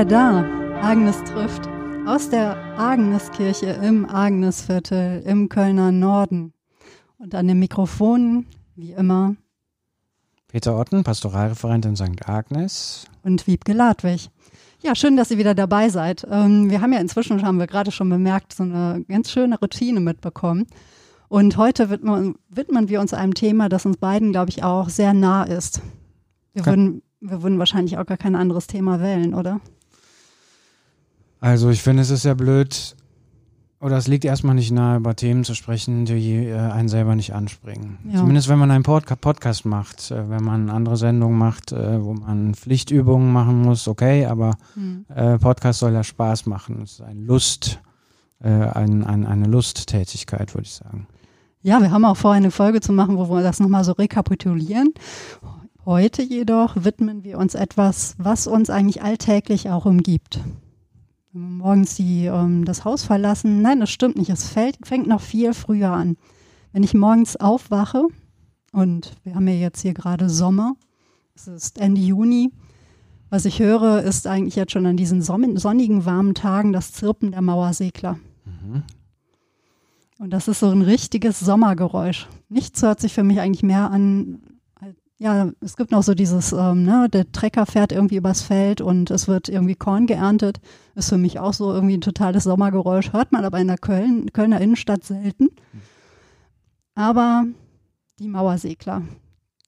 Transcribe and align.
wieder 0.00 0.08
da. 0.08 0.80
Agnes 0.80 1.22
trifft 1.24 1.68
aus 2.06 2.30
der 2.30 2.56
Agneskirche 2.78 3.66
im 3.66 4.08
Agnesviertel 4.08 5.22
im 5.26 5.50
Kölner 5.50 5.92
Norden. 5.92 6.54
Und 7.18 7.34
an 7.34 7.46
den 7.46 7.58
Mikrofonen, 7.58 8.46
wie 8.76 8.92
immer, 8.92 9.34
Peter 10.48 10.78
Otten, 10.78 11.04
Pastoralreferent 11.04 11.84
in 11.84 11.96
St. 11.96 12.26
Agnes. 12.26 13.04
Und 13.24 13.46
Wiebke 13.46 13.74
Ladwig. 13.74 14.30
Ja, 14.82 14.94
schön, 14.94 15.18
dass 15.18 15.30
ihr 15.30 15.36
wieder 15.36 15.54
dabei 15.54 15.90
seid. 15.90 16.26
Ähm, 16.30 16.70
wir 16.70 16.80
haben 16.80 16.94
ja 16.94 17.00
inzwischen, 17.00 17.42
haben 17.44 17.58
wir 17.58 17.66
gerade 17.66 17.92
schon 17.92 18.08
bemerkt, 18.08 18.54
so 18.54 18.62
eine 18.62 19.04
ganz 19.06 19.30
schöne 19.30 19.58
Routine 19.58 20.00
mitbekommen. 20.00 20.66
Und 21.28 21.58
heute 21.58 21.90
widmen, 21.90 22.36
widmen 22.48 22.88
wir 22.88 23.02
uns 23.02 23.12
einem 23.12 23.34
Thema, 23.34 23.68
das 23.68 23.84
uns 23.84 23.98
beiden, 23.98 24.32
glaube 24.32 24.48
ich, 24.48 24.64
auch 24.64 24.88
sehr 24.88 25.12
nah 25.12 25.42
ist. 25.42 25.82
Wir 26.54 26.64
würden, 26.64 27.02
wir 27.20 27.42
würden 27.42 27.58
wahrscheinlich 27.58 27.98
auch 27.98 28.06
gar 28.06 28.16
kein 28.16 28.34
anderes 28.34 28.66
Thema 28.66 29.00
wählen, 29.00 29.34
oder? 29.34 29.60
Also 31.40 31.70
ich 31.70 31.82
finde, 31.82 32.02
es 32.02 32.10
ist 32.10 32.24
ja 32.24 32.34
blöd, 32.34 32.96
oder 33.80 33.96
es 33.96 34.08
liegt 34.08 34.26
erstmal 34.26 34.54
nicht 34.54 34.72
nahe, 34.72 34.98
über 34.98 35.16
Themen 35.16 35.42
zu 35.42 35.54
sprechen, 35.54 36.04
die 36.04 36.46
äh, 36.46 36.54
einen 36.54 36.88
selber 36.88 37.16
nicht 37.16 37.32
anspringen. 37.32 37.98
Ja. 38.04 38.18
Zumindest 38.18 38.48
wenn 38.48 38.58
man 38.58 38.70
einen 38.70 38.84
Pod 38.84 39.06
Podcast 39.22 39.64
macht, 39.64 40.10
äh, 40.10 40.28
wenn 40.28 40.44
man 40.44 40.68
andere 40.68 40.98
Sendungen 40.98 41.38
macht, 41.38 41.72
äh, 41.72 42.02
wo 42.02 42.12
man 42.12 42.54
Pflichtübungen 42.54 43.32
machen 43.32 43.62
muss, 43.62 43.88
okay, 43.88 44.26
aber 44.26 44.56
hm. 44.74 45.06
Äh, 45.08 45.38
Podcast 45.38 45.80
soll 45.80 45.94
ja 45.94 46.04
Spaß 46.04 46.44
machen. 46.44 46.82
Es 46.82 46.92
ist 46.92 47.00
ein 47.00 47.24
Lust, 47.24 47.80
ein, 48.42 49.04
ein, 49.04 49.26
eine 49.26 49.46
Lusttätigkeit, 49.46 50.54
würde 50.54 50.64
ich 50.64 50.72
sagen. 50.72 51.06
Ja, 51.60 51.78
wir 51.82 51.90
haben 51.90 52.06
auch 52.06 52.16
vor, 52.16 52.32
eine 52.32 52.50
Folge 52.50 52.80
zu 52.80 52.90
machen, 52.90 53.18
wo 53.18 53.28
wir 53.28 53.42
das 53.42 53.60
nochmal 53.60 53.84
so 53.84 53.92
rekapitulieren. 53.92 54.94
Heute 55.84 56.22
jedoch 56.22 56.74
widmen 56.76 57.22
wir 57.22 57.36
uns 57.36 57.54
etwas, 57.54 58.14
was 58.16 58.46
uns 58.46 58.70
eigentlich 58.70 59.02
alltäglich 59.02 59.68
auch 59.68 59.84
umgibt. 59.84 60.40
Wenn 61.32 61.42
wir 61.42 61.64
morgens 61.64 61.94
die, 61.94 62.26
ähm, 62.26 62.64
das 62.64 62.84
Haus 62.84 63.04
verlassen, 63.04 63.62
nein, 63.62 63.80
das 63.80 63.90
stimmt 63.90 64.16
nicht. 64.16 64.30
Es 64.30 64.48
fällt, 64.48 64.78
fängt 64.82 65.06
noch 65.06 65.20
viel 65.20 65.54
früher 65.54 65.90
an. 65.90 66.16
Wenn 66.72 66.82
ich 66.82 66.94
morgens 66.94 67.36
aufwache 67.36 68.06
und 68.72 69.12
wir 69.22 69.34
haben 69.34 69.46
ja 69.46 69.54
jetzt 69.54 69.80
hier 69.80 69.94
gerade 69.94 70.28
Sommer, 70.28 70.74
es 71.34 71.46
ist 71.46 71.78
Ende 71.78 72.00
Juni, 72.00 72.50
was 73.28 73.44
ich 73.44 73.60
höre, 73.60 74.02
ist 74.02 74.26
eigentlich 74.26 74.56
jetzt 74.56 74.72
schon 74.72 74.86
an 74.86 74.96
diesen 74.96 75.22
sonnigen, 75.22 76.04
warmen 76.04 76.34
Tagen 76.34 76.72
das 76.72 76.92
Zirpen 76.92 77.30
der 77.30 77.42
Mauersegler. 77.42 78.18
Mhm. 78.44 78.82
Und 80.18 80.30
das 80.30 80.48
ist 80.48 80.60
so 80.60 80.68
ein 80.68 80.82
richtiges 80.82 81.38
Sommergeräusch. 81.38 82.28
Nichts 82.48 82.82
hört 82.82 83.00
sich 83.00 83.14
für 83.14 83.22
mich 83.22 83.40
eigentlich 83.40 83.62
mehr 83.62 83.90
an. 83.90 84.40
Ja, 85.22 85.50
es 85.60 85.76
gibt 85.76 85.90
noch 85.90 86.02
so 86.02 86.14
dieses, 86.14 86.50
ähm, 86.52 86.84
ne, 86.84 87.06
der 87.12 87.30
Trecker 87.30 87.66
fährt 87.66 87.92
irgendwie 87.92 88.16
übers 88.16 88.40
Feld 88.40 88.80
und 88.80 89.10
es 89.10 89.28
wird 89.28 89.50
irgendwie 89.50 89.74
Korn 89.74 90.06
geerntet. 90.06 90.60
Ist 90.94 91.10
für 91.10 91.18
mich 91.18 91.38
auch 91.38 91.52
so 91.52 91.74
irgendwie 91.74 91.98
ein 91.98 92.00
totales 92.00 92.44
Sommergeräusch. 92.44 93.12
Hört 93.12 93.30
man 93.30 93.44
aber 93.44 93.58
in 93.58 93.66
der 93.66 93.76
Köln, 93.76 94.32
Kölner 94.32 94.62
Innenstadt 94.62 95.04
selten. 95.04 95.50
Aber 96.94 97.44
die 98.18 98.28
Mauersegler. 98.28 99.02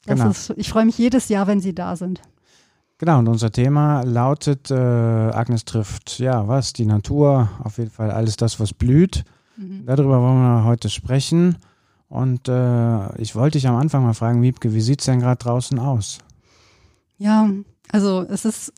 Das 0.06 0.20
genau. 0.20 0.30
ist, 0.30 0.54
ich 0.56 0.70
freue 0.70 0.86
mich 0.86 0.96
jedes 0.96 1.28
Jahr, 1.28 1.46
wenn 1.46 1.60
sie 1.60 1.74
da 1.74 1.96
sind. 1.96 2.22
Genau, 2.96 3.18
und 3.18 3.28
unser 3.28 3.52
Thema 3.52 4.04
lautet, 4.04 4.70
äh, 4.70 4.74
Agnes 4.74 5.66
trifft, 5.66 6.18
ja, 6.18 6.48
was? 6.48 6.72
Die 6.72 6.86
Natur, 6.86 7.50
auf 7.62 7.76
jeden 7.76 7.90
Fall 7.90 8.10
alles 8.10 8.38
das, 8.38 8.58
was 8.58 8.72
blüht. 8.72 9.24
Mhm. 9.58 9.84
Darüber 9.84 10.22
wollen 10.22 10.40
wir 10.40 10.64
heute 10.64 10.88
sprechen. 10.88 11.56
Und 12.12 12.46
äh, 12.46 13.22
ich 13.22 13.34
wollte 13.34 13.56
dich 13.56 13.66
am 13.66 13.76
Anfang 13.76 14.02
mal 14.02 14.12
fragen, 14.12 14.42
Wiebke, 14.42 14.74
wie 14.74 14.82
sieht 14.82 15.00
es 15.00 15.06
denn 15.06 15.20
gerade 15.20 15.42
draußen 15.42 15.78
aus? 15.78 16.18
Ja, 17.16 17.48
also 17.90 18.20
es 18.28 18.44
ist, 18.44 18.70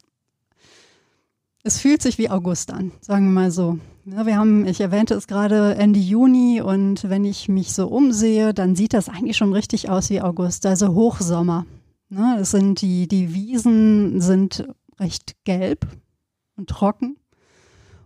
es 1.65 1.81
fühlt 1.81 2.01
sich 2.01 2.17
wie 2.17 2.31
August 2.31 2.73
an, 2.73 2.93
sagen 3.01 3.27
wir 3.27 3.33
mal 3.33 3.51
so. 3.51 3.81
Ja, 4.05 4.25
wir 4.25 4.37
haben, 4.37 4.67
ich 4.67 4.81
erwähnte 4.81 5.15
es 5.15 5.27
gerade 5.27 5.75
Ende 5.75 5.99
Juni 5.99 6.61
und 6.61 7.11
wenn 7.11 7.25
ich 7.25 7.49
mich 7.49 7.73
so 7.73 7.89
umsehe, 7.89 8.55
dann 8.55 8.77
sieht 8.77 8.95
das 8.95 9.09
eigentlich 9.09 9.37
schon 9.37 9.53
richtig 9.53 9.91
aus 9.91 10.11
wie 10.11 10.23
August, 10.23 10.65
also 10.65 10.95
Hochsommer. 10.95 11.67
Ne, 12.11 12.39
es 12.41 12.53
sind 12.53 12.83
die, 12.83 13.09
die 13.09 13.35
Wiesen 13.35 14.21
sind 14.21 14.69
recht 15.01 15.35
gelb 15.43 15.89
und 16.57 16.69
trocken. 16.69 17.17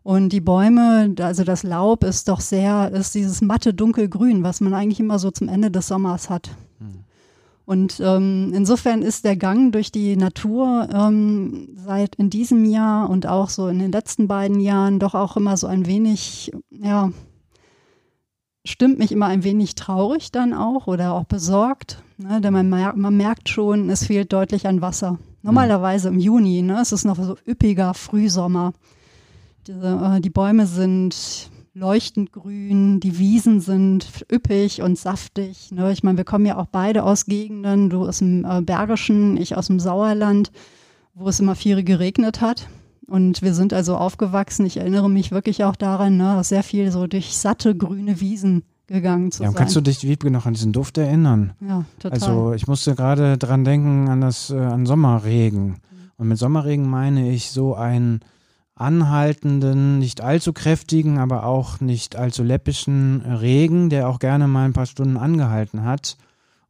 Und 0.02 0.30
die 0.30 0.40
Bäume, 0.40 1.14
also 1.20 1.44
das 1.44 1.62
Laub 1.62 2.04
ist 2.04 2.28
doch 2.28 2.40
sehr, 2.40 2.90
ist 2.92 3.14
dieses 3.14 3.40
matte 3.40 3.74
dunkelgrün, 3.74 4.42
was 4.42 4.60
man 4.60 4.74
eigentlich 4.74 5.00
immer 5.00 5.18
so 5.18 5.30
zum 5.30 5.48
Ende 5.48 5.70
des 5.70 5.88
Sommers 5.88 6.30
hat. 6.30 6.50
Hm. 6.78 7.04
Und 7.66 8.00
ähm, 8.00 8.52
insofern 8.54 9.02
ist 9.02 9.26
der 9.26 9.36
Gang 9.36 9.72
durch 9.72 9.92
die 9.92 10.16
Natur 10.16 10.88
ähm, 10.90 11.68
seit 11.74 12.14
in 12.14 12.30
diesem 12.30 12.64
Jahr 12.64 13.10
und 13.10 13.26
auch 13.26 13.50
so 13.50 13.68
in 13.68 13.78
den 13.78 13.92
letzten 13.92 14.26
beiden 14.26 14.60
Jahren 14.60 14.98
doch 14.98 15.14
auch 15.14 15.36
immer 15.36 15.56
so 15.58 15.66
ein 15.66 15.84
wenig, 15.84 16.50
ja, 16.70 17.10
stimmt 18.64 18.98
mich 18.98 19.12
immer 19.12 19.26
ein 19.26 19.44
wenig 19.44 19.74
traurig 19.74 20.32
dann 20.32 20.54
auch 20.54 20.86
oder 20.86 21.12
auch 21.12 21.24
besorgt. 21.24 22.02
Ne? 22.16 22.40
Denn 22.40 22.52
man, 22.52 22.70
mer 22.70 22.94
man 22.96 23.16
merkt 23.16 23.48
schon, 23.48 23.90
es 23.90 24.06
fehlt 24.06 24.32
deutlich 24.32 24.66
an 24.66 24.80
Wasser. 24.80 25.18
Normalerweise 25.42 26.08
im 26.08 26.18
Juni, 26.18 26.62
ne? 26.62 26.80
es 26.80 26.92
ist 26.92 27.04
noch 27.04 27.16
so 27.16 27.36
üppiger 27.46 27.92
Frühsommer. 27.94 28.72
Diese, 29.68 30.16
äh, 30.16 30.20
die 30.20 30.30
Bäume 30.30 30.66
sind 30.66 31.50
leuchtend 31.74 32.32
grün, 32.32 33.00
die 33.00 33.18
Wiesen 33.18 33.60
sind 33.60 34.24
üppig 34.32 34.82
und 34.82 34.98
saftig. 34.98 35.70
Ne? 35.70 35.92
Ich 35.92 36.02
meine, 36.02 36.16
wir 36.16 36.24
kommen 36.24 36.46
ja 36.46 36.56
auch 36.56 36.66
beide 36.66 37.04
aus 37.04 37.26
Gegenden, 37.26 37.90
du 37.90 38.06
aus 38.06 38.18
dem 38.18 38.44
äh, 38.44 38.62
Bergischen, 38.62 39.36
ich 39.36 39.56
aus 39.56 39.66
dem 39.66 39.78
Sauerland, 39.78 40.50
wo 41.14 41.28
es 41.28 41.38
immer 41.38 41.54
viel 41.54 41.84
geregnet 41.84 42.40
hat. 42.40 42.68
Und 43.06 43.42
wir 43.42 43.54
sind 43.54 43.72
also 43.72 43.96
aufgewachsen. 43.96 44.66
Ich 44.66 44.78
erinnere 44.78 45.08
mich 45.08 45.30
wirklich 45.32 45.64
auch 45.64 45.76
daran, 45.76 46.16
ne, 46.16 46.42
sehr 46.44 46.62
viel 46.62 46.90
so 46.90 47.06
durch 47.06 47.36
satte 47.36 47.76
grüne 47.76 48.20
Wiesen 48.20 48.64
gegangen 48.86 49.30
zu 49.30 49.42
ja, 49.42 49.50
sein. 49.50 49.56
Kannst 49.56 49.76
du 49.76 49.80
dich, 49.80 50.02
Wiebke, 50.02 50.30
noch 50.30 50.46
an 50.46 50.54
diesen 50.54 50.72
Duft 50.72 50.98
erinnern? 50.98 51.52
Ja, 51.60 51.84
total. 51.98 52.18
Also 52.18 52.52
ich 52.54 52.66
musste 52.66 52.94
gerade 52.94 53.38
dran 53.38 53.64
denken 53.64 54.08
an 54.08 54.20
das, 54.22 54.50
äh, 54.50 54.56
an 54.56 54.86
Sommerregen. 54.86 55.76
Und 56.16 56.28
mit 56.28 56.38
Sommerregen 56.38 56.88
meine 56.88 57.30
ich 57.30 57.50
so 57.50 57.74
ein 57.74 58.20
anhaltenden, 58.80 59.98
nicht 59.98 60.20
allzu 60.20 60.52
kräftigen, 60.52 61.18
aber 61.18 61.44
auch 61.44 61.80
nicht 61.80 62.16
allzu 62.16 62.42
läppischen 62.42 63.22
Regen, 63.22 63.90
der 63.90 64.08
auch 64.08 64.18
gerne 64.18 64.46
mal 64.46 64.64
ein 64.64 64.72
paar 64.72 64.86
Stunden 64.86 65.16
angehalten 65.16 65.84
hat 65.84 66.16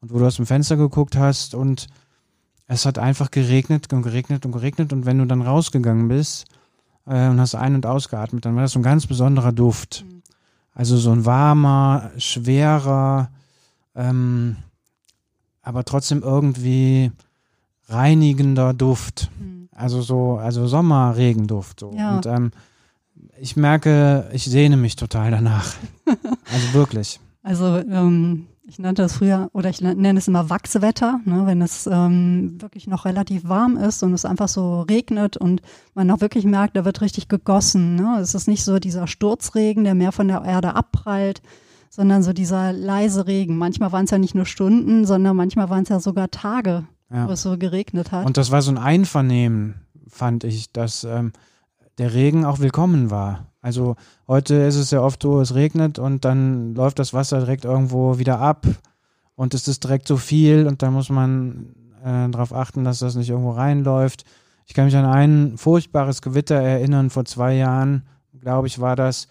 und 0.00 0.12
wo 0.12 0.18
du 0.18 0.26
aus 0.26 0.36
dem 0.36 0.46
Fenster 0.46 0.76
geguckt 0.76 1.16
hast 1.16 1.54
und 1.54 1.86
es 2.66 2.86
hat 2.86 2.98
einfach 2.98 3.30
geregnet 3.30 3.92
und 3.92 4.02
geregnet 4.02 4.46
und 4.46 4.52
geregnet 4.52 4.92
und 4.92 5.06
wenn 5.06 5.18
du 5.18 5.26
dann 5.26 5.42
rausgegangen 5.42 6.08
bist 6.08 6.46
äh, 7.06 7.28
und 7.28 7.40
hast 7.40 7.54
ein- 7.54 7.74
und 7.74 7.86
ausgeatmet, 7.86 8.44
dann 8.44 8.54
war 8.54 8.62
das 8.62 8.72
so 8.72 8.78
ein 8.78 8.84
ganz 8.84 9.06
besonderer 9.06 9.52
Duft. 9.52 10.04
Mhm. 10.06 10.22
Also 10.74 10.96
so 10.96 11.10
ein 11.10 11.24
warmer, 11.24 12.10
schwerer, 12.18 13.30
ähm, 13.94 14.56
aber 15.62 15.84
trotzdem 15.84 16.22
irgendwie 16.22 17.10
reinigender 17.88 18.74
Duft. 18.74 19.30
Mhm. 19.40 19.57
Also 19.78 20.02
so, 20.02 20.36
also 20.36 20.66
Sommerregenduft. 20.66 21.80
So. 21.80 21.92
Ja. 21.96 22.16
Und 22.16 22.26
ähm, 22.26 22.50
ich 23.40 23.56
merke, 23.56 24.28
ich 24.32 24.44
sehne 24.44 24.76
mich 24.76 24.96
total 24.96 25.30
danach. 25.30 25.74
also 26.52 26.74
wirklich. 26.74 27.20
Also 27.42 27.76
ähm, 27.76 28.46
ich 28.66 28.78
nannte 28.78 29.02
das 29.02 29.14
früher, 29.14 29.48
oder 29.52 29.70
ich 29.70 29.80
nenne 29.80 30.18
es 30.18 30.28
immer 30.28 30.50
Wachswetter, 30.50 31.20
ne, 31.24 31.46
wenn 31.46 31.62
es 31.62 31.86
ähm, 31.86 32.60
wirklich 32.60 32.86
noch 32.86 33.04
relativ 33.04 33.48
warm 33.48 33.76
ist 33.76 34.02
und 34.02 34.12
es 34.12 34.24
einfach 34.24 34.48
so 34.48 34.82
regnet 34.82 35.36
und 35.36 35.62
man 35.94 36.10
auch 36.10 36.20
wirklich 36.20 36.44
merkt, 36.44 36.76
da 36.76 36.84
wird 36.84 37.00
richtig 37.00 37.28
gegossen. 37.28 37.94
Ne? 37.94 38.18
Es 38.20 38.34
ist 38.34 38.48
nicht 38.48 38.64
so 38.64 38.78
dieser 38.78 39.06
Sturzregen, 39.06 39.84
der 39.84 39.94
mehr 39.94 40.12
von 40.12 40.28
der 40.28 40.42
Erde 40.42 40.74
abprallt, 40.74 41.40
sondern 41.88 42.22
so 42.22 42.32
dieser 42.32 42.72
leise 42.72 43.26
Regen. 43.26 43.56
Manchmal 43.56 43.92
waren 43.92 44.04
es 44.04 44.10
ja 44.10 44.18
nicht 44.18 44.34
nur 44.34 44.44
Stunden, 44.44 45.06
sondern 45.06 45.36
manchmal 45.36 45.70
waren 45.70 45.84
es 45.84 45.88
ja 45.88 46.00
sogar 46.00 46.30
Tage, 46.30 46.84
ja. 47.10 47.28
wo 47.28 47.32
es 47.32 47.42
so 47.42 47.56
geregnet 47.56 48.12
hat. 48.12 48.26
Und 48.26 48.36
das 48.36 48.50
war 48.50 48.62
so 48.62 48.70
ein 48.70 48.78
Einvernehmen, 48.78 49.86
fand 50.08 50.44
ich, 50.44 50.72
dass 50.72 51.04
ähm, 51.04 51.32
der 51.98 52.14
Regen 52.14 52.44
auch 52.44 52.60
willkommen 52.60 53.10
war. 53.10 53.46
Also 53.60 53.96
heute 54.26 54.54
ist 54.54 54.76
es 54.76 54.90
ja 54.90 55.00
oft 55.00 55.22
so, 55.22 55.40
es 55.40 55.54
regnet 55.54 55.98
und 55.98 56.24
dann 56.24 56.74
läuft 56.74 56.98
das 56.98 57.12
Wasser 57.12 57.40
direkt 57.40 57.64
irgendwo 57.64 58.18
wieder 58.18 58.38
ab 58.38 58.66
und 59.34 59.52
es 59.52 59.68
ist 59.68 59.84
direkt 59.84 60.06
so 60.06 60.16
viel 60.16 60.66
und 60.66 60.82
da 60.82 60.90
muss 60.90 61.10
man 61.10 61.74
äh, 62.04 62.28
darauf 62.30 62.52
achten, 62.52 62.84
dass 62.84 63.00
das 63.00 63.16
nicht 63.16 63.30
irgendwo 63.30 63.50
reinläuft. 63.50 64.24
Ich 64.66 64.74
kann 64.74 64.84
mich 64.84 64.96
an 64.96 65.06
ein 65.06 65.56
furchtbares 65.56 66.22
Gewitter 66.22 66.56
erinnern, 66.56 67.10
vor 67.10 67.24
zwei 67.24 67.54
Jahren, 67.54 68.04
glaube 68.40 68.68
ich, 68.68 68.80
war 68.80 68.96
das. 68.96 69.28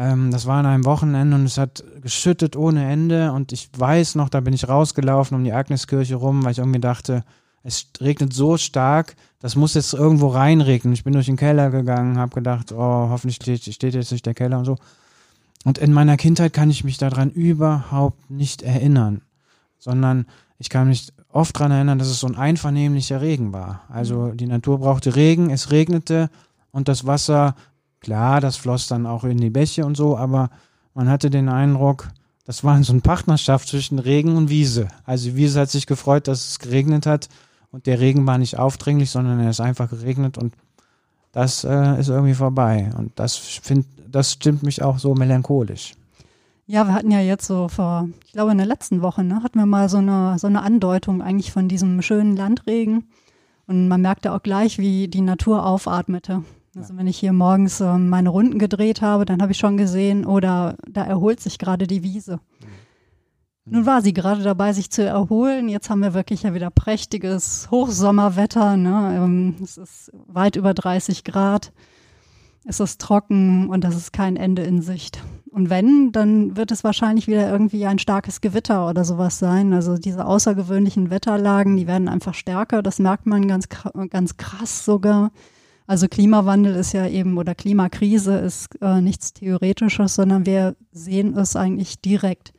Ähm, 0.00 0.30
das 0.30 0.46
war 0.46 0.60
an 0.60 0.66
einem 0.66 0.86
Wochenende 0.86 1.36
und 1.36 1.44
es 1.44 1.58
hat 1.58 1.84
geschüttet 2.00 2.56
ohne 2.56 2.90
Ende 2.90 3.32
und 3.32 3.52
ich 3.52 3.68
weiß 3.76 4.14
noch, 4.14 4.30
da 4.30 4.40
bin 4.40 4.54
ich 4.54 4.66
rausgelaufen 4.66 5.36
um 5.36 5.44
die 5.44 5.52
Agneskirche 5.52 6.14
rum, 6.14 6.42
weil 6.42 6.52
ich 6.52 6.58
irgendwie 6.58 6.80
dachte, 6.80 7.22
es 7.62 7.88
regnet 8.00 8.32
so 8.32 8.56
stark, 8.56 9.14
das 9.40 9.56
muss 9.56 9.74
jetzt 9.74 9.92
irgendwo 9.92 10.28
reinregnen. 10.28 10.94
Ich 10.94 11.04
bin 11.04 11.12
durch 11.12 11.26
den 11.26 11.36
Keller 11.36 11.68
gegangen, 11.68 12.16
habe 12.16 12.34
gedacht, 12.34 12.72
oh, 12.72 13.10
hoffentlich 13.10 13.36
steht, 13.36 13.62
steht, 13.62 13.92
jetzt 13.92 14.10
nicht 14.10 14.24
der 14.24 14.32
Keller 14.32 14.58
und 14.58 14.64
so. 14.64 14.76
Und 15.66 15.76
in 15.76 15.92
meiner 15.92 16.16
Kindheit 16.16 16.54
kann 16.54 16.70
ich 16.70 16.82
mich 16.82 16.96
daran 16.96 17.28
überhaupt 17.28 18.30
nicht 18.30 18.62
erinnern, 18.62 19.20
sondern 19.78 20.24
ich 20.58 20.70
kann 20.70 20.88
mich 20.88 21.12
oft 21.28 21.54
daran 21.56 21.72
erinnern, 21.72 21.98
dass 21.98 22.08
es 22.08 22.20
so 22.20 22.26
ein 22.26 22.36
einvernehmlicher 22.36 23.20
Regen 23.20 23.52
war. 23.52 23.82
Also 23.90 24.30
die 24.30 24.46
Natur 24.46 24.78
brauchte 24.78 25.14
Regen, 25.14 25.50
es 25.50 25.70
regnete 25.70 26.30
und 26.70 26.88
das 26.88 27.06
Wasser, 27.06 27.54
klar, 28.00 28.40
das 28.40 28.56
floss 28.56 28.86
dann 28.86 29.06
auch 29.06 29.24
in 29.24 29.38
die 29.38 29.50
Bäche 29.50 29.84
und 29.84 29.96
so, 29.96 30.16
aber 30.16 30.50
man 30.94 31.08
hatte 31.08 31.30
den 31.30 31.48
Eindruck, 31.48 32.08
das 32.44 32.64
war 32.64 32.82
so 32.82 32.92
eine 32.92 33.00
Partnerschaft 33.00 33.68
zwischen 33.68 33.98
Regen 33.98 34.36
und 34.36 34.50
Wiese. 34.50 34.88
Also 35.04 35.30
die 35.30 35.36
Wiese 35.36 35.60
hat 35.60 35.70
sich 35.70 35.86
gefreut, 35.86 36.26
dass 36.26 36.48
es 36.48 36.58
geregnet 36.58 37.06
hat 37.06 37.28
und 37.70 37.86
der 37.86 38.00
Regen 38.00 38.26
war 38.26 38.38
nicht 38.38 38.58
aufdringlich, 38.58 39.10
sondern 39.10 39.38
er 39.40 39.50
ist 39.50 39.60
einfach 39.60 39.88
geregnet 39.88 40.36
und 40.38 40.54
das 41.32 41.62
äh, 41.64 42.00
ist 42.00 42.08
irgendwie 42.08 42.34
vorbei. 42.34 42.90
Und 42.98 43.12
das, 43.16 43.36
find, 43.36 43.86
das 44.10 44.32
stimmt 44.32 44.62
mich 44.62 44.82
auch 44.82 44.98
so 44.98 45.14
melancholisch. 45.14 45.94
Ja, 46.66 46.86
wir 46.86 46.94
hatten 46.94 47.10
ja 47.10 47.20
jetzt 47.20 47.46
so 47.46 47.68
vor, 47.68 48.08
ich 48.26 48.32
glaube 48.32 48.52
in 48.52 48.58
der 48.58 48.66
letzten 48.66 49.02
Woche, 49.02 49.24
ne, 49.24 49.42
hatten 49.42 49.58
wir 49.58 49.66
mal 49.66 49.88
so 49.88 49.98
eine, 49.98 50.38
so 50.38 50.46
eine 50.46 50.62
Andeutung 50.62 51.22
eigentlich 51.22 51.52
von 51.52 51.68
diesem 51.68 52.02
schönen 52.02 52.36
Landregen. 52.36 53.08
Und 53.66 53.88
man 53.88 54.00
merkte 54.00 54.32
auch 54.32 54.42
gleich, 54.42 54.78
wie 54.78 55.08
die 55.08 55.20
Natur 55.20 55.64
aufatmete. 55.64 56.42
Also 56.76 56.96
wenn 56.96 57.06
ich 57.06 57.18
hier 57.18 57.32
morgens 57.32 57.80
äh, 57.80 57.98
meine 57.98 58.28
Runden 58.28 58.58
gedreht 58.58 59.02
habe, 59.02 59.24
dann 59.24 59.42
habe 59.42 59.52
ich 59.52 59.58
schon 59.58 59.76
gesehen, 59.76 60.24
oder 60.24 60.76
da 60.88 61.02
erholt 61.04 61.40
sich 61.40 61.58
gerade 61.58 61.86
die 61.86 62.02
Wiese. 62.02 62.40
Mhm. 62.60 62.66
Nun 63.72 63.86
war 63.86 64.02
sie 64.02 64.12
gerade 64.12 64.42
dabei, 64.42 64.72
sich 64.72 64.90
zu 64.90 65.04
erholen. 65.04 65.68
Jetzt 65.68 65.90
haben 65.90 66.02
wir 66.02 66.14
wirklich 66.14 66.42
ja 66.42 66.54
wieder 66.54 66.70
prächtiges 66.70 67.68
Hochsommerwetter. 67.70 68.76
Ne? 68.76 69.14
Ähm, 69.16 69.56
es 69.62 69.76
ist 69.76 70.10
weit 70.26 70.56
über 70.56 70.74
30 70.74 71.24
Grad. 71.24 71.72
Es 72.64 72.80
ist 72.80 73.00
trocken 73.00 73.68
und 73.68 73.84
es 73.84 73.96
ist 73.96 74.12
kein 74.12 74.36
Ende 74.36 74.62
in 74.62 74.82
Sicht. 74.82 75.22
Und 75.50 75.70
wenn, 75.70 76.12
dann 76.12 76.56
wird 76.56 76.70
es 76.70 76.84
wahrscheinlich 76.84 77.26
wieder 77.26 77.50
irgendwie 77.50 77.86
ein 77.86 77.98
starkes 77.98 78.40
Gewitter 78.40 78.88
oder 78.88 79.04
sowas 79.04 79.38
sein. 79.38 79.72
Also 79.72 79.96
diese 79.96 80.26
außergewöhnlichen 80.26 81.10
Wetterlagen, 81.10 81.76
die 81.76 81.86
werden 81.86 82.08
einfach 82.08 82.34
stärker. 82.34 82.82
Das 82.82 82.98
merkt 82.98 83.26
man 83.26 83.48
ganz, 83.48 83.68
ganz 84.10 84.36
krass 84.36 84.84
sogar. 84.84 85.30
Also 85.90 86.06
Klimawandel 86.06 86.76
ist 86.76 86.92
ja 86.92 87.08
eben 87.08 87.36
oder 87.36 87.56
Klimakrise 87.56 88.36
ist 88.38 88.80
äh, 88.80 89.00
nichts 89.00 89.32
Theoretisches, 89.32 90.14
sondern 90.14 90.46
wir 90.46 90.76
sehen 90.92 91.36
es 91.36 91.56
eigentlich 91.56 92.00
direkt. 92.00 92.52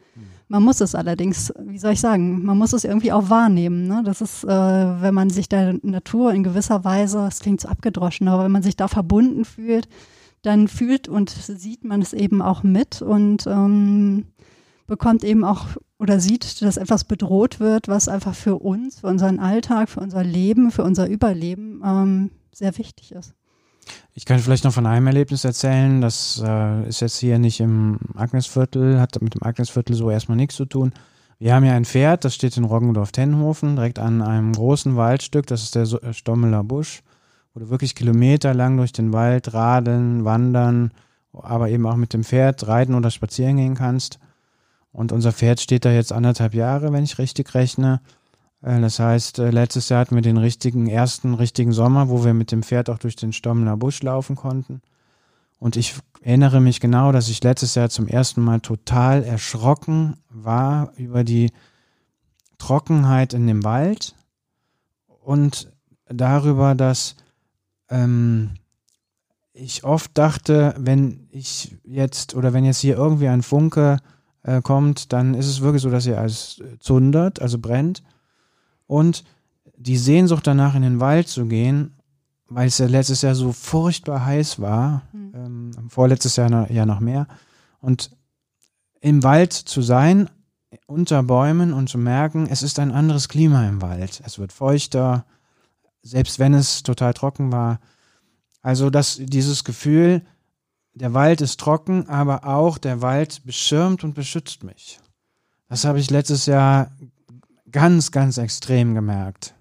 Man 0.50 0.64
muss 0.64 0.82
es 0.82 0.96
allerdings, 0.96 1.54
wie 1.66 1.78
soll 1.80 1.94
ich 1.94 2.02
sagen, 2.02 2.44
man 2.44 2.58
muss 2.58 2.74
es 2.74 2.84
irgendwie 2.84 3.14
auch 3.14 3.30
wahrnehmen. 3.30 3.88
Ne? 3.88 4.02
Das 4.04 4.20
ist, 4.20 4.44
äh, 4.44 4.50
wenn 4.50 5.14
man 5.14 5.30
sich 5.30 5.48
der 5.48 5.80
Natur 5.82 6.34
in 6.34 6.44
gewisser 6.44 6.84
Weise, 6.84 7.20
das 7.20 7.40
klingt 7.40 7.62
so 7.62 7.70
abgedroschen, 7.70 8.28
aber 8.28 8.44
wenn 8.44 8.52
man 8.52 8.64
sich 8.64 8.76
da 8.76 8.90
verbunden 8.90 9.46
fühlt, 9.46 9.88
dann 10.42 10.68
fühlt 10.68 11.08
und 11.08 11.30
sieht 11.30 11.86
man 11.86 12.02
es 12.02 12.12
eben 12.12 12.42
auch 12.42 12.64
mit 12.64 13.02
und 13.02 13.48
ähm, 13.48 14.26
bekommt 14.88 15.24
eben 15.24 15.46
auch 15.46 15.68
oder 16.00 16.20
sieht, 16.20 16.62
dass 16.62 16.76
etwas 16.76 17.06
bedroht 17.06 17.62
wird, 17.62 17.88
was 17.88 18.10
einfach 18.10 18.36
für 18.36 18.58
uns, 18.58 19.00
für 19.00 19.08
unseren 19.08 19.40
Alltag, 19.40 19.88
für 19.88 20.02
unser 20.02 20.26
Leben, 20.26 20.70
für 20.70 20.84
unser 20.84 21.08
Überleben 21.08 21.82
ähm, 21.86 22.30
sehr 22.54 22.78
wichtig 22.78 23.12
ist. 23.12 23.34
Ich 24.14 24.26
kann 24.26 24.40
vielleicht 24.40 24.64
noch 24.64 24.74
von 24.74 24.86
einem 24.86 25.08
Erlebnis 25.08 25.44
erzählen. 25.44 26.02
Das 26.02 26.42
äh, 26.46 26.88
ist 26.88 27.02
jetzt 27.02 27.18
hier 27.18 27.40
nicht 27.40 27.60
im 27.60 28.00
Agnesviertel, 28.16 29.00
hat 29.00 29.20
mit 29.22 29.34
dem 29.34 29.44
Agnesviertel 29.44 29.96
so 29.96 30.10
erstmal 30.10 30.38
nichts 30.38 30.56
zu 30.56 30.66
tun. 30.66 30.94
Wir 31.40 31.56
haben 31.56 31.66
ja 31.66 31.74
ein 31.74 31.86
Pferd, 31.86 32.24
das 32.24 32.36
steht 32.36 32.56
in 32.58 32.66
Roggendorf-Tenhofen, 32.66 33.76
direkt 33.76 33.98
an 33.98 34.22
einem 34.22 34.54
großen 34.54 34.96
Waldstück, 34.96 35.48
das 35.48 35.64
ist 35.64 35.74
der 35.74 35.84
äh, 35.84 36.14
Stommeler 36.14 36.64
Busch 36.64 37.02
wo 37.54 37.60
du 37.60 37.70
wirklich 37.70 37.96
kilometerlang 37.96 38.78
durch 38.78 38.94
den 38.94 39.14
Wald 39.14 39.54
radeln, 39.54 40.24
wandern, 40.26 40.92
aber 41.34 41.70
eben 41.70 41.86
auch 41.86 41.96
mit 41.96 42.14
dem 42.14 42.24
Pferd 42.24 42.68
reiten 42.68 42.96
oder 42.96 43.12
spazieren 43.12 43.58
gehen 43.58 43.76
kannst. 43.76 44.20
Und 44.94 45.12
unser 45.12 45.32
Pferd 45.32 45.62
steht 45.62 45.86
da 45.86 45.92
jetzt 45.92 46.12
anderthalb 46.12 46.54
Jahre, 46.54 46.92
wenn 46.92 47.04
ich 47.04 47.18
richtig 47.18 47.54
rechne. 47.54 48.02
Äh, 48.62 48.82
das 48.82 49.00
heißt, 49.00 49.40
äh, 49.40 49.52
letztes 49.52 49.90
Jahr 49.90 50.02
hatten 50.02 50.16
wir 50.16 50.22
den 50.22 50.38
richtigen, 50.38 50.88
ersten 50.88 51.34
richtigen 51.34 51.72
Sommer, 51.72 52.10
wo 52.10 52.24
wir 52.24 52.34
mit 52.34 52.52
dem 52.52 52.64
Pferd 52.64 52.90
auch 52.90 53.00
durch 53.00 53.16
den 53.16 53.34
Stommeler 53.34 53.78
Busch 53.78 54.02
laufen 54.04 54.36
konnten. 54.36 54.82
Und 55.60 55.76
ich 55.76 55.96
erinnere 56.22 56.60
mich 56.60 56.80
genau, 56.80 57.12
dass 57.12 57.30
ich 57.30 57.44
letztes 57.44 57.76
Jahr 57.76 57.90
zum 57.90 58.08
ersten 58.08 58.42
Mal 58.42 58.62
total 58.62 59.24
erschrocken 59.24 60.18
war 60.30 60.92
über 60.96 61.24
die 61.24 61.52
Trockenheit 62.58 63.34
in 63.34 63.48
dem 63.48 63.64
Wald 63.64 64.16
und 65.08 65.72
darüber, 66.08 66.76
dass 66.76 67.16
ähm, 67.90 68.52
ich 69.54 69.84
oft 69.84 70.18
dachte, 70.18 70.74
wenn 70.78 71.28
ich 71.30 71.78
jetzt 71.84 72.36
oder 72.36 72.54
wenn 72.54 72.66
jetzt 72.66 72.80
hier 72.80 72.96
irgendwie 72.96 73.28
ein 73.28 73.44
Funke 73.44 73.98
äh, 74.44 74.62
kommt, 74.62 75.14
dann 75.14 75.34
ist 75.34 75.48
es 75.48 75.62
wirklich 75.62 75.82
so, 75.82 75.90
dass 75.90 76.08
er 76.08 76.20
als 76.20 76.62
zundert, 76.80 77.42
also 77.42 77.60
brennt. 77.60 78.02
Und 78.92 79.24
die 79.78 79.96
Sehnsucht 79.96 80.46
danach 80.46 80.76
in 80.76 80.82
den 80.82 81.00
Wald 81.00 81.30
zu 81.30 81.46
gehen, 81.46 81.96
weil 82.50 82.68
es 82.68 82.78
ja 82.78 82.88
letztes 82.88 83.22
Jahr 83.22 83.36
so 83.36 83.54
furchtbar 83.54 84.26
heiß 84.26 84.60
war, 84.60 85.04
mhm. 85.14 85.32
ähm, 85.34 85.90
vorletztes 85.90 86.36
Jahr 86.36 86.50
noch, 86.50 86.70
ja 86.70 86.86
noch 86.86 87.00
mehr, 87.00 87.26
und 87.80 88.12
im 89.00 89.24
Wald 89.24 89.54
zu 89.54 89.82
sein, 89.82 90.30
unter 90.88 91.24
Bäumen 91.24 91.72
und 91.72 91.88
zu 91.88 92.00
merken, 92.00 92.48
es 92.48 92.64
ist 92.64 92.80
ein 92.80 92.92
anderes 92.92 93.30
Klima 93.30 93.66
im 93.66 93.82
Wald. 93.82 94.22
Es 94.26 94.40
wird 94.40 94.52
feuchter, 94.52 95.26
selbst 96.02 96.38
wenn 96.38 96.54
es 96.54 96.84
total 96.84 97.14
trocken 97.14 97.54
war. 97.54 97.80
Also 98.62 98.90
dass 98.90 99.22
dieses 99.24 99.64
Gefühl, 99.64 100.22
der 100.94 101.14
Wald 101.14 101.40
ist 101.40 101.62
trocken, 101.62 102.10
aber 102.10 102.46
auch 102.46 102.78
der 102.78 103.02
Wald 103.02 103.46
beschirmt 103.46 104.04
und 104.04 104.16
beschützt 104.16 104.66
mich. 104.66 105.00
Das 105.70 105.86
habe 105.86 106.02
ich 106.02 106.10
letztes 106.10 106.46
Jahr 106.46 106.92
ganz, 107.72 108.12
ganz 108.12 108.38
extrem 108.38 108.94
gemerkt. 108.94 109.54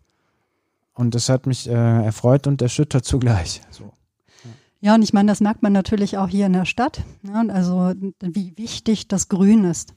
Und 0.94 1.14
das 1.14 1.28
hat 1.28 1.46
mich 1.46 1.68
äh, 1.68 1.72
erfreut 1.72 2.46
und 2.46 2.60
erschüttert 2.60 3.04
zugleich. 3.04 3.62
So. 3.70 3.92
Ja, 4.80 4.94
und 4.94 5.02
ich 5.02 5.12
meine, 5.12 5.30
das 5.30 5.40
merkt 5.40 5.62
man 5.62 5.72
natürlich 5.72 6.18
auch 6.18 6.28
hier 6.28 6.46
in 6.46 6.52
der 6.52 6.64
Stadt. 6.64 7.02
Ne? 7.22 7.52
Also 7.52 7.92
wie 8.20 8.56
wichtig 8.56 9.08
das 9.08 9.28
Grün 9.28 9.64
ist. 9.64 9.94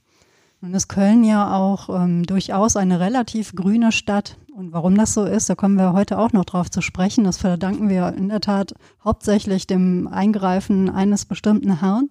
Nun 0.62 0.74
ist 0.74 0.88
Köln 0.88 1.26
ja 1.26 1.54
auch 1.56 1.90
ähm, 1.90 2.26
durchaus 2.26 2.78
eine 2.78 3.00
relativ 3.00 3.54
grüne 3.54 3.92
Stadt. 3.92 4.38
Und 4.56 4.72
warum 4.72 4.96
das 4.96 5.14
so 5.14 5.26
ist, 5.26 5.50
da 5.50 5.56
kommen 5.56 5.78
wir 5.78 5.92
heute 5.94 6.18
auch 6.18 6.32
noch 6.32 6.46
drauf 6.46 6.72
zu 6.72 6.82
sprechen. 6.82 7.26
Das 7.26 7.38
verdanken 7.38 7.90
wir 7.90 8.14
in 8.14 8.30
der 8.30 8.40
Tat 8.40 8.74
hauptsächlich 9.04 9.68
dem 9.68 10.08
Eingreifen 10.08 10.90
eines 10.90 11.26
bestimmten 11.26 11.82
Herrn. 11.82 12.10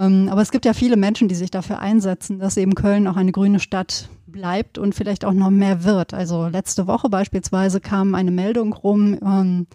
Ähm, 0.00 0.30
aber 0.30 0.40
es 0.40 0.50
gibt 0.50 0.64
ja 0.64 0.72
viele 0.72 0.96
Menschen, 0.96 1.28
die 1.28 1.34
sich 1.34 1.50
dafür 1.50 1.78
einsetzen, 1.78 2.38
dass 2.38 2.56
eben 2.56 2.74
Köln 2.74 3.06
auch 3.06 3.16
eine 3.16 3.32
grüne 3.32 3.60
Stadt 3.60 4.08
bleibt 4.26 4.78
und 4.78 4.94
vielleicht 4.94 5.26
auch 5.26 5.34
noch 5.34 5.50
mehr 5.50 5.84
wird. 5.84 6.14
Also 6.14 6.48
letzte 6.48 6.86
Woche 6.86 7.10
beispielsweise 7.10 7.80
kam 7.80 8.14
eine 8.14 8.30
Meldung 8.30 8.72
rum, 8.72 9.18
ähm, 9.22 9.66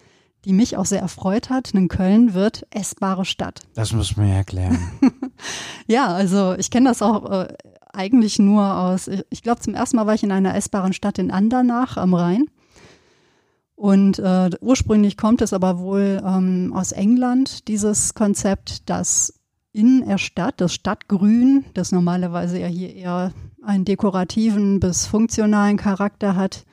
die 0.44 0.52
mich 0.52 0.76
auch 0.76 0.84
sehr 0.84 1.00
erfreut 1.00 1.48
hat. 1.48 1.70
In 1.72 1.86
Köln 1.86 2.34
wird 2.34 2.66
essbare 2.70 3.24
Stadt. 3.24 3.60
Das 3.74 3.92
muss 3.92 4.16
man 4.16 4.28
ja 4.28 4.34
erklären. 4.34 4.78
ja, 5.86 6.08
also 6.08 6.54
ich 6.58 6.70
kenne 6.70 6.88
das 6.88 7.02
auch 7.02 7.30
äh, 7.30 7.54
eigentlich 7.92 8.40
nur 8.40 8.78
aus, 8.78 9.08
ich 9.30 9.42
glaube 9.42 9.60
zum 9.60 9.74
ersten 9.74 9.96
Mal 9.96 10.06
war 10.06 10.14
ich 10.14 10.24
in 10.24 10.32
einer 10.32 10.56
essbaren 10.56 10.92
Stadt 10.92 11.18
in 11.18 11.30
Andernach 11.30 11.96
am 11.96 12.14
Rhein. 12.14 12.46
Und 13.76 14.18
äh, 14.18 14.50
ursprünglich 14.60 15.16
kommt 15.16 15.42
es 15.42 15.52
aber 15.52 15.78
wohl 15.78 16.22
ähm, 16.24 16.72
aus 16.74 16.92
England, 16.92 17.68
dieses 17.68 18.14
Konzept, 18.14 18.88
dass 18.88 19.35
in 19.76 20.06
der 20.06 20.16
Stadt, 20.16 20.54
das 20.62 20.72
Stadtgrün, 20.72 21.66
das 21.74 21.92
normalerweise 21.92 22.58
ja 22.58 22.66
hier 22.66 22.94
eher 22.94 23.32
einen 23.62 23.84
dekorativen 23.84 24.80
bis 24.80 25.04
funktionalen 25.04 25.76
Charakter 25.76 26.34
hat, 26.34 26.64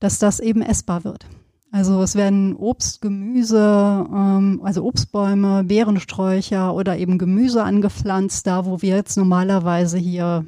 dass 0.00 0.18
das 0.18 0.40
eben 0.40 0.60
essbar 0.60 1.04
wird. 1.04 1.26
Also 1.70 2.02
es 2.02 2.16
werden 2.16 2.56
Obst, 2.56 3.02
Gemüse, 3.02 4.04
ähm, 4.12 4.60
also 4.64 4.84
Obstbäume, 4.84 5.62
Beerensträucher 5.62 6.74
oder 6.74 6.98
eben 6.98 7.18
Gemüse 7.18 7.62
angepflanzt, 7.62 8.48
da 8.48 8.66
wo 8.66 8.82
wir 8.82 8.96
jetzt 8.96 9.16
normalerweise 9.16 9.96
hier, 9.98 10.44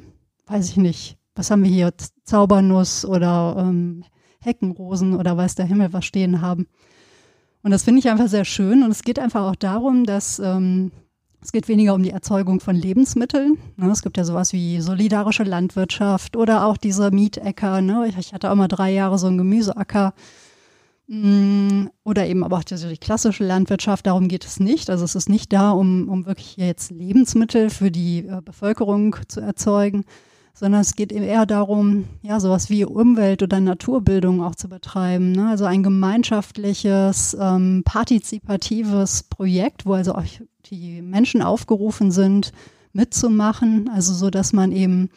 weiß 0.47 0.71
ich 0.71 0.77
nicht, 0.77 1.17
was 1.35 1.51
haben 1.51 1.63
wir 1.63 1.71
hier, 1.71 1.93
Zaubernuss 2.25 3.05
oder 3.05 3.55
ähm, 3.59 4.03
Heckenrosen 4.41 5.15
oder 5.15 5.37
weiß 5.37 5.55
der 5.55 5.67
Himmel 5.67 5.93
was 5.93 6.03
stehen 6.03 6.41
haben. 6.41 6.67
Und 7.63 7.71
das 7.71 7.83
finde 7.83 7.99
ich 7.99 8.09
einfach 8.09 8.27
sehr 8.27 8.43
schön 8.43 8.83
und 8.83 8.91
es 8.91 9.03
geht 9.03 9.19
einfach 9.19 9.49
auch 9.49 9.55
darum, 9.55 10.03
dass 10.03 10.39
ähm, 10.39 10.91
es 11.41 11.51
geht 11.51 11.67
weniger 11.67 11.93
um 11.93 12.03
die 12.03 12.11
Erzeugung 12.11 12.59
von 12.59 12.75
Lebensmitteln. 12.75 13.57
Ne? 13.77 13.89
Es 13.91 14.03
gibt 14.03 14.17
ja 14.17 14.23
sowas 14.23 14.53
wie 14.53 14.79
solidarische 14.79 15.43
Landwirtschaft 15.43 16.37
oder 16.37 16.65
auch 16.65 16.77
diese 16.77 17.11
Mietäcker. 17.11 17.81
Ne? 17.81 18.07
Ich, 18.07 18.33
hatte 18.33 18.51
auch 18.51 18.55
mal 18.55 18.67
drei 18.67 18.91
Jahre 18.91 19.17
so 19.17 19.27
einen 19.27 19.37
Gemüseacker 19.37 20.13
Mm, 21.13 21.87
oder 22.05 22.25
eben 22.25 22.45
aber 22.45 22.57
auch 22.57 22.63
die 22.63 22.97
klassische 22.97 23.43
Landwirtschaft, 23.43 24.07
darum 24.07 24.29
geht 24.29 24.45
es 24.45 24.61
nicht. 24.61 24.89
Also 24.89 25.03
es 25.03 25.13
ist 25.13 25.27
nicht 25.27 25.51
da, 25.51 25.71
um, 25.71 26.07
um 26.07 26.25
wirklich 26.25 26.55
jetzt 26.55 26.89
Lebensmittel 26.89 27.69
für 27.69 27.91
die 27.91 28.19
äh, 28.19 28.39
Bevölkerung 28.41 29.17
zu 29.27 29.41
erzeugen, 29.41 30.05
sondern 30.53 30.81
es 30.81 30.95
geht 30.95 31.11
eher 31.11 31.45
darum, 31.45 32.05
ja, 32.21 32.39
sowas 32.39 32.69
wie 32.69 32.85
Umwelt- 32.85 33.43
oder 33.43 33.59
Naturbildung 33.59 34.43
auch 34.43 34.55
zu 34.55 34.69
betreiben. 34.69 35.31
Ne? 35.31 35.49
Also 35.49 35.65
ein 35.65 35.83
gemeinschaftliches, 35.83 37.35
ähm, 37.39 37.83
partizipatives 37.85 39.23
Projekt, 39.23 39.85
wo 39.85 39.93
also 39.93 40.13
auch 40.15 40.25
die 40.65 41.01
Menschen 41.01 41.41
aufgerufen 41.41 42.11
sind, 42.11 42.51
mitzumachen, 42.93 43.89
also 43.89 44.13
so, 44.13 44.29
dass 44.29 44.53
man 44.53 44.71
eben 44.71 45.09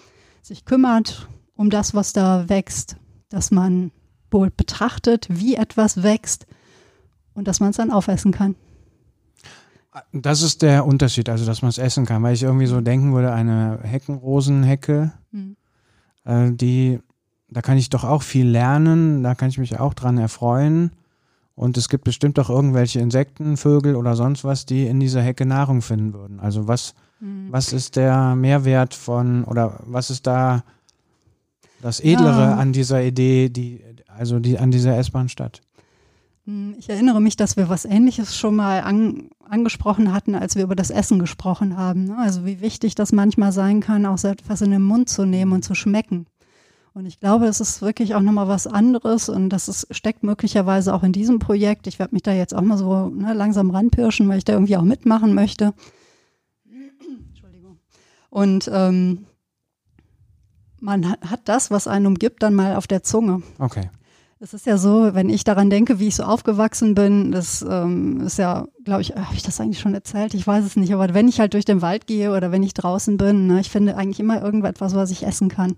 sich 0.42 0.64
kümmert 0.64 1.28
um 1.56 1.70
das, 1.70 1.94
was 1.94 2.12
da 2.12 2.48
wächst, 2.48 2.96
dass 3.28 3.50
man 3.50 3.90
wohl 4.30 4.50
betrachtet, 4.50 5.26
wie 5.30 5.54
etwas 5.54 6.02
wächst 6.02 6.46
und 7.34 7.48
dass 7.48 7.60
man 7.60 7.70
es 7.70 7.76
dann 7.76 7.90
aufessen 7.90 8.32
kann. 8.32 8.56
Das 10.12 10.42
ist 10.42 10.62
der 10.62 10.86
Unterschied, 10.86 11.28
also 11.28 11.46
dass 11.46 11.62
man 11.62 11.68
es 11.68 11.78
essen 11.78 12.04
kann, 12.04 12.22
weil 12.22 12.34
ich 12.34 12.42
irgendwie 12.42 12.66
so 12.66 12.80
denken 12.80 13.12
würde, 13.12 13.32
eine 13.32 13.78
Heckenrosenhecke. 13.82 15.12
Äh, 16.24 16.50
die, 16.52 17.00
da 17.48 17.62
kann 17.62 17.78
ich 17.78 17.90
doch 17.90 18.04
auch 18.04 18.22
viel 18.22 18.46
lernen, 18.46 19.22
da 19.22 19.34
kann 19.34 19.48
ich 19.48 19.58
mich 19.58 19.78
auch 19.78 19.94
dran 19.94 20.18
erfreuen. 20.18 20.90
Und 21.56 21.76
es 21.76 21.88
gibt 21.88 22.04
bestimmt 22.04 22.38
auch 22.40 22.50
irgendwelche 22.50 22.98
Insekten, 22.98 23.56
Vögel 23.56 23.94
oder 23.94 24.16
sonst 24.16 24.42
was, 24.42 24.66
die 24.66 24.86
in 24.86 24.98
dieser 24.98 25.22
Hecke 25.22 25.46
Nahrung 25.46 25.82
finden 25.82 26.12
würden. 26.12 26.40
Also 26.40 26.66
was, 26.66 26.94
hm. 27.20 27.46
was 27.50 27.72
ist 27.72 27.96
der 27.96 28.34
Mehrwert 28.34 28.92
von 28.92 29.44
oder 29.44 29.80
was 29.86 30.10
ist 30.10 30.26
da 30.26 30.64
das 31.80 32.00
Edlere 32.00 32.40
ja. 32.40 32.56
an 32.56 32.72
dieser 32.72 33.02
Idee, 33.02 33.50
die, 33.50 33.84
also 34.08 34.40
die, 34.40 34.58
an 34.58 34.70
dieser 34.72 34.96
S-Bahn-Stadt? 34.98 35.60
Hm, 36.46 36.74
ich 36.78 36.90
erinnere 36.90 37.20
mich, 37.20 37.36
dass 37.36 37.56
wir 37.56 37.68
was 37.68 37.84
Ähnliches 37.84 38.36
schon 38.36 38.56
mal 38.56 38.82
an, 38.82 39.30
angesprochen 39.48 40.12
hatten, 40.12 40.34
als 40.34 40.56
wir 40.56 40.64
über 40.64 40.76
das 40.76 40.90
Essen 40.90 41.18
gesprochen 41.18 41.76
haben. 41.76 42.04
Ne? 42.04 42.18
Also 42.18 42.44
wie 42.44 42.60
wichtig 42.60 42.94
das 42.94 43.12
manchmal 43.12 43.52
sein 43.52 43.80
kann, 43.80 44.06
auch 44.06 44.18
so 44.18 44.28
etwas 44.28 44.60
in 44.60 44.70
den 44.70 44.82
Mund 44.82 45.08
zu 45.08 45.24
nehmen 45.24 45.52
und 45.52 45.64
zu 45.64 45.74
schmecken. 45.74 46.26
Und 46.92 47.06
ich 47.06 47.18
glaube, 47.18 47.46
es 47.46 47.60
ist 47.60 47.82
wirklich 47.82 48.14
auch 48.14 48.20
nochmal 48.20 48.46
was 48.46 48.68
anderes 48.68 49.28
und 49.28 49.48
das 49.48 49.68
ist, 49.68 49.88
steckt 49.90 50.22
möglicherweise 50.22 50.94
auch 50.94 51.02
in 51.02 51.12
diesem 51.12 51.40
Projekt. 51.40 51.88
Ich 51.88 51.98
werde 51.98 52.14
mich 52.14 52.22
da 52.22 52.32
jetzt 52.32 52.54
auch 52.54 52.62
mal 52.62 52.78
so 52.78 53.08
ne, 53.08 53.34
langsam 53.34 53.70
ranpirschen, 53.70 54.28
weil 54.28 54.38
ich 54.38 54.44
da 54.44 54.52
irgendwie 54.52 54.76
auch 54.76 54.82
mitmachen 54.82 55.34
möchte. 55.34 55.74
Entschuldigung. 57.28 57.80
Und 58.30 58.70
ähm, 58.72 59.26
man 60.78 61.10
hat 61.10 61.40
das, 61.46 61.72
was 61.72 61.88
einen 61.88 62.06
umgibt, 62.06 62.44
dann 62.44 62.54
mal 62.54 62.76
auf 62.76 62.86
der 62.86 63.02
Zunge. 63.02 63.42
Okay. 63.58 63.90
Es 64.40 64.52
ist 64.52 64.66
ja 64.66 64.76
so, 64.76 65.14
wenn 65.14 65.30
ich 65.30 65.44
daran 65.44 65.70
denke, 65.70 66.00
wie 66.00 66.08
ich 66.08 66.16
so 66.16 66.24
aufgewachsen 66.24 66.94
bin, 66.94 67.32
das 67.32 67.64
ähm, 67.68 68.20
ist 68.20 68.38
ja, 68.38 68.66
glaube 68.84 69.02
ich, 69.02 69.10
habe 69.14 69.34
ich 69.34 69.42
das 69.42 69.60
eigentlich 69.60 69.80
schon 69.80 69.94
erzählt? 69.94 70.34
Ich 70.34 70.46
weiß 70.46 70.64
es 70.64 70.76
nicht, 70.76 70.92
aber 70.92 71.14
wenn 71.14 71.28
ich 71.28 71.40
halt 71.40 71.54
durch 71.54 71.64
den 71.64 71.82
Wald 71.82 72.06
gehe 72.06 72.32
oder 72.36 72.52
wenn 72.52 72.62
ich 72.62 72.74
draußen 72.74 73.16
bin, 73.16 73.46
ne, 73.46 73.60
ich 73.60 73.70
finde 73.70 73.96
eigentlich 73.96 74.20
immer 74.20 74.42
irgendetwas, 74.42 74.94
was 74.94 75.10
ich 75.10 75.26
essen 75.26 75.48
kann. 75.48 75.76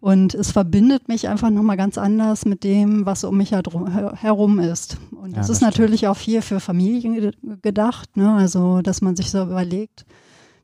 Und 0.00 0.34
es 0.34 0.52
verbindet 0.52 1.08
mich 1.08 1.28
einfach 1.28 1.50
nochmal 1.50 1.76
ganz 1.76 1.98
anders 1.98 2.44
mit 2.44 2.62
dem, 2.62 3.04
was 3.04 3.24
um 3.24 3.36
mich 3.36 3.50
herum 3.50 4.60
ist. 4.60 4.98
Und 5.10 5.30
ja, 5.30 5.38
das, 5.38 5.48
das 5.48 5.56
ist 5.56 5.62
natürlich 5.62 6.06
auch 6.06 6.16
viel 6.16 6.40
für 6.40 6.60
Familien 6.60 7.32
gedacht, 7.62 8.16
ne? 8.16 8.32
also 8.32 8.80
dass 8.80 9.00
man 9.00 9.16
sich 9.16 9.32
so 9.32 9.42
überlegt, 9.42 10.06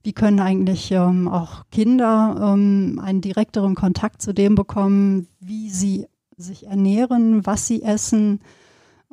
wie 0.04 0.12
können 0.12 0.38
eigentlich 0.38 0.92
ähm, 0.92 1.26
auch 1.26 1.64
Kinder 1.72 2.52
ähm, 2.54 3.00
einen 3.02 3.22
direkteren 3.22 3.74
Kontakt 3.74 4.22
zu 4.22 4.32
dem 4.32 4.54
bekommen, 4.54 5.26
wie 5.40 5.70
sie 5.70 6.06
sich 6.36 6.66
ernähren, 6.66 7.46
was 7.46 7.66
sie 7.66 7.82
essen, 7.82 8.40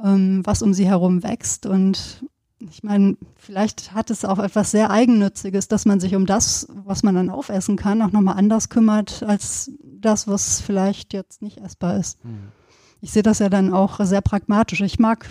ähm, 0.03 0.41
was 0.43 0.61
um 0.61 0.73
sie 0.73 0.87
herum 0.87 1.23
wächst. 1.23 1.65
Und 1.65 2.23
ich 2.59 2.83
meine, 2.83 3.17
vielleicht 3.35 3.93
hat 3.93 4.09
es 4.09 4.25
auch 4.25 4.39
etwas 4.39 4.71
sehr 4.71 4.91
Eigennütziges, 4.91 5.67
dass 5.67 5.85
man 5.85 5.99
sich 5.99 6.15
um 6.15 6.25
das, 6.25 6.67
was 6.85 7.03
man 7.03 7.15
dann 7.15 7.29
aufessen 7.29 7.75
kann, 7.75 8.01
auch 8.01 8.11
nochmal 8.11 8.37
anders 8.37 8.69
kümmert, 8.69 9.23
als 9.23 9.71
das, 9.81 10.27
was 10.27 10.61
vielleicht 10.61 11.13
jetzt 11.13 11.41
nicht 11.41 11.57
essbar 11.57 11.97
ist. 11.97 12.23
Mhm. 12.23 12.51
Ich 13.01 13.11
sehe 13.11 13.23
das 13.23 13.39
ja 13.39 13.49
dann 13.49 13.73
auch 13.73 13.99
sehr 14.03 14.21
pragmatisch. 14.21 14.81
Ich 14.81 14.99
mag 14.99 15.27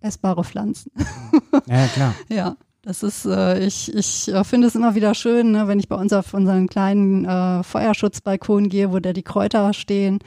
essbare 0.00 0.44
Pflanzen. 0.44 0.90
Ja, 1.66 1.86
klar. 1.88 2.14
ja. 2.28 2.56
Das 2.82 3.02
ist, 3.02 3.24
äh, 3.26 3.64
ich, 3.66 3.92
ich 3.92 4.28
äh, 4.28 4.44
finde 4.44 4.68
es 4.68 4.76
immer 4.76 4.94
wieder 4.94 5.14
schön, 5.14 5.50
ne, 5.50 5.66
wenn 5.66 5.80
ich 5.80 5.88
bei 5.88 5.96
uns 5.96 6.12
auf 6.12 6.32
unseren 6.32 6.68
kleinen 6.68 7.24
äh, 7.24 7.64
Feuerschutzbalkon 7.64 8.68
gehe, 8.68 8.92
wo 8.92 9.00
da 9.00 9.12
die 9.12 9.24
Kräuter 9.24 9.72
stehen 9.72 10.20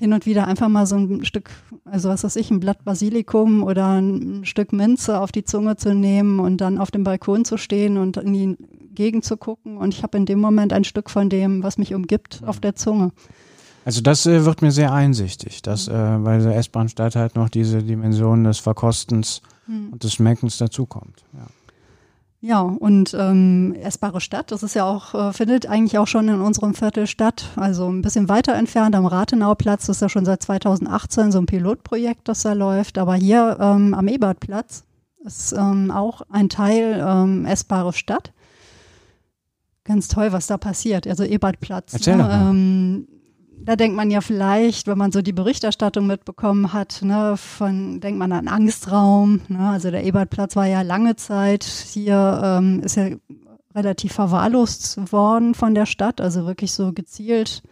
hin 0.00 0.14
und 0.14 0.26
wieder 0.26 0.48
einfach 0.48 0.68
mal 0.68 0.86
so 0.86 0.96
ein 0.96 1.24
Stück, 1.24 1.50
also 1.84 2.08
was 2.08 2.24
weiß 2.24 2.36
ich, 2.36 2.50
ein 2.50 2.58
Blatt 2.58 2.84
Basilikum 2.84 3.62
oder 3.62 4.00
ein 4.00 4.44
Stück 4.44 4.72
Minze 4.72 5.20
auf 5.20 5.30
die 5.30 5.44
Zunge 5.44 5.76
zu 5.76 5.94
nehmen 5.94 6.40
und 6.40 6.60
dann 6.62 6.78
auf 6.78 6.90
dem 6.90 7.04
Balkon 7.04 7.44
zu 7.44 7.58
stehen 7.58 7.98
und 7.98 8.16
in 8.16 8.32
die 8.32 8.56
Gegend 8.94 9.24
zu 9.24 9.36
gucken. 9.36 9.76
Und 9.76 9.94
ich 9.94 10.02
habe 10.02 10.16
in 10.16 10.24
dem 10.24 10.40
Moment 10.40 10.72
ein 10.72 10.84
Stück 10.84 11.10
von 11.10 11.28
dem, 11.28 11.62
was 11.62 11.76
mich 11.76 11.94
umgibt, 11.94 12.42
auf 12.46 12.60
der 12.60 12.74
Zunge. 12.74 13.12
Also 13.84 14.00
das 14.00 14.26
äh, 14.26 14.44
wird 14.44 14.62
mir 14.62 14.72
sehr 14.72 14.92
einsichtig, 14.92 15.62
dass 15.62 15.88
äh, 15.88 15.92
bei 15.92 16.38
der 16.38 16.56
S-Bahn-Stadt 16.56 17.16
halt 17.16 17.34
noch 17.34 17.50
diese 17.50 17.82
Dimension 17.82 18.44
des 18.44 18.58
Verkostens 18.58 19.42
hm. 19.66 19.90
und 19.92 20.02
des 20.02 20.14
Schmeckens 20.14 20.56
dazukommt. 20.56 21.24
Ja. 21.34 21.46
Ja, 22.42 22.62
und 22.62 23.14
ähm, 23.18 23.74
essbare 23.82 24.22
Stadt, 24.22 24.50
das 24.50 24.62
ist 24.62 24.74
ja 24.74 24.84
auch, 24.84 25.14
äh, 25.14 25.32
findet 25.34 25.66
eigentlich 25.66 25.98
auch 25.98 26.06
schon 26.06 26.26
in 26.28 26.40
unserem 26.40 26.72
Viertel 26.72 27.06
statt. 27.06 27.50
Also 27.56 27.86
ein 27.90 28.00
bisschen 28.00 28.30
weiter 28.30 28.54
entfernt 28.54 28.94
am 28.96 29.04
Rathenauplatz, 29.04 29.86
das 29.86 29.96
ist 29.96 30.02
ja 30.02 30.08
schon 30.08 30.24
seit 30.24 30.42
2018 30.42 31.32
so 31.32 31.38
ein 31.38 31.46
Pilotprojekt, 31.46 32.28
das 32.28 32.42
da 32.42 32.54
läuft. 32.54 32.96
Aber 32.96 33.14
hier 33.14 33.58
ähm, 33.60 33.92
am 33.92 34.08
Ebertplatz 34.08 34.84
ist 35.22 35.52
ähm, 35.52 35.90
auch 35.90 36.22
ein 36.30 36.48
Teil 36.48 37.04
ähm, 37.06 37.44
essbare 37.44 37.92
Stadt. 37.92 38.32
Ganz 39.84 40.08
toll, 40.08 40.32
was 40.32 40.46
da 40.46 40.56
passiert. 40.56 41.06
Also 41.06 41.24
Ebertplatz. 41.24 41.92
Erzähl 41.92 42.16
ne? 42.16 43.04
Da 43.62 43.76
denkt 43.76 43.96
man 43.96 44.10
ja 44.10 44.20
vielleicht, 44.20 44.86
wenn 44.86 44.96
man 44.96 45.12
so 45.12 45.20
die 45.20 45.32
Berichterstattung 45.32 46.06
mitbekommen 46.06 46.72
hat, 46.72 47.00
ne, 47.02 47.36
von 47.36 48.00
denkt 48.00 48.18
man 48.18 48.32
an 48.32 48.48
Angstraum. 48.48 49.42
Ne, 49.48 49.68
also 49.70 49.90
der 49.90 50.04
Ebertplatz 50.04 50.56
war 50.56 50.66
ja 50.66 50.82
lange 50.82 51.16
Zeit 51.16 51.64
hier, 51.64 52.40
ähm, 52.42 52.80
ist 52.80 52.96
ja 52.96 53.10
relativ 53.74 54.14
verwahrlost 54.14 55.12
worden 55.12 55.54
von 55.54 55.74
der 55.74 55.86
Stadt, 55.86 56.20
also 56.20 56.46
wirklich 56.46 56.72
so 56.72 56.92
gezielt 56.92 57.62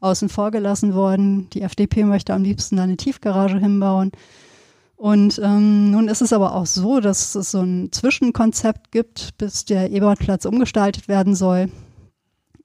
außen 0.00 0.28
vor 0.28 0.50
gelassen 0.50 0.94
worden. 0.94 1.48
Die 1.50 1.62
FDP 1.62 2.04
möchte 2.04 2.34
am 2.34 2.42
liebsten 2.42 2.76
da 2.76 2.84
eine 2.84 2.96
Tiefgarage 2.96 3.58
hinbauen. 3.58 4.12
Und 4.96 5.40
ähm, 5.42 5.90
nun 5.90 6.08
ist 6.08 6.20
es 6.20 6.32
aber 6.32 6.54
auch 6.54 6.66
so, 6.66 7.00
dass 7.00 7.34
es 7.34 7.50
so 7.50 7.60
ein 7.60 7.90
Zwischenkonzept 7.90 8.92
gibt, 8.92 9.38
bis 9.38 9.64
der 9.64 9.90
Ebertplatz 9.90 10.44
umgestaltet 10.44 11.08
werden 11.08 11.34
soll. 11.34 11.70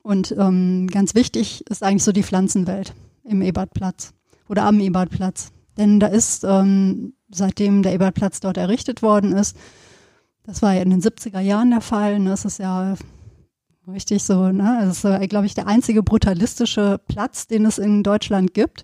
Und 0.06 0.36
ähm, 0.38 0.86
ganz 0.86 1.16
wichtig 1.16 1.66
ist 1.68 1.82
eigentlich 1.82 2.04
so 2.04 2.12
die 2.12 2.22
Pflanzenwelt 2.22 2.94
im 3.24 3.42
Ebertplatz 3.42 4.14
oder 4.48 4.66
am 4.66 4.80
Ebertplatz. 4.80 5.52
Denn 5.80 6.00
da 6.00 6.06
ist, 6.06 6.44
ähm, 6.44 7.14
seitdem 7.32 7.82
der 7.82 7.94
Ebertplatz 7.94 8.40
dort 8.40 8.58
errichtet 8.58 9.02
worden 9.02 9.32
ist, 9.32 9.58
das 10.44 10.62
war 10.62 10.76
ja 10.76 10.84
in 10.84 10.92
den 10.92 11.02
70er 11.02 11.40
Jahren 11.40 11.72
der 11.72 11.82
Fall, 11.82 12.20
ne, 12.20 12.30
das 12.30 12.46
ist 12.46 12.60
ja 12.60 12.96
richtig 13.88 14.24
so, 14.24 14.52
ne, 14.52 14.78
das 14.82 14.98
ist, 15.00 15.06
äh, 15.06 15.26
glaube 15.26 15.48
ich, 15.48 15.56
der 15.56 15.66
einzige 15.66 16.04
brutalistische 16.04 17.02
Platz, 17.08 17.48
den 17.48 17.66
es 17.66 17.80
in 17.80 18.04
Deutschland 18.04 18.54
gibt. 18.54 18.84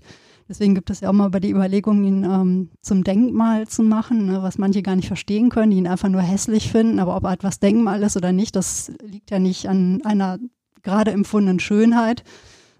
Deswegen 0.49 0.73
gibt 0.73 0.89
es 0.89 1.01
ja 1.01 1.09
auch 1.09 1.13
mal 1.13 1.29
bei 1.29 1.39
die 1.39 1.51
Überlegung, 1.51 2.03
ihn 2.03 2.23
ähm, 2.23 2.71
zum 2.81 3.03
Denkmal 3.03 3.67
zu 3.67 3.83
machen, 3.83 4.25
ne, 4.25 4.41
was 4.41 4.57
manche 4.57 4.81
gar 4.81 4.95
nicht 4.95 5.07
verstehen 5.07 5.49
können, 5.49 5.69
die 5.69 5.77
ihn 5.77 5.87
einfach 5.87 6.09
nur 6.09 6.23
hässlich 6.23 6.71
finden. 6.71 6.97
Aber 6.97 7.15
ob 7.15 7.25
er 7.25 7.33
etwas 7.33 7.59
Denkmal 7.59 8.01
ist 8.01 8.17
oder 8.17 8.31
nicht, 8.31 8.55
das 8.55 8.91
liegt 9.03 9.29
ja 9.29 9.37
nicht 9.37 9.69
an 9.69 10.01
einer 10.03 10.39
gerade 10.83 11.11
empfundenen 11.11 11.59
Schönheit, 11.59 12.23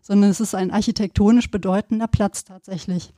sondern 0.01 0.29
es 0.29 0.39
ist 0.39 0.55
ein 0.55 0.71
architektonisch 0.71 1.51
bedeutender 1.51 2.07
Platz 2.07 2.43
tatsächlich. 2.43 3.13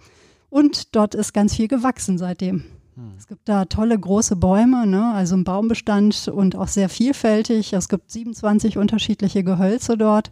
Und 0.50 0.96
dort 0.96 1.16
ist 1.16 1.34
ganz 1.34 1.56
viel 1.56 1.68
gewachsen 1.68 2.18
seitdem. 2.18 2.64
Hm. 2.96 3.14
Es 3.18 3.28
gibt 3.28 3.50
da 3.50 3.66
tolle 3.66 3.98
große 3.98 4.36
Bäume, 4.36 4.86
ne? 4.86 5.14
also 5.14 5.36
ein 5.36 5.44
Baumbestand 5.44 6.28
und 6.28 6.56
auch 6.56 6.68
sehr 6.68 6.90
vielfältig. 6.90 7.74
Es 7.74 7.90
gibt 7.90 8.12
27 8.12 8.78
unterschiedliche 8.78 9.44
Gehölze 9.44 9.98
dort. 9.98 10.32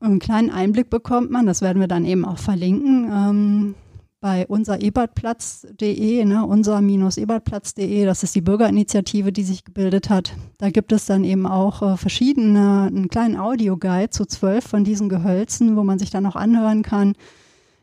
Einen 0.00 0.18
kleinen 0.18 0.50
Einblick 0.50 0.90
bekommt 0.90 1.30
man, 1.30 1.46
das 1.46 1.60
werden 1.62 1.80
wir 1.80 1.86
dann 1.86 2.04
eben 2.04 2.24
auch 2.24 2.38
verlinken, 2.38 3.08
ähm, 3.12 3.74
bei 4.22 4.46
unserebertplatz.de, 4.46 6.24
ne, 6.24 6.46
unser-ebertplatz.de, 6.46 8.04
das 8.04 8.22
ist 8.22 8.36
die 8.36 8.40
Bürgerinitiative, 8.40 9.32
die 9.32 9.42
sich 9.42 9.64
gebildet 9.64 10.10
hat. 10.10 10.36
Da 10.58 10.70
gibt 10.70 10.92
es 10.92 11.06
dann 11.06 11.24
eben 11.24 11.44
auch 11.44 11.82
äh, 11.82 11.96
verschiedene, 11.96 12.82
einen 12.82 13.08
kleinen 13.08 13.36
Audioguide 13.36 14.10
zu 14.10 14.24
zwölf 14.24 14.64
von 14.64 14.84
diesen 14.84 15.08
Gehölzen, 15.08 15.76
wo 15.76 15.82
man 15.82 15.98
sich 15.98 16.10
dann 16.10 16.24
auch 16.24 16.36
anhören 16.36 16.82
kann, 16.82 17.14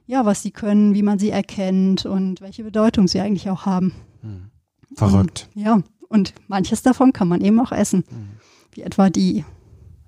ja, 0.07 0.25
was 0.25 0.41
sie 0.41 0.51
können, 0.51 0.93
wie 0.93 1.03
man 1.03 1.19
sie 1.19 1.29
erkennt 1.29 2.05
und 2.05 2.39
welche 2.39 2.63
Bedeutung 2.63 3.09
sie 3.09 3.19
eigentlich 3.19 3.49
auch 3.49 3.65
haben. 3.65 3.93
Hm. 4.21 4.49
Verrückt. 4.95 5.49
Und, 5.53 5.61
ja, 5.61 5.81
und 6.07 6.33
manches 6.47 6.81
davon 6.81 7.11
kann 7.11 7.27
man 7.27 7.41
eben 7.41 7.59
auch 7.59 7.73
essen. 7.73 8.05
Hm. 8.07 8.29
Wie 8.71 8.81
etwa 8.83 9.09
die, 9.09 9.43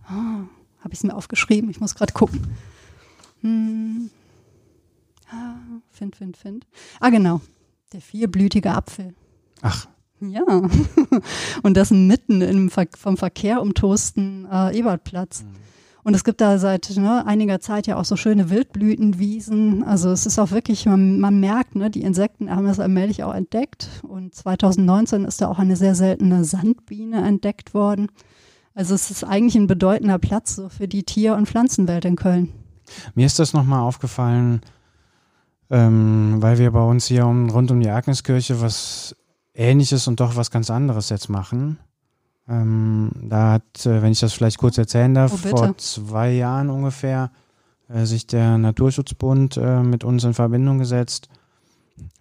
oh, 0.06 0.14
ah, 0.14 0.46
habe 0.80 0.94
ich 0.94 1.00
es 1.00 1.04
mir 1.04 1.14
aufgeschrieben, 1.14 1.70
ich 1.70 1.82
muss 1.82 1.94
gerade 1.94 2.14
gucken. 2.14 2.48
Hm. 3.42 4.10
Ah, 5.32 5.56
Find, 5.90 6.16
find, 6.16 6.38
find. 6.38 6.68
Ah, 7.00 7.10
genau. 7.10 7.42
Der 7.94 8.02
vierblütige 8.02 8.72
Apfel. 8.72 9.14
Ach. 9.62 9.88
Ja. 10.20 10.42
Und 11.64 11.78
das 11.78 11.92
mitten 11.92 12.42
im 12.42 12.70
Ver 12.70 12.88
vom 12.96 13.18
Verkehr 13.18 13.62
umtosten 13.62 14.48
äh, 14.52 14.78
Ebertplatz. 14.78 15.44
Mhm. 15.44 15.62
Und 16.04 16.16
es 16.16 16.24
gibt 16.24 16.42
da 16.42 16.58
seit 16.58 16.96
ne, 16.98 17.26
einiger 17.26 17.60
Zeit 17.60 17.86
ja 17.86 17.96
auch 17.96 18.06
so 18.06 18.16
schöne 18.16 18.50
Wildblütenwiesen. 18.50 19.84
Also 19.84 20.10
es 20.10 20.26
ist 20.26 20.40
auch 20.40 20.52
wirklich, 20.52 20.86
man, 20.86 21.20
man 21.20 21.40
merkt, 21.40 21.76
ne, 21.76 21.92
die 21.92 22.02
Insekten 22.02 22.50
haben 22.50 22.66
es 22.66 22.80
allmählich 22.80 23.24
auch 23.24 23.34
entdeckt. 23.34 23.88
Und 24.08 24.34
2019 24.34 25.26
ist 25.26 25.42
da 25.42 25.48
auch 25.48 25.60
eine 25.60 25.76
sehr 25.76 25.94
seltene 25.94 26.44
Sandbiene 26.44 27.26
entdeckt 27.26 27.74
worden. 27.74 28.08
Also 28.74 28.96
es 28.96 29.12
ist 29.12 29.24
eigentlich 29.24 29.56
ein 29.56 29.68
bedeutender 29.68 30.18
Platz 30.18 30.56
so 30.56 30.70
für 30.70 30.88
die 30.88 31.04
Tier- 31.04 31.36
und 31.36 31.48
Pflanzenwelt 31.48 32.06
in 32.06 32.16
Köln. 32.16 32.50
Mir 33.14 33.26
ist 33.26 33.38
das 33.38 33.54
nochmal 33.54 33.82
aufgefallen, 33.82 34.62
ähm, 35.72 36.36
weil 36.40 36.58
wir 36.58 36.72
bei 36.72 36.84
uns 36.84 37.06
hier 37.08 37.26
um, 37.26 37.50
rund 37.50 37.72
um 37.72 37.80
die 37.80 37.90
Agniskirche 37.90 38.62
was 38.62 39.16
Ähnliches 39.56 40.08
und 40.08 40.20
doch 40.20 40.36
was 40.36 40.52
ganz 40.52 40.70
anderes 40.70 41.10
jetzt 41.10 41.30
machen. 41.30 41.80
Ähm, 42.48 43.12
da 43.24 43.54
hat, 43.54 43.86
äh, 43.86 44.02
wenn 44.02 44.12
ich 44.12 44.20
das 44.20 44.34
vielleicht 44.34 44.58
kurz 44.58 44.78
erzählen 44.78 45.14
darf, 45.14 45.32
Oh, 45.34 45.38
vor 45.38 45.78
zwei 45.78 46.32
Jahren 46.32 46.70
ungefähr 46.70 47.32
äh, 47.88 48.06
sich 48.06 48.28
der 48.28 48.58
Naturschutzbund 48.58 49.58
äh, 49.58 49.82
mit 49.82 50.04
uns 50.04 50.26
in 50.26 50.34
Verbindung 50.34 50.78
gesetzt, 50.78 51.30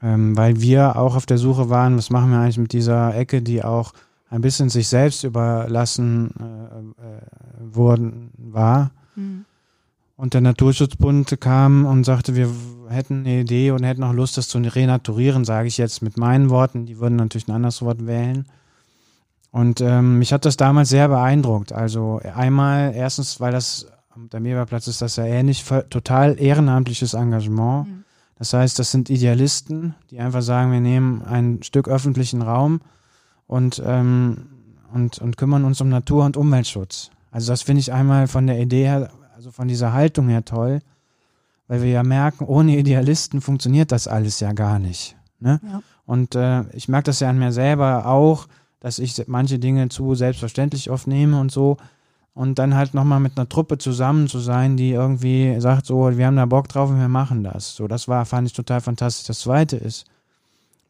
ähm, 0.00 0.36
weil 0.36 0.60
wir 0.60 0.96
auch 0.96 1.16
auf 1.16 1.26
der 1.26 1.38
Suche 1.38 1.68
waren, 1.68 1.96
was 1.96 2.10
machen 2.10 2.30
wir 2.30 2.38
eigentlich 2.38 2.58
mit 2.58 2.72
dieser 2.72 3.16
Ecke, 3.16 3.42
die 3.42 3.64
auch 3.64 3.92
ein 4.28 4.42
bisschen 4.42 4.68
sich 4.68 4.86
selbst 4.86 5.24
überlassen 5.24 6.32
äh, 6.38 7.02
äh, 7.02 7.74
worden 7.74 8.30
war. 8.36 8.92
Hm. 9.14 9.44
Und 10.20 10.34
der 10.34 10.42
Naturschutzbund 10.42 11.40
kam 11.40 11.86
und 11.86 12.04
sagte, 12.04 12.36
wir 12.36 12.50
hätten 12.90 13.20
eine 13.20 13.40
Idee 13.40 13.70
und 13.70 13.84
hätten 13.84 14.04
auch 14.04 14.12
Lust, 14.12 14.36
das 14.36 14.48
zu 14.48 14.58
renaturieren, 14.58 15.46
sage 15.46 15.66
ich 15.66 15.78
jetzt 15.78 16.02
mit 16.02 16.18
meinen 16.18 16.50
Worten. 16.50 16.84
Die 16.84 16.98
würden 16.98 17.16
natürlich 17.16 17.48
ein 17.48 17.54
anderes 17.54 17.80
Wort 17.80 18.06
wählen. 18.06 18.44
Und 19.50 19.80
ähm, 19.80 20.18
mich 20.18 20.34
hat 20.34 20.44
das 20.44 20.58
damals 20.58 20.90
sehr 20.90 21.08
beeindruckt. 21.08 21.72
Also 21.72 22.20
einmal, 22.34 22.92
erstens, 22.94 23.40
weil 23.40 23.50
das 23.50 23.86
der 24.14 24.40
Meberplatz 24.40 24.88
ist 24.88 25.00
das 25.00 25.16
ja 25.16 25.24
ähnlich, 25.24 25.64
total 25.88 26.38
ehrenamtliches 26.38 27.14
Engagement. 27.14 27.88
Mhm. 27.88 28.04
Das 28.38 28.52
heißt, 28.52 28.78
das 28.78 28.90
sind 28.90 29.08
Idealisten, 29.08 29.94
die 30.10 30.18
einfach 30.18 30.42
sagen, 30.42 30.70
wir 30.70 30.80
nehmen 30.80 31.22
ein 31.22 31.62
Stück 31.62 31.88
öffentlichen 31.88 32.42
Raum 32.42 32.82
und, 33.46 33.82
ähm, 33.86 34.48
und, 34.92 35.18
und 35.18 35.38
kümmern 35.38 35.64
uns 35.64 35.80
um 35.80 35.88
Natur- 35.88 36.26
und 36.26 36.36
Umweltschutz. 36.36 37.10
Also 37.30 37.52
das 37.52 37.62
finde 37.62 37.80
ich 37.80 37.90
einmal 37.90 38.26
von 38.26 38.46
der 38.46 38.60
Idee 38.60 38.84
her, 38.84 39.10
also 39.40 39.52
von 39.52 39.68
dieser 39.68 39.94
Haltung 39.94 40.28
her 40.28 40.44
toll, 40.44 40.80
weil 41.66 41.80
wir 41.80 41.88
ja 41.88 42.02
merken, 42.02 42.44
ohne 42.44 42.76
Idealisten 42.76 43.40
funktioniert 43.40 43.90
das 43.90 44.06
alles 44.06 44.38
ja 44.40 44.52
gar 44.52 44.78
nicht. 44.78 45.16
Ne? 45.38 45.58
Ja. 45.64 45.80
Und 46.04 46.34
äh, 46.34 46.64
ich 46.74 46.90
merke 46.90 47.04
das 47.06 47.20
ja 47.20 47.30
an 47.30 47.38
mir 47.38 47.50
selber 47.50 48.04
auch, 48.04 48.48
dass 48.80 48.98
ich 48.98 49.26
manche 49.28 49.58
Dinge 49.58 49.88
zu 49.88 50.14
selbstverständlich 50.14 50.90
oft 50.90 51.06
nehme 51.06 51.40
und 51.40 51.50
so. 51.50 51.78
Und 52.34 52.58
dann 52.58 52.74
halt 52.74 52.92
nochmal 52.92 53.18
mit 53.18 53.38
einer 53.38 53.48
Truppe 53.48 53.78
zusammen 53.78 54.28
zu 54.28 54.40
sein, 54.40 54.76
die 54.76 54.90
irgendwie 54.90 55.58
sagt, 55.58 55.86
so, 55.86 56.18
wir 56.18 56.26
haben 56.26 56.36
da 56.36 56.44
Bock 56.44 56.68
drauf 56.68 56.90
und 56.90 57.00
wir 57.00 57.08
machen 57.08 57.42
das. 57.42 57.74
So, 57.74 57.88
das 57.88 58.08
war, 58.08 58.26
fand 58.26 58.46
ich 58.46 58.52
total 58.52 58.82
fantastisch. 58.82 59.26
Das 59.26 59.40
zweite 59.40 59.78
ist, 59.78 60.04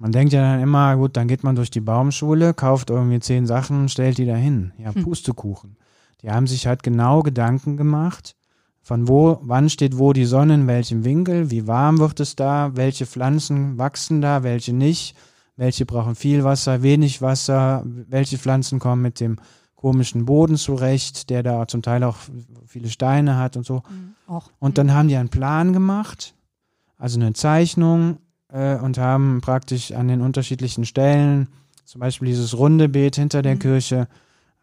man 0.00 0.10
denkt 0.10 0.32
ja 0.32 0.40
dann 0.42 0.60
immer, 0.60 0.96
gut, 0.96 1.16
dann 1.16 1.28
geht 1.28 1.44
man 1.44 1.54
durch 1.54 1.70
die 1.70 1.80
Baumschule, 1.80 2.52
kauft 2.52 2.90
irgendwie 2.90 3.20
zehn 3.20 3.46
Sachen, 3.46 3.88
stellt 3.88 4.18
die 4.18 4.26
dahin. 4.26 4.72
Ja, 4.76 4.92
Hm. 4.92 5.04
Pustekuchen. 5.04 5.76
Die 6.22 6.30
haben 6.30 6.46
sich 6.46 6.66
halt 6.66 6.82
genau 6.82 7.22
Gedanken 7.22 7.76
gemacht, 7.76 8.36
von 8.82 9.08
wo, 9.08 9.38
wann 9.42 9.68
steht 9.68 9.98
wo 9.98 10.12
die 10.12 10.24
Sonne, 10.24 10.54
in 10.54 10.66
welchem 10.66 11.04
Winkel, 11.04 11.50
wie 11.50 11.66
warm 11.66 11.98
wird 11.98 12.20
es 12.20 12.36
da, 12.36 12.72
welche 12.74 13.06
Pflanzen 13.06 13.78
wachsen 13.78 14.20
da, 14.20 14.42
welche 14.42 14.72
nicht, 14.72 15.16
welche 15.56 15.84
brauchen 15.84 16.14
viel 16.14 16.44
Wasser, 16.44 16.82
wenig 16.82 17.20
Wasser, 17.20 17.84
welche 17.84 18.38
Pflanzen 18.38 18.78
kommen 18.78 19.02
mit 19.02 19.20
dem 19.20 19.36
komischen 19.74 20.24
Boden 20.24 20.56
zurecht, 20.56 21.30
der 21.30 21.42
da 21.42 21.66
zum 21.66 21.82
Teil 21.82 22.04
auch 22.04 22.16
viele 22.66 22.88
Steine 22.88 23.36
hat 23.36 23.56
und 23.56 23.64
so. 23.64 23.82
Mhm. 23.88 24.14
Auch. 24.26 24.50
Und 24.58 24.78
dann 24.78 24.92
haben 24.92 25.08
die 25.08 25.16
einen 25.16 25.30
Plan 25.30 25.72
gemacht, 25.72 26.34
also 26.98 27.18
eine 27.18 27.32
Zeichnung 27.32 28.18
äh, 28.52 28.76
und 28.76 28.98
haben 28.98 29.40
praktisch 29.40 29.92
an 29.92 30.08
den 30.08 30.20
unterschiedlichen 30.20 30.84
Stellen, 30.84 31.48
zum 31.84 32.00
Beispiel 32.00 32.28
dieses 32.28 32.56
runde 32.56 32.88
Beet 32.88 33.16
hinter 33.16 33.42
der 33.42 33.54
Mhm. 33.54 33.60
Kirche, 33.60 34.08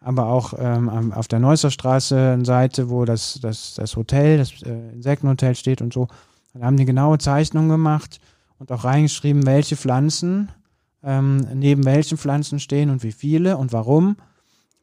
aber 0.07 0.27
auch 0.27 0.53
ähm, 0.57 1.11
auf 1.11 1.27
der 1.27 1.39
Neusser 1.39 1.69
Straße 1.69 2.17
eine 2.17 2.45
Seite, 2.45 2.89
wo 2.89 3.03
das, 3.03 3.39
das, 3.41 3.73
das 3.75 3.97
Hotel, 3.97 4.37
das 4.37 4.61
äh, 4.63 4.93
Insektenhotel 4.93 5.53
steht 5.53 5.81
und 5.81 5.91
so. 5.91 6.07
Dann 6.53 6.63
haben 6.63 6.77
die 6.77 6.85
genaue 6.85 7.17
Zeichnungen 7.17 7.69
gemacht 7.69 8.21
und 8.57 8.71
auch 8.71 8.85
reingeschrieben, 8.85 9.45
welche 9.45 9.75
Pflanzen 9.75 10.49
ähm, 11.03 11.45
neben 11.53 11.83
welchen 11.83 12.17
Pflanzen 12.17 12.59
stehen 12.59 12.89
und 12.89 13.03
wie 13.03 13.11
viele 13.11 13.57
und 13.57 13.73
warum. 13.73 14.15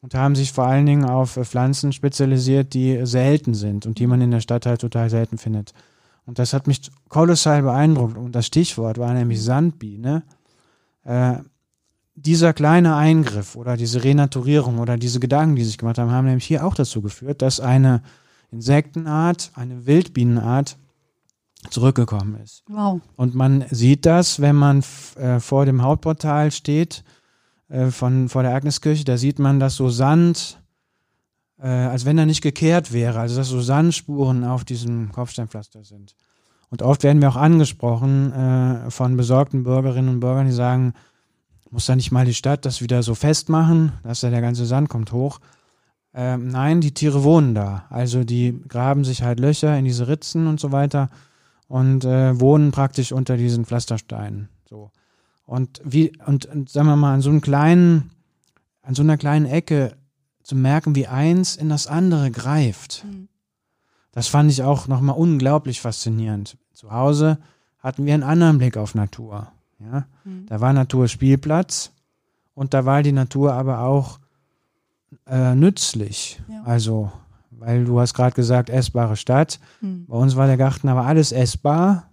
Und 0.01 0.13
haben 0.13 0.35
sich 0.35 0.51
vor 0.51 0.67
allen 0.67 0.85
Dingen 0.85 1.05
auf 1.05 1.37
äh, 1.37 1.43
Pflanzen 1.43 1.91
spezialisiert, 1.91 2.75
die 2.75 3.03
selten 3.07 3.55
sind 3.55 3.87
und 3.87 3.97
die 3.97 4.05
man 4.05 4.21
in 4.21 4.29
der 4.29 4.41
Stadt 4.41 4.67
halt 4.67 4.81
total 4.81 5.09
selten 5.09 5.39
findet. 5.39 5.73
Und 6.27 6.37
das 6.37 6.53
hat 6.53 6.67
mich 6.67 6.91
kolossal 7.09 7.63
beeindruckt. 7.63 8.15
Und 8.15 8.33
das 8.33 8.45
Stichwort 8.45 8.99
war 8.99 9.13
nämlich 9.13 9.41
Sandbiene. 9.41 10.21
Äh, 11.03 11.37
dieser 12.15 12.53
kleine 12.53 12.95
Eingriff 12.95 13.55
oder 13.55 13.77
diese 13.77 14.03
Renaturierung 14.03 14.79
oder 14.79 14.97
diese 14.97 15.19
Gedanken, 15.19 15.55
die 15.55 15.65
sich 15.65 15.77
gemacht 15.77 15.97
haben, 15.97 16.11
haben 16.11 16.25
nämlich 16.25 16.45
hier 16.45 16.65
auch 16.65 16.73
dazu 16.73 17.01
geführt, 17.01 17.41
dass 17.41 17.59
eine 17.59 18.01
Insektenart, 18.51 19.51
eine 19.53 19.85
Wildbienenart 19.85 20.77
zurückgekommen 21.69 22.39
ist. 22.41 22.63
Wow. 22.67 23.01
Und 23.17 23.35
man 23.35 23.65
sieht 23.69 24.05
das, 24.05 24.39
wenn 24.39 24.55
man 24.55 24.83
äh, 25.15 25.39
vor 25.39 25.65
dem 25.65 25.81
Hauptportal 25.81 26.51
steht, 26.51 27.03
äh, 27.67 27.87
von, 27.87 28.29
vor 28.29 28.43
der 28.43 28.53
Agniskirche, 28.53 29.03
da 29.03 29.17
sieht 29.17 29.39
man, 29.39 29.59
dass 29.59 29.75
so 29.75 29.89
Sand, 29.89 30.61
äh, 31.59 31.67
als 31.67 32.05
wenn 32.05 32.17
er 32.17 32.25
nicht 32.25 32.41
gekehrt 32.41 32.93
wäre, 32.93 33.19
also 33.19 33.35
dass 33.35 33.49
so 33.49 33.61
Sandspuren 33.61 34.43
auf 34.43 34.63
diesem 34.63 35.11
Kopfsteinpflaster 35.11 35.83
sind. 35.83 36.15
Und 36.69 36.81
oft 36.81 37.03
werden 37.03 37.21
wir 37.21 37.29
auch 37.29 37.35
angesprochen 37.35 38.31
äh, 38.31 38.91
von 38.91 39.17
besorgten 39.17 39.63
Bürgerinnen 39.63 40.09
und 40.09 40.19
Bürgern, 40.19 40.47
die 40.47 40.53
sagen, 40.53 40.93
muss 41.75 41.87
da 41.87 41.95
nicht 41.97 42.13
mal 42.13 42.23
die 42.23 42.33
Stadt 42.33 42.63
das 42.63 42.81
wieder 42.81 43.03
so 43.03 43.15
festmachen, 43.15 43.91
dass 44.01 44.21
da 44.21 44.29
der 44.29 44.39
ganze 44.39 44.65
Sand 44.65 44.87
kommt 44.87 45.11
hoch. 45.11 45.41
Ähm, 46.13 46.47
nein, 46.47 46.79
die 46.79 46.93
Tiere 46.93 47.25
wohnen 47.25 47.53
da. 47.53 47.83
Also 47.89 48.23
die 48.23 48.61
graben 48.69 49.03
sich 49.03 49.23
halt 49.23 49.41
Löcher 49.41 49.77
in 49.77 49.83
diese 49.83 50.07
Ritzen 50.07 50.47
und 50.47 50.57
so 50.57 50.71
weiter 50.71 51.09
und 51.67 52.05
äh, 52.05 52.39
wohnen 52.39 52.71
praktisch 52.71 53.11
unter 53.11 53.35
diesen 53.35 53.65
Pflastersteinen. 53.65 54.47
So. 54.69 54.89
Und 55.45 55.81
wie, 55.83 56.13
und, 56.25 56.45
und 56.45 56.69
sagen 56.69 56.87
wir 56.87 56.95
mal, 56.95 57.13
an 57.13 57.21
so 57.21 57.29
einem 57.29 57.41
kleinen, 57.41 58.11
an 58.81 58.95
so 58.95 59.01
einer 59.01 59.17
kleinen 59.17 59.45
Ecke 59.45 59.97
zu 60.43 60.55
merken, 60.55 60.95
wie 60.95 61.07
eins 61.07 61.57
in 61.57 61.67
das 61.67 61.87
andere 61.87 62.31
greift. 62.31 63.03
Mhm. 63.03 63.27
Das 64.13 64.29
fand 64.29 64.49
ich 64.49 64.63
auch 64.63 64.87
nochmal 64.87 65.17
unglaublich 65.17 65.81
faszinierend. 65.81 66.57
Zu 66.71 66.91
Hause 66.91 67.37
hatten 67.79 68.05
wir 68.05 68.13
einen 68.13 68.23
anderen 68.23 68.59
Blick 68.59 68.77
auf 68.77 68.95
Natur. 68.95 69.51
Ja? 69.79 70.05
Mhm. 70.23 70.45
Da 70.47 70.61
war 70.61 70.73
Natur 70.73 71.07
Spielplatz 71.07 71.91
und 72.53 72.73
da 72.73 72.85
war 72.85 73.03
die 73.03 73.11
Natur 73.11 73.53
aber 73.53 73.79
auch 73.79 74.19
äh, 75.27 75.55
nützlich. 75.55 76.41
Ja. 76.47 76.63
Also, 76.63 77.11
weil 77.51 77.85
du 77.85 77.99
hast 77.99 78.13
gerade 78.13 78.35
gesagt, 78.35 78.69
essbare 78.69 79.15
Stadt. 79.15 79.59
Mhm. 79.81 80.05
Bei 80.07 80.17
uns 80.17 80.35
war 80.35 80.47
der 80.47 80.57
Garten 80.57 80.87
aber 80.87 81.05
alles 81.05 81.31
essbar, 81.31 82.09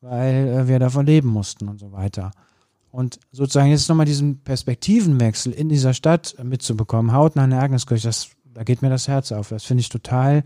weil 0.00 0.48
äh, 0.48 0.68
wir 0.68 0.78
davon 0.78 1.06
leben 1.06 1.28
mussten 1.28 1.68
und 1.68 1.78
so 1.78 1.92
weiter. 1.92 2.30
Und 2.90 3.18
sozusagen 3.30 3.68
jetzt 3.68 3.88
nochmal 3.88 4.06
diesen 4.06 4.38
Perspektivenwechsel 4.38 5.52
in 5.52 5.68
dieser 5.68 5.92
Stadt 5.92 6.34
mitzubekommen, 6.42 7.12
hautnah 7.12 7.44
in 7.44 7.50
der 7.50 7.60
Agniskirche, 7.60 8.08
das, 8.08 8.30
da 8.54 8.64
geht 8.64 8.80
mir 8.80 8.88
das 8.88 9.06
Herz 9.06 9.32
auf. 9.32 9.50
Das 9.50 9.64
finde 9.64 9.82
ich 9.82 9.90
total, 9.90 10.44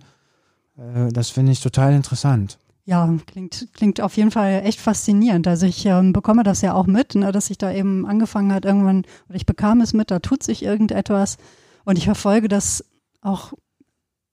äh, 0.76 1.12
das 1.12 1.30
finde 1.30 1.52
ich 1.52 1.60
total 1.60 1.92
interessant. 1.92 2.58
Ja, 2.84 3.14
klingt, 3.26 3.68
klingt 3.74 4.00
auf 4.00 4.16
jeden 4.16 4.30
Fall 4.30 4.62
echt 4.64 4.80
faszinierend. 4.80 5.46
Also 5.46 5.66
ich 5.66 5.84
ähm, 5.86 6.12
bekomme 6.12 6.42
das 6.42 6.60
ja 6.62 6.74
auch 6.74 6.86
mit, 6.86 7.14
ne, 7.14 7.30
dass 7.30 7.46
sich 7.46 7.58
da 7.58 7.72
eben 7.72 8.06
angefangen 8.06 8.52
hat, 8.52 8.64
irgendwann, 8.64 9.04
oder 9.28 9.36
ich 9.36 9.46
bekam 9.46 9.80
es 9.80 9.92
mit, 9.92 10.10
da 10.10 10.18
tut 10.18 10.42
sich 10.42 10.62
irgendetwas. 10.62 11.36
Und 11.84 11.98
ich 11.98 12.04
verfolge 12.04 12.48
das 12.48 12.84
auch 13.20 13.52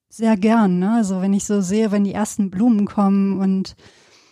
sehr 0.08 0.36
gern. 0.36 0.78
Ne? 0.78 0.92
Also 0.92 1.20
wenn 1.20 1.34
ich 1.34 1.44
so 1.44 1.60
sehe, 1.60 1.92
wenn 1.92 2.04
die 2.04 2.14
ersten 2.14 2.50
Blumen 2.50 2.86
kommen 2.86 3.38
und 3.38 3.76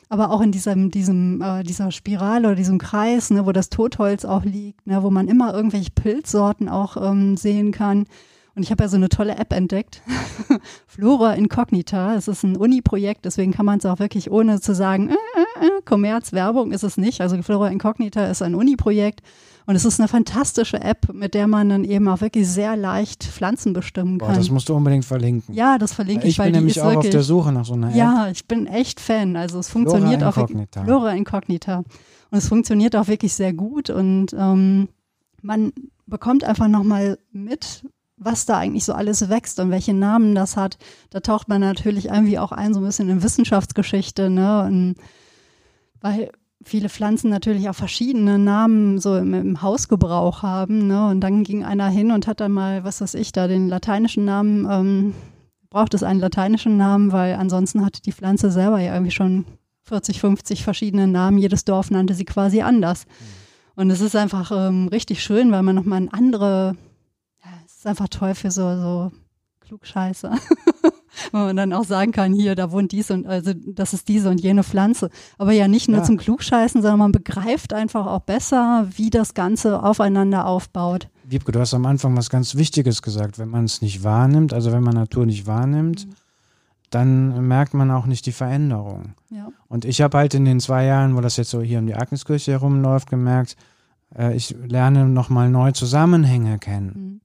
aber 0.08 0.30
auch 0.30 0.40
in 0.40 0.52
diesem, 0.52 0.90
diesem, 0.90 1.42
äh, 1.42 1.64
dieser 1.64 1.90
Spirale 1.90 2.48
oder 2.48 2.54
diesem 2.54 2.78
Kreis, 2.78 3.30
ne, 3.30 3.44
wo 3.44 3.52
das 3.52 3.70
Totholz 3.70 4.24
auch 4.24 4.44
liegt, 4.44 4.86
ne, 4.86 5.02
wo 5.02 5.10
man 5.10 5.28
immer 5.28 5.52
irgendwelche 5.52 5.90
Pilzsorten 5.90 6.68
auch 6.68 6.96
ähm, 6.96 7.36
sehen 7.36 7.72
kann. 7.72 8.06
Und 8.56 8.62
ich 8.62 8.70
habe 8.70 8.84
ja 8.84 8.88
so 8.88 8.96
eine 8.96 9.10
tolle 9.10 9.36
App 9.36 9.52
entdeckt, 9.52 10.00
Flora 10.86 11.34
Incognita. 11.34 12.14
Es 12.14 12.26
ist 12.26 12.42
ein 12.42 12.56
Uni-Projekt, 12.56 13.26
deswegen 13.26 13.52
kann 13.52 13.66
man 13.66 13.78
es 13.78 13.84
auch 13.84 13.98
wirklich 13.98 14.30
ohne 14.30 14.62
zu 14.62 14.74
sagen, 14.74 15.10
äh, 15.10 15.12
äh, 15.12 15.66
äh, 15.66 15.82
Kommerz, 15.84 16.32
Werbung 16.32 16.72
ist 16.72 16.82
es 16.82 16.96
nicht. 16.96 17.20
Also 17.20 17.40
Flora 17.42 17.68
Incognita 17.68 18.24
ist 18.24 18.40
ein 18.40 18.54
Uni-Projekt 18.54 19.20
und 19.66 19.76
es 19.76 19.84
ist 19.84 20.00
eine 20.00 20.08
fantastische 20.08 20.80
App, 20.80 21.12
mit 21.12 21.34
der 21.34 21.48
man 21.48 21.68
dann 21.68 21.84
eben 21.84 22.08
auch 22.08 22.22
wirklich 22.22 22.48
sehr 22.48 22.76
leicht 22.76 23.24
Pflanzen 23.24 23.74
bestimmen 23.74 24.16
Boah, 24.16 24.28
kann. 24.28 24.36
das 24.36 24.48
musst 24.48 24.70
du 24.70 24.74
unbedingt 24.74 25.04
verlinken. 25.04 25.54
ja, 25.54 25.76
das 25.76 25.92
verlinke 25.92 26.26
ich, 26.26 26.38
ich 26.38 26.42
bin 26.42 26.52
nämlich 26.52 26.80
auch 26.80 26.86
wirklich, 26.86 27.08
auf 27.08 27.10
der 27.10 27.22
Suche 27.24 27.52
nach 27.52 27.66
so 27.66 27.74
einer 27.74 27.90
App. 27.90 27.94
ja, 27.94 28.28
ich 28.30 28.48
bin 28.48 28.66
echt 28.66 29.00
Fan. 29.00 29.36
Also 29.36 29.58
es 29.58 29.68
funktioniert 29.68 30.22
Flora 30.22 30.30
auch. 30.30 30.36
Incognita. 30.38 30.82
Flora 30.82 31.12
Incognita. 31.12 31.84
Und 32.30 32.38
es 32.38 32.48
funktioniert 32.48 32.96
auch 32.96 33.06
wirklich 33.06 33.34
sehr 33.34 33.52
gut 33.52 33.90
und 33.90 34.34
ähm, 34.38 34.88
man 35.42 35.72
bekommt 36.06 36.44
einfach 36.44 36.68
nochmal 36.68 37.18
mit, 37.32 37.84
was 38.16 38.46
da 38.46 38.58
eigentlich 38.58 38.84
so 38.84 38.92
alles 38.92 39.28
wächst 39.28 39.60
und 39.60 39.70
welche 39.70 39.94
Namen 39.94 40.34
das 40.34 40.56
hat. 40.56 40.78
Da 41.10 41.20
taucht 41.20 41.48
man 41.48 41.60
natürlich 41.60 42.06
irgendwie 42.06 42.38
auch 42.38 42.52
ein, 42.52 42.72
so 42.72 42.80
ein 42.80 42.86
bisschen 42.86 43.08
in 43.08 43.22
Wissenschaftsgeschichte, 43.22 44.30
ne? 44.30 44.62
Und 44.64 44.96
weil 46.00 46.30
viele 46.62 46.88
Pflanzen 46.88 47.30
natürlich 47.30 47.68
auch 47.68 47.74
verschiedene 47.74 48.38
Namen 48.38 48.98
so 48.98 49.16
im, 49.16 49.34
im 49.34 49.62
Hausgebrauch 49.62 50.42
haben, 50.42 50.86
ne? 50.86 51.08
Und 51.08 51.20
dann 51.20 51.42
ging 51.42 51.64
einer 51.64 51.88
hin 51.88 52.10
und 52.10 52.26
hat 52.26 52.40
dann 52.40 52.52
mal, 52.52 52.84
was 52.84 53.00
weiß 53.00 53.14
ich, 53.14 53.32
da 53.32 53.48
den 53.48 53.68
lateinischen 53.68 54.24
Namen 54.24 54.66
ähm, 54.70 55.14
braucht 55.68 55.92
es 55.94 56.02
einen 56.02 56.20
lateinischen 56.20 56.76
Namen, 56.76 57.12
weil 57.12 57.34
ansonsten 57.34 57.84
hatte 57.84 58.00
die 58.00 58.12
Pflanze 58.12 58.50
selber 58.50 58.80
ja 58.80 58.94
irgendwie 58.94 59.12
schon 59.12 59.44
40, 59.82 60.20
50 60.20 60.64
verschiedene 60.64 61.06
Namen. 61.06 61.38
Jedes 61.38 61.64
Dorf 61.64 61.90
nannte 61.90 62.14
sie 62.14 62.24
quasi 62.24 62.62
anders. 62.62 63.04
Mhm. 63.06 63.46
Und 63.76 63.90
es 63.90 64.00
ist 64.00 64.16
einfach 64.16 64.50
ähm, 64.52 64.88
richtig 64.88 65.22
schön, 65.22 65.52
weil 65.52 65.62
man 65.62 65.76
nochmal 65.76 65.98
eine 65.98 66.12
andere, 66.12 66.76
ist 67.86 67.90
einfach 67.90 68.08
toll 68.08 68.34
für 68.34 68.50
so, 68.50 68.76
so 68.76 69.12
Klugscheißer. 69.60 70.32
Wo 71.32 71.38
man 71.38 71.56
dann 71.56 71.72
auch 71.72 71.84
sagen 71.84 72.12
kann, 72.12 72.34
hier, 72.34 72.54
da 72.54 72.70
wohnt 72.70 72.92
dies 72.92 73.10
und, 73.10 73.26
also 73.26 73.52
das 73.54 73.94
ist 73.94 74.08
diese 74.08 74.28
und 74.28 74.40
jene 74.40 74.62
Pflanze. 74.62 75.08
Aber 75.38 75.52
ja 75.52 75.66
nicht 75.66 75.88
nur 75.88 75.98
ja. 75.98 76.04
zum 76.04 76.18
Klugscheißen, 76.18 76.82
sondern 76.82 76.98
man 76.98 77.12
begreift 77.12 77.72
einfach 77.72 78.06
auch 78.06 78.20
besser, 78.20 78.86
wie 78.96 79.08
das 79.08 79.32
Ganze 79.32 79.82
aufeinander 79.82 80.46
aufbaut. 80.46 81.08
Wiebke, 81.24 81.52
du 81.52 81.60
hast 81.60 81.72
am 81.72 81.86
Anfang 81.86 82.16
was 82.16 82.28
ganz 82.28 82.54
Wichtiges 82.54 83.00
gesagt. 83.00 83.38
Wenn 83.38 83.48
man 83.48 83.64
es 83.64 83.80
nicht 83.80 84.04
wahrnimmt, 84.04 84.52
also 84.52 84.72
wenn 84.72 84.82
man 84.82 84.94
Natur 84.94 85.24
nicht 85.24 85.46
wahrnimmt, 85.46 86.06
mhm. 86.06 86.12
dann 86.90 87.48
merkt 87.48 87.72
man 87.72 87.90
auch 87.90 88.04
nicht 88.04 88.26
die 88.26 88.32
Veränderung. 88.32 89.14
Ja. 89.30 89.48
Und 89.68 89.86
ich 89.86 90.02
habe 90.02 90.18
halt 90.18 90.34
in 90.34 90.44
den 90.44 90.60
zwei 90.60 90.84
Jahren, 90.84 91.16
wo 91.16 91.22
das 91.22 91.38
jetzt 91.38 91.50
so 91.50 91.62
hier 91.62 91.78
um 91.78 91.86
die 91.86 91.94
Agniskirche 91.94 92.52
herumläuft, 92.52 93.08
gemerkt, 93.08 93.56
äh, 94.14 94.36
ich 94.36 94.54
lerne 94.66 95.08
nochmal 95.08 95.48
neue 95.48 95.72
Zusammenhänge 95.72 96.58
kennen. 96.58 96.92
Mhm. 96.94 97.20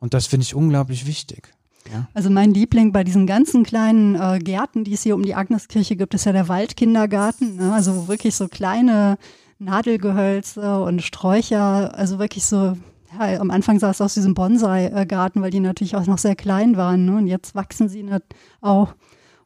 Und 0.00 0.14
das 0.14 0.26
finde 0.26 0.44
ich 0.44 0.54
unglaublich 0.54 1.06
wichtig. 1.06 1.52
Ja. 1.92 2.06
Also 2.14 2.30
mein 2.30 2.52
Liebling 2.52 2.92
bei 2.92 3.04
diesen 3.04 3.26
ganzen 3.26 3.64
kleinen 3.64 4.14
äh, 4.14 4.38
Gärten, 4.38 4.84
die 4.84 4.92
es 4.92 5.02
hier 5.02 5.14
um 5.14 5.22
die 5.22 5.34
Agniskirche 5.34 5.96
gibt, 5.96 6.14
ist 6.14 6.26
ja 6.26 6.32
der 6.32 6.48
Waldkindergarten. 6.48 7.56
Ne? 7.56 7.72
Also 7.72 8.08
wirklich 8.08 8.34
so 8.36 8.48
kleine 8.48 9.16
Nadelgehölze 9.58 10.80
und 10.82 11.02
Sträucher, 11.02 11.96
also 11.96 12.18
wirklich 12.18 12.44
so 12.44 12.76
ja, 13.18 13.40
am 13.40 13.50
Anfang 13.50 13.78
sah 13.78 13.90
es 13.90 14.00
aus 14.00 14.16
wie 14.16 14.20
so 14.20 14.28
ein 14.28 14.34
Bonsai-Garten, 14.34 15.40
weil 15.40 15.50
die 15.50 15.60
natürlich 15.60 15.96
auch 15.96 16.06
noch 16.06 16.18
sehr 16.18 16.36
klein 16.36 16.76
waren. 16.76 17.06
Ne? 17.06 17.16
Und 17.16 17.26
jetzt 17.26 17.54
wachsen 17.54 17.88
sie 17.88 18.04
auch. 18.60 18.94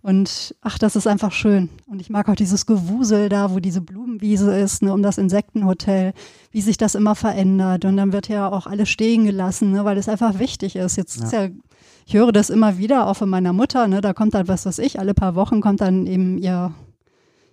Und 0.02 0.56
ach, 0.60 0.78
das 0.78 0.96
ist 0.96 1.06
einfach 1.06 1.30
schön. 1.30 1.68
Und 1.86 2.00
ich 2.00 2.10
mag 2.10 2.28
auch 2.28 2.34
dieses 2.34 2.66
Gewusel 2.66 3.28
da, 3.28 3.52
wo 3.52 3.60
diese 3.60 3.80
Blumenwiese 3.80 4.56
ist, 4.58 4.82
ne, 4.82 4.92
um 4.92 5.00
das 5.00 5.16
Insektenhotel, 5.16 6.12
wie 6.50 6.60
sich 6.60 6.76
das 6.76 6.96
immer 6.96 7.14
verändert. 7.14 7.84
Und 7.84 7.96
dann 7.96 8.12
wird 8.12 8.28
ja 8.28 8.50
auch 8.50 8.66
alles 8.66 8.88
stehen 8.88 9.24
gelassen, 9.24 9.70
ne, 9.70 9.84
weil 9.84 9.96
es 9.96 10.08
einfach 10.08 10.40
wichtig 10.40 10.74
ist. 10.74 10.96
Jetzt 10.96 11.18
ja. 11.18 11.24
ist 11.24 11.32
ja, 11.32 11.48
ich 12.04 12.14
höre 12.14 12.32
das 12.32 12.50
immer 12.50 12.78
wieder, 12.78 13.06
auch 13.06 13.14
von 13.14 13.30
meiner 13.30 13.52
Mutter, 13.52 13.86
ne, 13.86 14.00
da 14.00 14.12
kommt 14.12 14.34
dann 14.34 14.48
was 14.48 14.66
weiß 14.66 14.80
ich, 14.80 14.98
alle 14.98 15.14
paar 15.14 15.36
Wochen 15.36 15.60
kommt 15.60 15.80
dann 15.80 16.06
eben 16.08 16.36
ihr, 16.36 16.74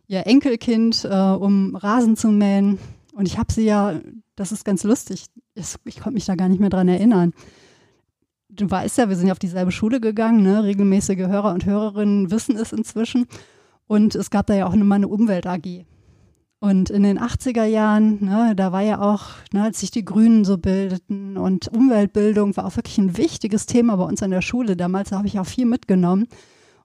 ihr 0.08 0.26
Enkelkind, 0.26 1.06
äh, 1.06 1.16
um 1.16 1.76
Rasen 1.76 2.18
zu 2.18 2.30
mähen. 2.30 2.80
Und 3.14 3.28
ich 3.28 3.38
habe 3.38 3.54
sie 3.54 3.66
ja, 3.66 3.94
das 4.36 4.52
ist 4.52 4.66
ganz 4.66 4.84
lustig, 4.84 5.26
ich, 5.54 5.76
ich 5.86 6.00
konnte 6.00 6.16
mich 6.16 6.26
da 6.26 6.34
gar 6.34 6.50
nicht 6.50 6.60
mehr 6.60 6.72
dran 6.72 6.88
erinnern. 6.88 7.34
Du 8.50 8.70
weißt 8.70 8.98
ja, 8.98 9.10
wir 9.10 9.16
sind 9.16 9.28
ja 9.28 9.34
auf 9.34 9.40
dieselbe 9.40 9.72
Schule 9.72 10.00
gegangen, 10.00 10.42
ne? 10.42 10.64
regelmäßige 10.64 11.28
Hörer 11.28 11.54
und 11.54 11.66
Hörerinnen 11.66 12.32
wissen 12.32 12.58
es 12.58 12.74
inzwischen. 12.74 13.28
Und 13.88 14.16
es 14.16 14.30
gab 14.30 14.48
da 14.48 14.56
ja 14.56 14.68
auch 14.68 14.76
mal 14.76 14.96
eine 14.96 15.08
Umwelt-AG. 15.08 15.86
Und 16.60 16.90
in 16.90 17.04
den 17.04 17.20
80er 17.20 17.64
Jahren, 17.64 18.26
ne, 18.26 18.54
da 18.54 18.74
war 18.74 18.82
ja 18.82 19.00
auch, 19.00 19.28
ne, 19.54 19.64
als 19.64 19.80
sich 19.80 19.92
die 19.92 20.04
Grünen 20.04 20.44
so 20.44 20.58
bildeten 20.58 21.38
und 21.38 21.70
Umweltbildung 21.70 22.58
war 22.58 22.66
auch 22.66 22.76
wirklich 22.76 22.98
ein 22.98 23.18
wichtiges 23.18 23.66
Thema 23.66 23.96
bei 23.96 24.04
uns 24.04 24.22
an 24.22 24.32
der 24.32 24.42
Schule. 24.42 24.76
Damals 24.76 25.14
habe 25.14 25.28
ich 25.28 25.40
auch 25.40 25.46
viel 25.46 25.66
mitgenommen. 25.66 26.28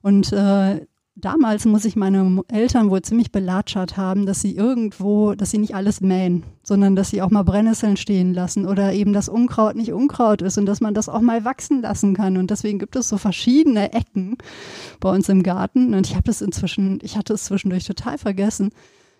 Und 0.01 0.31
äh, 0.31 0.85
damals 1.15 1.65
muss 1.65 1.85
ich 1.85 1.95
meine 1.95 2.43
Eltern 2.49 2.89
wohl 2.89 3.01
ziemlich 3.01 3.31
belatschert 3.31 3.97
haben, 3.97 4.25
dass 4.25 4.41
sie 4.41 4.55
irgendwo, 4.55 5.33
dass 5.33 5.51
sie 5.51 5.57
nicht 5.57 5.73
alles 5.73 6.01
mähen, 6.01 6.43
sondern 6.63 6.95
dass 6.95 7.09
sie 7.09 7.21
auch 7.21 7.31
mal 7.31 7.43
Brennnesseln 7.43 7.97
stehen 7.97 8.33
lassen 8.33 8.65
oder 8.65 8.93
eben 8.93 9.13
das 9.13 9.29
Unkraut 9.29 9.75
nicht 9.75 9.93
Unkraut 9.93 10.41
ist 10.41 10.57
und 10.57 10.65
dass 10.65 10.81
man 10.81 10.93
das 10.93 11.09
auch 11.09 11.21
mal 11.21 11.45
wachsen 11.45 11.81
lassen 11.81 12.13
kann. 12.13 12.37
Und 12.37 12.51
deswegen 12.51 12.79
gibt 12.79 12.95
es 12.95 13.09
so 13.09 13.17
verschiedene 13.17 13.93
Ecken 13.93 14.37
bei 14.99 15.09
uns 15.09 15.29
im 15.29 15.41
Garten. 15.41 15.93
Und 15.93 16.07
ich 16.07 16.15
habe 16.15 16.23
das 16.23 16.41
inzwischen, 16.41 16.99
ich 17.01 17.17
hatte 17.17 17.33
es 17.33 17.45
zwischendurch 17.45 17.85
total 17.85 18.17
vergessen, 18.17 18.71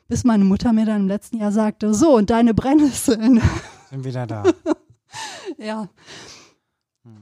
bis 0.07 0.23
meine 0.23 0.43
Mutter 0.43 0.73
mir 0.73 0.85
dann 0.85 1.01
im 1.01 1.07
letzten 1.07 1.37
Jahr 1.37 1.51
sagte, 1.51 1.93
so, 1.93 2.15
und 2.17 2.29
deine 2.29 2.53
Brennnesseln. 2.53 3.41
Sind 3.89 4.03
wieder 4.03 4.27
da. 4.27 4.43
ja. 5.57 5.87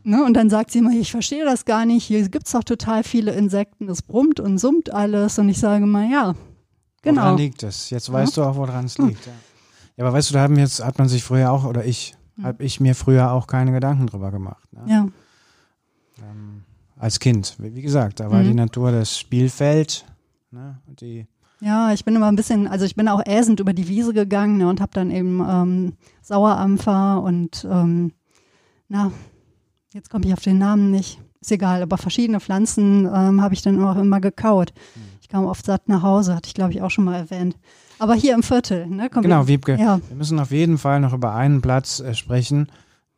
Ne, 0.04 0.24
und 0.24 0.34
dann 0.34 0.50
sagt 0.50 0.72
sie 0.72 0.80
immer, 0.80 0.92
ich 0.92 1.12
verstehe 1.12 1.44
das 1.44 1.66
gar 1.66 1.86
nicht, 1.86 2.06
hier 2.06 2.28
gibt 2.30 2.46
es 2.46 2.54
doch 2.54 2.64
total 2.64 3.04
viele 3.04 3.32
Insekten, 3.34 3.90
es 3.90 4.02
brummt 4.02 4.40
und 4.40 4.58
summt 4.58 4.94
alles. 4.94 5.38
Und 5.40 5.50
ich 5.50 5.60
sage 5.60 5.86
mal, 5.86 6.10
ja, 6.10 6.36
genau. 7.02 7.22
Woran 7.22 7.38
liegt 7.38 7.64
es? 7.64 7.90
Jetzt 7.90 8.12
weißt 8.12 8.38
ja. 8.38 8.44
du 8.44 8.50
auch, 8.50 8.56
woran 8.56 8.86
es 8.86 8.98
hm. 8.98 9.10
liegt. 9.10 9.26
Ja. 9.26 9.34
ja. 9.98 10.06
aber 10.06 10.14
weißt 10.14 10.30
du, 10.30 10.36
da 10.36 10.42
haben 10.42 10.58
jetzt, 10.58 10.84
hat 10.84 10.98
man 10.98 11.10
sich 11.10 11.24
früher 11.24 11.52
auch, 11.52 11.66
oder 11.66 11.86
ich, 11.86 12.16
hm. 12.36 12.46
habe 12.46 12.64
ich 12.64 12.80
mir 12.80 12.96
früher 12.96 13.32
auch 13.32 13.46
keine 13.48 13.72
Gedanken 13.74 14.08
drüber 14.08 14.32
gemacht. 14.32 14.72
Ne? 14.72 14.82
Ja. 14.88 15.08
Ähm, 16.20 16.64
als 16.98 17.20
Kind, 17.20 17.56
wie 17.60 17.82
gesagt, 17.82 18.22
da 18.22 18.32
war 18.32 18.42
mhm. 18.42 18.48
die 18.48 18.54
Natur 18.54 18.92
das 18.92 19.20
Spielfeld. 19.20 20.06
Ne? 20.52 20.80
Die 20.88 21.28
ja, 21.60 21.94
ich 21.94 22.04
bin 22.04 22.14
immer 22.14 22.28
ein 22.28 22.36
bisschen, 22.36 22.68
also 22.68 22.84
ich 22.84 22.96
bin 22.96 23.08
auch 23.08 23.26
äsend 23.26 23.62
über 23.62 23.72
die 23.72 23.88
Wiese 23.88 24.14
gegangen 24.14 24.58
ne, 24.58 24.68
und 24.68 24.82
habe 24.82 24.92
dann 24.94 25.12
eben 25.12 25.42
ähm, 25.50 25.94
Sauerampfer 26.22 27.22
und 27.22 27.66
ähm, 27.72 28.12
na, 28.90 29.14
jetzt 29.94 30.10
komme 30.10 30.26
ich 30.26 30.34
auf 30.34 30.42
den 30.42 30.58
Namen 30.58 30.92
nicht, 30.92 31.20
ist 31.40 31.52
egal, 31.52 31.82
aber 31.82 31.98
verschiedene 31.98 32.40
Pflanzen 32.40 33.06
ähm, 33.06 33.42
habe 33.42 33.54
ich 33.54 33.62
dann 33.62 33.84
auch 33.84 33.96
immer 33.96 34.20
gekaut. 34.20 34.74
Mhm. 34.96 35.02
Ich 35.22 35.30
kam 35.30 35.46
oft 35.46 35.66
satt 35.66 35.88
nach 35.88 36.02
Hause, 36.02 36.36
hatte 36.36 36.48
ich 36.48 36.54
glaube 36.54 36.72
ich 36.72 36.82
auch 36.82 36.92
schon 36.92 37.06
mal 37.06 37.16
erwähnt. 37.16 37.56
Aber 38.00 38.16
hier 38.16 38.34
im 38.34 38.44
Viertel, 38.44 38.88
ne? 38.88 39.10
genau, 39.10 39.48
Wiebke, 39.48 39.78
ja. 39.80 40.00
wir 40.08 40.18
müssen 40.18 40.40
auf 40.40 40.52
jeden 40.52 40.78
Fall 40.78 41.00
noch 41.00 41.14
über 41.14 41.36
einen 41.36 41.62
Platz 41.62 42.00
äh, 42.00 42.14
sprechen, 42.16 42.68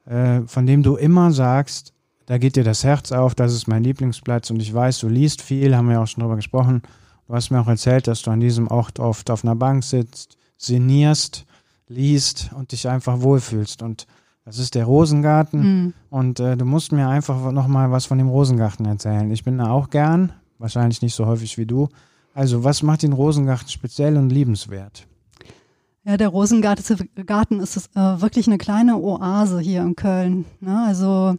äh, 0.05 0.41
von 0.41 0.65
dem 0.65 0.83
du 0.83 0.95
immer 0.95 1.31
sagst, 1.31 1.93
da 2.25 2.37
geht 2.37 2.55
dir 2.55 2.63
das 2.63 2.83
Herz 2.83 3.11
auf, 3.11 3.35
das 3.35 3.53
ist 3.53 3.67
mein 3.67 3.83
Lieblingsplatz 3.83 4.49
und 4.49 4.61
ich 4.61 4.73
weiß, 4.73 4.99
du 4.99 5.07
liest 5.07 5.41
viel, 5.41 5.75
haben 5.75 5.89
wir 5.89 6.01
auch 6.01 6.07
schon 6.07 6.21
drüber 6.21 6.35
gesprochen. 6.35 6.81
Du 7.27 7.33
hast 7.33 7.51
mir 7.51 7.61
auch 7.61 7.67
erzählt, 7.67 8.07
dass 8.07 8.21
du 8.21 8.31
an 8.31 8.39
diesem 8.39 8.67
Ort 8.67 8.99
oft 8.99 9.29
auf 9.31 9.43
einer 9.43 9.55
Bank 9.55 9.83
sitzt, 9.83 10.37
sinnierst, 10.57 11.45
liest 11.87 12.51
und 12.55 12.71
dich 12.71 12.87
einfach 12.87 13.21
wohlfühlst. 13.21 13.81
Und 13.81 14.05
das 14.45 14.59
ist 14.59 14.75
der 14.75 14.85
Rosengarten. 14.85 15.59
Mhm. 15.59 15.93
Und 16.09 16.39
äh, 16.39 16.55
du 16.55 16.65
musst 16.65 16.91
mir 16.91 17.09
einfach 17.09 17.51
nochmal 17.51 17.91
was 17.91 18.05
von 18.05 18.17
dem 18.19 18.29
Rosengarten 18.29 18.85
erzählen. 18.85 19.29
Ich 19.31 19.43
bin 19.43 19.57
da 19.57 19.71
auch 19.71 19.89
gern, 19.89 20.33
wahrscheinlich 20.59 21.01
nicht 21.01 21.15
so 21.15 21.25
häufig 21.25 21.57
wie 21.57 21.65
du. 21.65 21.89
Also, 22.33 22.63
was 22.63 22.83
macht 22.83 23.01
den 23.01 23.13
Rosengarten 23.13 23.69
speziell 23.69 24.17
und 24.17 24.29
liebenswert? 24.29 25.07
Ja, 26.03 26.17
der 26.17 26.27
Rosengarten 26.27 27.59
ist 27.59 27.77
äh, 27.95 28.21
wirklich 28.21 28.45
eine 28.45 28.59
kleine 28.59 28.97
Oase 28.97 29.59
hier 29.59 29.81
in 29.81 29.95
Köln. 29.95 30.45
Ne? 30.59 30.83
Also 30.85 31.35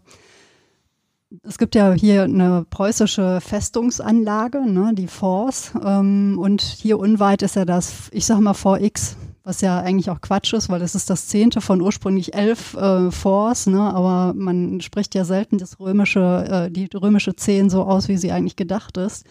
es 1.44 1.58
gibt 1.58 1.76
ja 1.76 1.92
hier 1.92 2.24
eine 2.24 2.66
preußische 2.68 3.40
Festungsanlage, 3.40 4.60
ne, 4.60 4.92
die 4.94 5.06
Force. 5.06 5.72
Ähm, 5.84 6.36
und 6.40 6.62
hier 6.62 6.98
unweit 6.98 7.42
ist 7.42 7.54
ja 7.54 7.64
das, 7.64 8.08
ich 8.10 8.26
sag 8.26 8.40
mal 8.40 8.54
VX, 8.54 9.16
was 9.46 9.60
ja 9.60 9.78
eigentlich 9.78 10.10
auch 10.10 10.20
Quatsch 10.20 10.52
ist, 10.54 10.68
weil 10.68 10.82
es 10.82 10.96
ist 10.96 11.08
das 11.08 11.28
zehnte 11.28 11.60
von 11.60 11.80
ursprünglich 11.80 12.34
elf 12.34 12.74
äh, 12.74 13.12
Forts, 13.12 13.68
ne? 13.68 13.80
aber 13.80 14.34
man 14.34 14.80
spricht 14.80 15.14
ja 15.14 15.24
selten 15.24 15.56
das 15.56 15.78
römische, 15.78 16.66
äh, 16.66 16.70
die 16.70 16.88
römische 16.92 17.36
Zehn 17.36 17.70
so 17.70 17.84
aus, 17.84 18.08
wie 18.08 18.16
sie 18.16 18.32
eigentlich 18.32 18.56
gedacht 18.56 18.96
ist. 18.96 19.24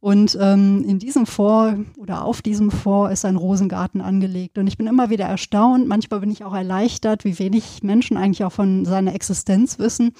Und 0.00 0.36
ähm, 0.40 0.84
in 0.84 0.98
diesem 0.98 1.24
Fort 1.24 1.76
oder 1.98 2.24
auf 2.24 2.42
diesem 2.42 2.72
Fort 2.72 3.12
ist 3.12 3.24
ein 3.24 3.36
Rosengarten 3.36 4.00
angelegt. 4.00 4.58
Und 4.58 4.66
ich 4.66 4.76
bin 4.76 4.88
immer 4.88 5.08
wieder 5.08 5.26
erstaunt, 5.26 5.86
manchmal 5.86 6.18
bin 6.18 6.32
ich 6.32 6.42
auch 6.42 6.54
erleichtert, 6.54 7.24
wie 7.24 7.38
wenig 7.38 7.84
Menschen 7.84 8.16
eigentlich 8.16 8.42
auch 8.42 8.52
von 8.52 8.84
seiner 8.86 9.14
Existenz 9.14 9.78
wissen. 9.78 10.14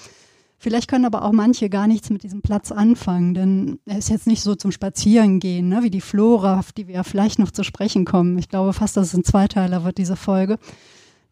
Vielleicht 0.61 0.89
können 0.89 1.05
aber 1.05 1.23
auch 1.23 1.31
manche 1.31 1.69
gar 1.69 1.87
nichts 1.87 2.09
mit 2.09 2.21
diesem 2.21 2.41
Platz 2.41 2.73
anfangen, 2.73 3.33
denn 3.33 3.79
er 3.85 3.97
ist 3.97 4.09
jetzt 4.09 4.27
nicht 4.27 4.41
so 4.41 4.55
zum 4.55 4.73
Spazierengehen, 4.73 5.69
ne, 5.69 5.83
wie 5.83 5.89
die 5.89 6.01
Flora, 6.01 6.59
auf 6.59 6.73
die 6.73 6.87
wir 6.87 6.95
ja 6.95 7.03
vielleicht 7.03 7.39
noch 7.39 7.51
zu 7.51 7.63
sprechen 7.63 8.03
kommen. 8.03 8.37
Ich 8.37 8.49
glaube 8.49 8.73
fast, 8.73 8.97
dass 8.97 9.07
es 9.07 9.13
ein 9.13 9.23
Zweiteiler 9.23 9.85
wird, 9.85 9.97
diese 9.97 10.17
Folge. 10.17 10.59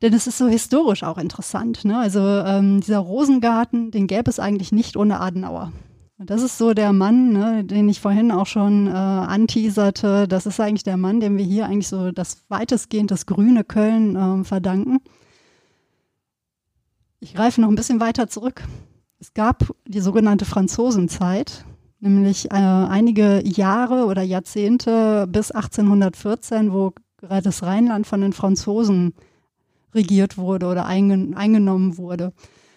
Denn 0.01 0.13
es 0.13 0.27
ist 0.27 0.37
so 0.37 0.47
historisch 0.47 1.03
auch 1.03 1.17
interessant. 1.17 1.83
Ne? 1.83 1.99
Also 1.99 2.19
ähm, 2.21 2.79
dieser 2.79 2.99
Rosengarten, 2.99 3.91
den 3.91 4.07
gäbe 4.07 4.29
es 4.29 4.39
eigentlich 4.39 4.71
nicht 4.71 4.95
ohne 4.95 5.19
Adenauer. 5.19 5.73
Und 6.19 6.29
das 6.29 6.41
ist 6.41 6.57
so 6.57 6.73
der 6.73 6.93
Mann, 6.93 7.33
ne, 7.33 7.65
den 7.65 7.89
ich 7.89 7.99
vorhin 7.99 8.31
auch 8.31 8.47
schon 8.47 8.87
äh, 8.87 8.91
anteaserte. 8.91 10.27
Das 10.29 10.45
ist 10.45 10.59
eigentlich 10.59 10.83
der 10.83 10.97
Mann, 10.97 11.19
dem 11.19 11.37
wir 11.37 11.45
hier 11.45 11.65
eigentlich 11.65 11.89
so 11.89 12.11
das 12.11 12.45
weitestgehend 12.47 13.11
das 13.11 13.25
grüne 13.25 13.65
Köln 13.65 14.15
äh, 14.15 14.43
verdanken. 14.45 14.99
Ich 17.19 17.33
greife 17.33 17.59
noch 17.59 17.67
ein 17.67 17.75
bisschen 17.75 17.99
weiter 17.99 18.27
zurück. 18.27 18.63
Es 19.19 19.33
gab 19.33 19.73
die 19.87 19.99
sogenannte 19.99 20.45
Franzosenzeit, 20.45 21.65
nämlich 21.99 22.51
äh, 22.51 22.55
einige 22.55 23.41
Jahre 23.43 24.05
oder 24.05 24.21
Jahrzehnte 24.21 25.25
bis 25.27 25.51
1814, 25.51 26.71
wo 26.71 26.93
gerade 27.17 27.41
das 27.41 27.63
Rheinland 27.63 28.05
von 28.05 28.21
den 28.21 28.33
Franzosen 28.33 29.15
regiert 29.95 30.37
wurde 30.37 30.67
oder 30.67 30.85
eingen 30.85 31.33
eingenommen 31.33 31.97
wurde. 31.97 32.31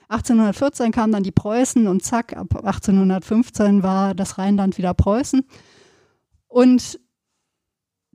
1814 0.08 0.92
kamen 0.92 1.12
dann 1.12 1.22
die 1.22 1.30
Preußen 1.30 1.86
und 1.86 2.02
zack, 2.02 2.36
ab 2.36 2.56
1815 2.56 3.82
war 3.82 4.14
das 4.14 4.38
Rheinland 4.38 4.78
wieder 4.78 4.94
Preußen. 4.94 5.42
Und 6.48 6.98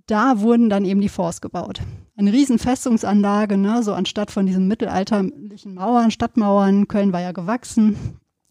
da 0.08 0.40
wurden 0.40 0.70
dann 0.70 0.84
eben 0.84 1.00
die 1.00 1.10
Forts 1.10 1.42
gebaut. 1.42 1.82
Eine 2.18 2.32
riesen 2.32 2.60
Festungsanlage, 2.60 3.58
ne, 3.58 3.84
so 3.84 3.94
anstatt 3.94 4.32
von 4.32 4.46
diesen 4.46 4.68
mittelalterlichen 4.68 5.74
Mauern, 5.74 6.12
Stadtmauern, 6.12 6.88
Köln 6.88 7.12
war 7.12 7.22
ja 7.22 7.34
gewachsen, 7.34 7.98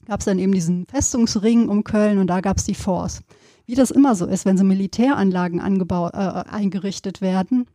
gab 0.07 0.21
es 0.21 0.27
dann 0.27 0.39
eben 0.39 0.53
diesen 0.53 0.87
Festungsring 0.87 1.69
um 1.69 1.83
Köln 1.83 2.19
und 2.19 2.27
da 2.27 2.41
gab 2.43 2.59
es 2.59 2.65
die 2.65 2.75
Forts. 2.75 3.23
Wie 3.67 3.75
das 3.75 3.91
immer 3.91 4.15
so 4.15 4.27
ist, 4.27 4.45
wenn 4.45 4.59
so 4.59 4.65
Militäranlagen 4.65 5.61
angebaut, 5.61 6.13
äh, 6.13 6.19
eingerichtet 6.19 7.23
werden, 7.23 7.67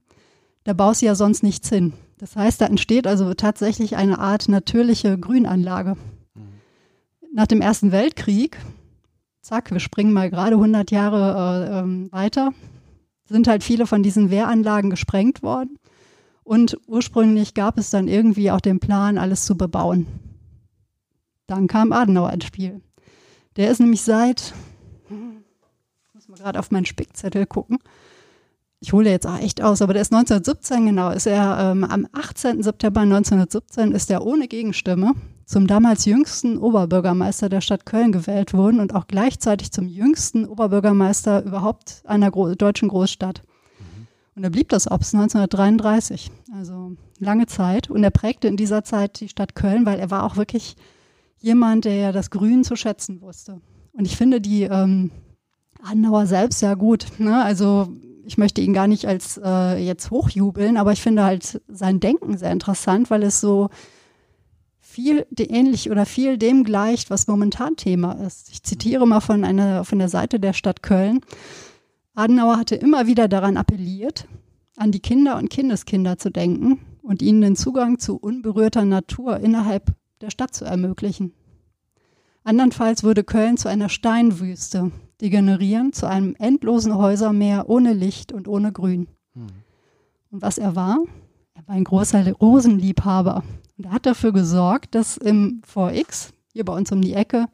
da 0.63 0.73
baust 0.73 1.01
du 1.01 1.07
ja 1.07 1.15
sonst 1.15 1.41
nichts 1.41 1.69
hin. 1.69 1.93
Das 2.19 2.35
heißt, 2.35 2.61
da 2.61 2.65
entsteht 2.65 3.07
also 3.07 3.33
tatsächlich 3.33 3.95
eine 3.95 4.19
Art 4.19 4.47
natürliche 4.47 5.17
Grünanlage. 5.17 5.95
Mhm. 6.35 6.41
Nach 7.33 7.47
dem 7.47 7.61
Ersten 7.61 7.91
Weltkrieg, 7.91 8.57
zack, 9.41 9.71
wir 9.71 9.79
springen 9.79 10.13
mal 10.13 10.29
gerade 10.29 10.55
100 10.55 10.91
Jahre 10.91 11.67
äh, 11.71 11.79
ähm, 11.79 12.11
weiter, 12.11 12.51
sind 13.29 13.47
halt 13.47 13.63
viele 13.63 13.87
von 13.87 14.03
diesen 14.03 14.29
Wehranlagen 14.29 14.89
gesprengt 14.89 15.41
worden. 15.43 15.77
Und 16.43 16.77
ursprünglich 16.87 17.53
gab 17.53 17.77
es 17.77 17.91
dann 17.91 18.07
irgendwie 18.07 18.51
auch 18.51 18.61
den 18.61 18.79
Plan, 18.79 19.17
alles 19.17 19.45
zu 19.45 19.55
bebauen. 19.55 20.07
Dann 21.47 21.67
kam 21.67 21.93
Adenauer 21.93 22.33
ins 22.33 22.45
Spiel. 22.45 22.81
Der 23.55 23.69
ist 23.69 23.79
nämlich 23.79 24.01
seit, 24.01 24.53
ich 25.09 26.13
muss 26.13 26.27
mal 26.27 26.37
gerade 26.37 26.59
auf 26.59 26.71
meinen 26.71 26.85
Spickzettel 26.85 27.45
gucken, 27.45 27.77
ich 28.81 28.93
hole 28.93 29.09
jetzt 29.09 29.27
auch 29.27 29.37
echt 29.39 29.61
aus, 29.61 29.81
aber 29.81 29.93
der 29.93 30.01
ist 30.01 30.13
1917, 30.13 30.85
genau, 30.85 31.09
ist 31.09 31.27
er 31.27 31.71
ähm, 31.71 31.83
am 31.83 32.07
18. 32.13 32.63
September 32.63 33.01
1917 33.01 33.91
ist 33.91 34.09
er 34.09 34.25
ohne 34.25 34.47
Gegenstimme 34.47 35.13
zum 35.49 35.65
damals 35.65 36.05
jüngsten 36.05 36.59
Oberbürgermeister 36.59 37.49
der 37.49 37.61
Stadt 37.61 37.87
Köln 37.87 38.11
gewählt 38.11 38.53
worden 38.53 38.79
und 38.79 38.93
auch 38.93 39.07
gleichzeitig 39.07 39.71
zum 39.71 39.87
jüngsten 39.87 40.45
Oberbürgermeister 40.45 41.43
überhaupt 41.43 42.03
einer 42.05 42.29
Gro 42.29 42.53
deutschen 42.53 42.87
Großstadt. 42.87 43.41
Mhm. 43.79 44.07
Und 44.35 44.43
er 44.43 44.51
blieb 44.51 44.69
das 44.69 44.87
ab 44.87 44.99
bis 44.99 45.15
1933, 45.15 46.29
also 46.53 46.91
lange 47.17 47.47
Zeit. 47.47 47.89
Und 47.89 48.03
er 48.03 48.11
prägte 48.11 48.47
in 48.47 48.57
dieser 48.57 48.83
Zeit 48.83 49.21
die 49.21 49.27
Stadt 49.27 49.55
Köln, 49.55 49.87
weil 49.87 49.97
er 49.97 50.11
war 50.11 50.23
auch 50.23 50.37
wirklich 50.37 50.75
jemand, 51.39 51.85
der 51.85 51.95
ja 51.95 52.11
das 52.11 52.29
Grün 52.29 52.63
zu 52.63 52.75
schätzen 52.75 53.19
wusste. 53.19 53.59
Und 53.93 54.05
ich 54.05 54.15
finde 54.15 54.41
die 54.41 54.65
ähm, 54.65 55.09
Adenauer 55.81 56.27
selbst 56.27 56.61
ja 56.61 56.75
gut. 56.75 57.07
Ne? 57.17 57.43
Also 57.43 57.89
ich 58.23 58.37
möchte 58.37 58.61
ihn 58.61 58.73
gar 58.73 58.85
nicht 58.85 59.07
als 59.07 59.41
äh, 59.43 59.83
jetzt 59.83 60.11
hochjubeln, 60.11 60.77
aber 60.77 60.91
ich 60.91 61.01
finde 61.01 61.23
halt 61.23 61.59
sein 61.67 61.99
Denken 61.99 62.37
sehr 62.37 62.51
interessant, 62.51 63.09
weil 63.09 63.23
es 63.23 63.41
so 63.41 63.69
viel 64.89 65.27
ähnlich 65.37 65.91
oder 65.91 66.05
viel 66.05 66.37
dem 66.37 66.63
gleicht, 66.63 67.09
was 67.09 67.27
momentan 67.27 67.75
Thema 67.75 68.13
ist. 68.13 68.49
Ich 68.51 68.63
zitiere 68.63 69.05
mal 69.05 69.21
von, 69.21 69.43
einer, 69.43 69.85
von 69.85 69.99
der 69.99 70.09
Seite 70.09 70.39
der 70.39 70.53
Stadt 70.53 70.81
Köln. 70.81 71.21
Adenauer 72.15 72.57
hatte 72.57 72.75
immer 72.75 73.05
wieder 73.05 73.27
daran 73.27 73.55
appelliert, 73.55 74.27
an 74.75 74.91
die 74.91 74.99
Kinder 74.99 75.37
und 75.37 75.49
Kindeskinder 75.49 76.17
zu 76.17 76.31
denken 76.31 76.79
und 77.03 77.21
ihnen 77.21 77.41
den 77.41 77.55
Zugang 77.55 77.99
zu 77.99 78.17
unberührter 78.17 78.83
Natur 78.83 79.39
innerhalb 79.39 79.93
der 80.21 80.31
Stadt 80.31 80.55
zu 80.55 80.65
ermöglichen. 80.65 81.33
Andernfalls 82.43 83.03
würde 83.03 83.23
Köln 83.23 83.57
zu 83.57 83.69
einer 83.69 83.89
Steinwüste, 83.89 84.91
degenerieren 85.21 85.93
zu 85.93 86.07
einem 86.07 86.35
endlosen 86.39 86.95
Häusermeer 86.95 87.69
ohne 87.69 87.93
Licht 87.93 88.31
und 88.31 88.47
ohne 88.47 88.71
Grün. 88.71 89.07
Mhm. 89.35 89.47
Und 90.31 90.41
was 90.41 90.57
er 90.57 90.75
war? 90.75 90.97
Er 91.59 91.67
war 91.67 91.75
ein 91.75 91.83
großer 91.83 92.31
Rosenliebhaber. 92.31 93.43
Und 93.77 93.85
er 93.85 93.91
hat 93.91 94.05
dafür 94.05 94.31
gesorgt, 94.31 94.95
dass 94.95 95.17
im 95.17 95.61
VX, 95.65 96.31
hier 96.53 96.63
bei 96.63 96.73
uns 96.73 96.89
um 96.93 97.01
die 97.01 97.13
Ecke, 97.13 97.47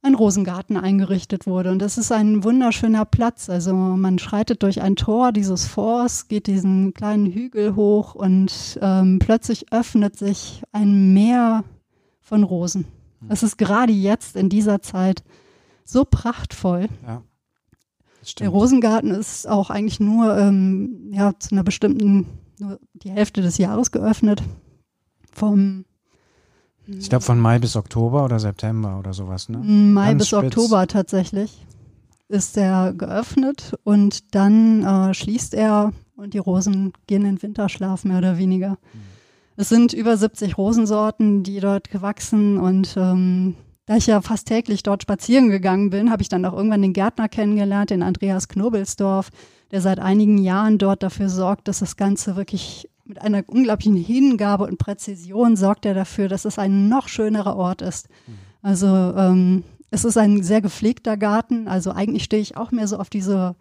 ein 0.00 0.14
Rosengarten 0.14 0.78
eingerichtet 0.78 1.46
wurde. 1.46 1.70
Und 1.70 1.80
das 1.80 1.98
ist 1.98 2.12
ein 2.12 2.44
wunderschöner 2.44 3.04
Platz. 3.04 3.50
Also 3.50 3.74
man 3.74 4.18
schreitet 4.18 4.62
durch 4.62 4.80
ein 4.80 4.96
Tor 4.96 5.32
dieses 5.32 5.66
Forts, 5.66 6.28
geht 6.28 6.46
diesen 6.46 6.94
kleinen 6.94 7.26
Hügel 7.26 7.76
hoch 7.76 8.14
und 8.14 8.78
ähm, 8.80 9.18
plötzlich 9.18 9.70
öffnet 9.70 10.16
sich 10.16 10.62
ein 10.72 11.12
Meer 11.12 11.64
von 12.22 12.42
Rosen. 12.42 12.86
Hm. 13.20 13.28
Es 13.30 13.42
ist 13.42 13.58
gerade 13.58 13.92
jetzt 13.92 14.34
in 14.34 14.48
dieser 14.48 14.80
Zeit 14.80 15.24
so 15.84 16.06
prachtvoll. 16.06 16.88
Ja. 17.06 17.22
Der 18.38 18.48
Rosengarten 18.48 19.10
ist 19.10 19.46
auch 19.46 19.68
eigentlich 19.68 20.00
nur 20.00 20.36
ähm, 20.38 21.10
ja, 21.12 21.38
zu 21.38 21.54
einer 21.54 21.64
bestimmten, 21.64 22.26
nur 22.60 22.80
die 22.94 23.10
Hälfte 23.10 23.42
des 23.42 23.58
Jahres 23.58 23.90
geöffnet. 23.90 24.42
Vom 25.32 25.84
ich 26.86 27.10
glaube 27.10 27.24
von 27.24 27.38
Mai 27.38 27.58
bis 27.58 27.76
Oktober 27.76 28.24
oder 28.24 28.40
September 28.40 28.98
oder 28.98 29.12
sowas, 29.12 29.50
ne? 29.50 29.58
Mai 29.58 30.10
Ganz 30.10 30.18
bis 30.20 30.28
spitz. 30.28 30.44
Oktober 30.44 30.86
tatsächlich 30.86 31.66
ist 32.28 32.56
er 32.56 32.94
geöffnet 32.94 33.74
und 33.84 34.34
dann 34.34 34.84
äh, 34.84 35.14
schließt 35.14 35.54
er 35.54 35.92
und 36.16 36.34
die 36.34 36.38
Rosen 36.38 36.92
gehen 37.06 37.24
in 37.24 37.42
Winterschlaf 37.42 38.04
mehr 38.04 38.18
oder 38.18 38.38
weniger. 38.38 38.70
Mhm. 38.70 39.00
Es 39.56 39.68
sind 39.68 39.92
über 39.92 40.16
70 40.16 40.56
Rosensorten, 40.56 41.42
die 41.42 41.60
dort 41.60 41.90
gewachsen 41.90 42.58
und 42.58 42.96
ähm, 42.96 43.56
da 43.86 43.96
ich 43.96 44.06
ja 44.06 44.20
fast 44.20 44.46
täglich 44.46 44.82
dort 44.82 45.02
spazieren 45.02 45.48
gegangen 45.48 45.90
bin, 45.90 46.10
habe 46.10 46.22
ich 46.22 46.28
dann 46.28 46.44
auch 46.44 46.52
irgendwann 46.52 46.82
den 46.82 46.92
Gärtner 46.92 47.28
kennengelernt, 47.28 47.90
den 47.90 48.02
Andreas 48.02 48.48
Knobelsdorf, 48.48 49.30
der 49.70 49.80
seit 49.80 49.98
einigen 49.98 50.38
Jahren 50.38 50.78
dort 50.78 51.02
dafür 51.02 51.28
sorgt, 51.28 51.68
dass 51.68 51.80
das 51.80 51.96
Ganze 51.96 52.36
wirklich 52.36 52.88
mit 53.04 53.20
einer 53.22 53.42
unglaublichen 53.46 53.96
Hingabe 53.96 54.64
und 54.64 54.78
Präzision 54.78 55.56
sorgt 55.56 55.86
er 55.86 55.94
dafür, 55.94 56.28
dass 56.28 56.44
es 56.44 56.58
ein 56.58 56.88
noch 56.88 57.08
schönerer 57.08 57.56
Ort 57.56 57.82
ist. 57.82 58.08
Also 58.62 58.86
ähm, 58.86 59.64
es 59.90 60.04
ist 60.04 60.18
ein 60.18 60.42
sehr 60.42 60.60
gepflegter 60.60 61.16
Garten. 61.16 61.68
Also 61.68 61.92
eigentlich 61.92 62.24
stehe 62.24 62.42
ich 62.42 62.56
auch 62.56 62.70
mehr 62.70 62.86
so 62.86 62.98
auf 62.98 63.08
diese, 63.08 63.56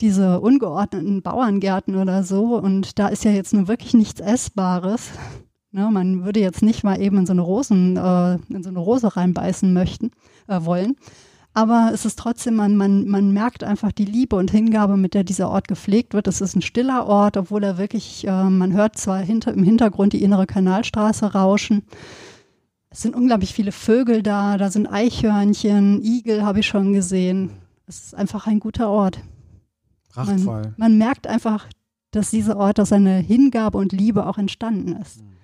diese 0.00 0.40
ungeordneten 0.40 1.22
Bauerngärten 1.22 1.96
oder 1.96 2.24
so. 2.24 2.58
Und 2.58 2.98
da 2.98 3.08
ist 3.08 3.24
ja 3.24 3.30
jetzt 3.30 3.54
nur 3.54 3.68
wirklich 3.68 3.94
nichts 3.94 4.20
Essbares. 4.20 5.10
Ne, 5.74 5.88
man 5.90 6.26
würde 6.26 6.38
jetzt 6.38 6.60
nicht 6.60 6.84
mal 6.84 7.00
eben 7.00 7.16
in 7.16 7.24
so 7.24 7.32
eine 7.32 7.40
Rosen, 7.40 7.96
äh, 7.96 8.34
in 8.54 8.62
so 8.62 8.68
eine 8.68 8.78
Rose 8.78 9.16
reinbeißen 9.16 9.72
möchten, 9.72 10.10
äh, 10.46 10.62
wollen. 10.66 10.96
Aber 11.54 11.90
es 11.92 12.06
ist 12.06 12.18
trotzdem, 12.18 12.54
man, 12.54 12.76
man, 12.76 13.06
man 13.08 13.32
merkt 13.32 13.62
einfach 13.62 13.92
die 13.92 14.06
Liebe 14.06 14.36
und 14.36 14.50
Hingabe, 14.50 14.96
mit 14.96 15.12
der 15.12 15.22
dieser 15.22 15.50
Ort 15.50 15.68
gepflegt 15.68 16.14
wird. 16.14 16.26
Es 16.26 16.40
ist 16.40 16.56
ein 16.56 16.62
stiller 16.62 17.06
Ort, 17.06 17.36
obwohl 17.36 17.62
er 17.62 17.76
wirklich, 17.76 18.26
äh, 18.26 18.44
man 18.44 18.72
hört 18.72 18.96
zwar 18.96 19.18
hinter, 19.18 19.52
im 19.52 19.62
Hintergrund 19.62 20.14
die 20.14 20.22
innere 20.22 20.46
Kanalstraße 20.46 21.32
rauschen. 21.34 21.82
Es 22.88 23.02
sind 23.02 23.14
unglaublich 23.14 23.52
viele 23.52 23.72
Vögel 23.72 24.22
da, 24.22 24.56
da 24.56 24.70
sind 24.70 24.86
Eichhörnchen, 24.86 26.02
Igel 26.02 26.42
habe 26.42 26.60
ich 26.60 26.66
schon 26.66 26.92
gesehen. 26.92 27.50
Es 27.86 28.04
ist 28.04 28.14
einfach 28.14 28.46
ein 28.46 28.60
guter 28.60 28.88
Ort. 28.88 29.20
Prachtvoll. 30.10 30.62
Man, 30.62 30.74
man 30.76 30.98
merkt 30.98 31.26
einfach, 31.26 31.66
dass 32.12 32.30
dieser 32.30 32.56
Ort 32.56 32.80
aus 32.80 32.90
seiner 32.90 33.16
Hingabe 33.16 33.78
und 33.78 33.92
Liebe 33.92 34.26
auch 34.26 34.38
entstanden 34.38 34.96
ist. 34.96 35.22
Mhm. 35.22 35.41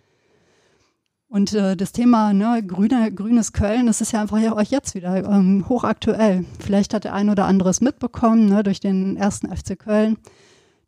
Und 1.30 1.52
äh, 1.52 1.76
das 1.76 1.92
Thema 1.92 2.32
ne, 2.32 2.62
grüne, 2.66 3.12
grünes 3.12 3.52
Köln, 3.52 3.86
das 3.86 4.00
ist 4.00 4.12
ja 4.12 4.22
einfach 4.22 4.38
ja 4.38 4.52
auch 4.52 4.62
jetzt 4.62 4.94
wieder 4.94 5.16
ähm, 5.16 5.68
hochaktuell. 5.68 6.46
Vielleicht 6.58 6.94
hat 6.94 7.04
der 7.04 7.12
ein 7.12 7.28
oder 7.28 7.44
andere 7.44 7.68
es 7.68 7.82
mitbekommen 7.82 8.46
ne, 8.48 8.62
durch 8.62 8.80
den 8.80 9.16
ersten 9.16 9.54
FC 9.54 9.78
Köln, 9.78 10.16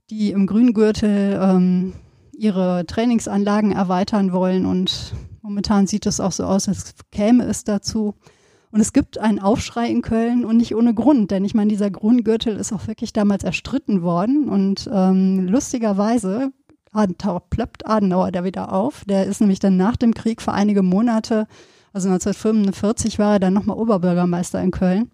die 0.08 0.30
im 0.30 0.46
Grüngürtel 0.46 1.38
ähm, 1.42 1.92
ihre 2.32 2.86
Trainingsanlagen 2.86 3.72
erweitern 3.72 4.32
wollen. 4.32 4.64
Und 4.64 5.12
momentan 5.42 5.86
sieht 5.86 6.06
es 6.06 6.20
auch 6.20 6.32
so 6.32 6.44
aus, 6.44 6.68
als 6.68 6.94
käme 7.12 7.44
es 7.44 7.64
dazu. 7.64 8.14
Und 8.70 8.80
es 8.80 8.94
gibt 8.94 9.18
einen 9.18 9.40
Aufschrei 9.40 9.88
in 9.88 10.00
Köln 10.00 10.46
und 10.46 10.56
nicht 10.56 10.74
ohne 10.74 10.94
Grund, 10.94 11.32
denn 11.32 11.44
ich 11.44 11.54
meine, 11.54 11.68
dieser 11.68 11.90
Grüngürtel 11.90 12.56
ist 12.56 12.72
auch 12.72 12.86
wirklich 12.86 13.12
damals 13.12 13.44
erstritten 13.44 14.00
worden. 14.00 14.48
Und 14.48 14.88
ähm, 14.90 15.48
lustigerweise 15.48 16.52
plöppt 17.50 17.86
Adenauer 17.86 18.32
da 18.32 18.44
wieder 18.44 18.72
auf. 18.72 19.04
Der 19.04 19.26
ist 19.26 19.40
nämlich 19.40 19.58
dann 19.58 19.76
nach 19.76 19.96
dem 19.96 20.14
Krieg 20.14 20.42
für 20.42 20.52
einige 20.52 20.82
Monate, 20.82 21.46
also 21.92 22.08
1945 22.08 23.18
war 23.18 23.34
er 23.34 23.40
dann 23.40 23.54
nochmal 23.54 23.76
Oberbürgermeister 23.76 24.62
in 24.62 24.70
Köln, 24.70 25.10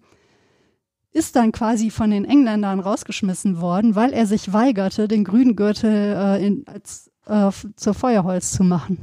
ist 1.11 1.35
dann 1.35 1.51
quasi 1.51 1.89
von 1.89 2.11
den 2.11 2.25
Engländern 2.25 2.79
rausgeschmissen 2.79 3.59
worden, 3.59 3.95
weil 3.95 4.13
er 4.13 4.27
sich 4.27 4.53
weigerte, 4.53 5.07
den 5.07 5.23
grünen 5.23 5.55
Gürtel 5.55 6.15
äh, 6.15 6.45
in, 6.45 6.65
als, 6.67 7.09
äh, 7.25 7.49
zur 7.75 7.93
Feuerholz 7.93 8.51
zu 8.51 8.63
machen. 8.63 8.99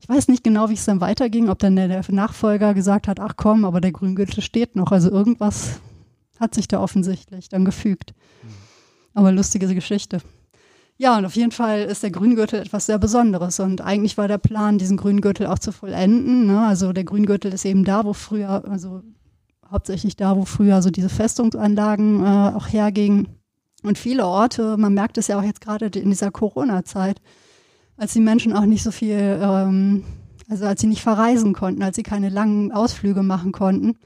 Ich 0.00 0.08
weiß 0.08 0.28
nicht 0.28 0.42
genau, 0.42 0.70
wie 0.70 0.74
es 0.74 0.86
dann 0.86 1.00
weiterging, 1.00 1.48
ob 1.48 1.58
dann 1.60 1.76
der, 1.76 1.86
der 1.86 2.04
Nachfolger 2.08 2.74
gesagt 2.74 3.06
hat, 3.06 3.20
ach 3.20 3.34
komm, 3.36 3.64
aber 3.64 3.80
der 3.80 3.92
Grüngürtel 3.92 4.42
steht 4.42 4.74
noch. 4.74 4.90
Also 4.90 5.10
irgendwas 5.10 5.80
hat 6.40 6.54
sich 6.54 6.66
da 6.66 6.80
offensichtlich 6.80 7.48
dann 7.48 7.64
gefügt. 7.64 8.14
Aber 9.14 9.30
lustige 9.30 9.72
Geschichte. 9.72 10.20
Ja, 11.00 11.16
und 11.16 11.24
auf 11.24 11.34
jeden 11.34 11.50
Fall 11.50 11.84
ist 11.84 12.02
der 12.02 12.10
Grüngürtel 12.10 12.60
etwas 12.60 12.84
sehr 12.84 12.98
Besonderes. 12.98 13.58
Und 13.58 13.80
eigentlich 13.80 14.18
war 14.18 14.28
der 14.28 14.36
Plan, 14.36 14.76
diesen 14.76 14.98
Grüngürtel 14.98 15.46
auch 15.46 15.58
zu 15.58 15.72
vollenden. 15.72 16.46
Ne? 16.46 16.60
Also 16.60 16.92
der 16.92 17.04
Grüngürtel 17.04 17.54
ist 17.54 17.64
eben 17.64 17.86
da, 17.86 18.04
wo 18.04 18.12
früher, 18.12 18.68
also 18.68 19.00
hauptsächlich 19.70 20.16
da, 20.16 20.36
wo 20.36 20.44
früher 20.44 20.82
so 20.82 20.90
diese 20.90 21.08
Festungsanlagen 21.08 22.22
äh, 22.22 22.52
auch 22.54 22.68
hergingen. 22.68 23.28
Und 23.82 23.96
viele 23.96 24.26
Orte, 24.26 24.76
man 24.76 24.92
merkt 24.92 25.16
es 25.16 25.28
ja 25.28 25.38
auch 25.38 25.42
jetzt 25.42 25.62
gerade 25.62 25.86
in 25.86 26.10
dieser 26.10 26.30
Corona-Zeit, 26.30 27.22
als 27.96 28.12
die 28.12 28.20
Menschen 28.20 28.52
auch 28.52 28.66
nicht 28.66 28.82
so 28.82 28.90
viel, 28.90 29.40
ähm, 29.40 30.04
also 30.50 30.66
als 30.66 30.82
sie 30.82 30.86
nicht 30.86 31.00
verreisen 31.00 31.54
konnten, 31.54 31.82
als 31.82 31.96
sie 31.96 32.02
keine 32.02 32.28
langen 32.28 32.72
Ausflüge 32.72 33.22
machen 33.22 33.52
konnten, 33.52 33.96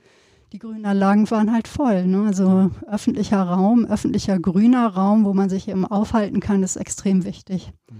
die 0.54 0.60
Grünanlagen 0.60 1.28
waren 1.32 1.52
halt 1.52 1.66
voll. 1.66 2.06
Ne? 2.06 2.26
Also 2.28 2.70
öffentlicher 2.86 3.42
Raum, 3.42 3.84
öffentlicher 3.86 4.38
grüner 4.38 4.86
Raum, 4.86 5.24
wo 5.24 5.34
man 5.34 5.48
sich 5.48 5.66
eben 5.66 5.84
aufhalten 5.84 6.38
kann, 6.38 6.62
ist 6.62 6.76
extrem 6.76 7.24
wichtig. 7.24 7.72
Mhm. 7.90 7.96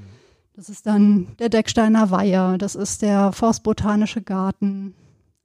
Das 0.55 0.69
ist 0.69 0.87
dann 0.87 1.27
der 1.41 1.49
Decksteiner 1.49 2.13
Weiher, 2.13 2.57
das 2.57 2.77
ist 2.77 3.03
der 3.03 3.33
Forstbotanische 3.33 4.23
Garten. 4.23 4.95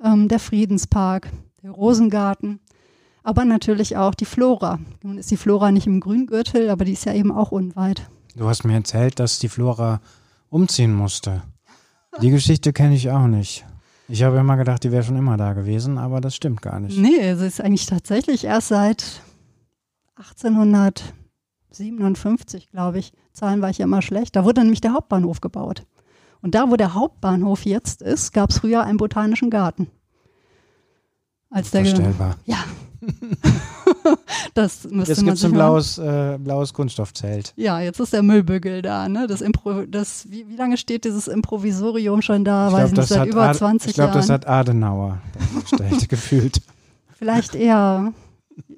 ähm, 0.01 0.27
der 0.27 0.39
Friedenspark, 0.39 1.29
der 1.63 1.71
Rosengarten, 1.71 2.59
aber 3.23 3.43
natürlich 3.43 3.97
auch 3.97 4.13
die 4.13 4.25
Flora. 4.25 4.79
Nun 5.03 5.17
ist 5.17 5.31
die 5.31 5.35
Flora 5.35 5.71
nicht 5.71 5.87
im 5.87 5.99
Grüngürtel, 5.99 6.69
aber 6.69 6.85
die 6.85 6.93
ist 6.93 7.05
ja 7.05 7.13
eben 7.13 7.31
auch 7.31 7.51
unweit. 7.51 8.07
Du 8.35 8.47
hast 8.47 8.63
mir 8.63 8.75
erzählt, 8.75 9.19
dass 9.19 9.39
die 9.39 9.49
Flora 9.49 9.99
umziehen 10.49 10.93
musste. 10.93 11.41
Die 12.21 12.29
Geschichte 12.29 12.71
kenne 12.71 12.95
ich 12.95 13.09
auch 13.09 13.27
nicht. 13.27 13.65
Ich 14.11 14.23
habe 14.23 14.39
immer 14.39 14.57
gedacht, 14.57 14.83
die 14.83 14.91
wäre 14.91 15.03
schon 15.03 15.17
immer 15.17 15.37
da 15.37 15.53
gewesen, 15.53 15.99
aber 15.99 16.19
das 16.19 16.35
stimmt 16.35 16.63
gar 16.63 16.79
nicht. 16.79 16.97
Nee, 16.97 17.35
sie 17.35 17.45
ist 17.45 17.61
eigentlich 17.61 17.85
tatsächlich 17.85 18.43
erst 18.43 18.69
seit 18.69 19.21
1857, 20.15 22.71
glaube 22.71 22.97
ich. 22.97 23.13
Zahlen 23.33 23.61
war 23.61 23.69
ich 23.69 23.77
ja 23.77 23.85
immer 23.85 24.01
schlecht. 24.01 24.35
Da 24.35 24.43
wurde 24.43 24.61
nämlich 24.61 24.81
der 24.81 24.93
Hauptbahnhof 24.93 25.41
gebaut. 25.41 25.85
Und 26.41 26.55
da, 26.55 26.71
wo 26.71 26.75
der 26.75 26.95
Hauptbahnhof 26.95 27.65
jetzt 27.65 28.01
ist, 28.01 28.33
gab 28.33 28.49
es 28.49 28.57
früher 28.57 28.83
einen 28.83 28.97
botanischen 28.97 29.51
Garten. 29.51 29.91
Als 31.51 31.69
der 31.69 31.85
Vorstellbar. 31.85 32.37
Ja. 32.45 32.63
das 34.53 34.83
müsste 34.89 35.13
jetzt 35.13 35.23
gibt 35.23 35.37
es 35.37 35.45
ein 35.45 35.51
blaues, 35.51 35.97
äh, 35.97 36.37
blaues 36.39 36.73
Kunststoffzelt. 36.73 37.53
Ja, 37.55 37.79
jetzt 37.79 37.99
ist 37.99 38.13
der 38.13 38.23
Müllbügel 38.23 38.81
da. 38.81 39.07
Ne? 39.09 39.27
Das 39.27 39.41
Impro 39.41 39.85
das, 39.85 40.29
wie, 40.29 40.47
wie 40.47 40.55
lange 40.55 40.77
steht 40.77 41.05
dieses 41.05 41.27
Improvisorium 41.27 42.21
schon 42.21 42.45
da? 42.45 42.69
Ich 42.69 42.75
glaube, 42.75 42.95
das, 42.95 43.09
seit 43.09 43.27
über 43.27 43.43
Ad 43.43 43.57
20 43.57 43.89
ich 43.89 43.95
glaub, 43.95 44.13
das 44.13 44.29
hat 44.29 44.47
Adenauer 44.47 45.19
gestellt, 45.61 46.09
gefühlt. 46.09 46.61
Vielleicht 47.17 47.55
eher. 47.55 48.13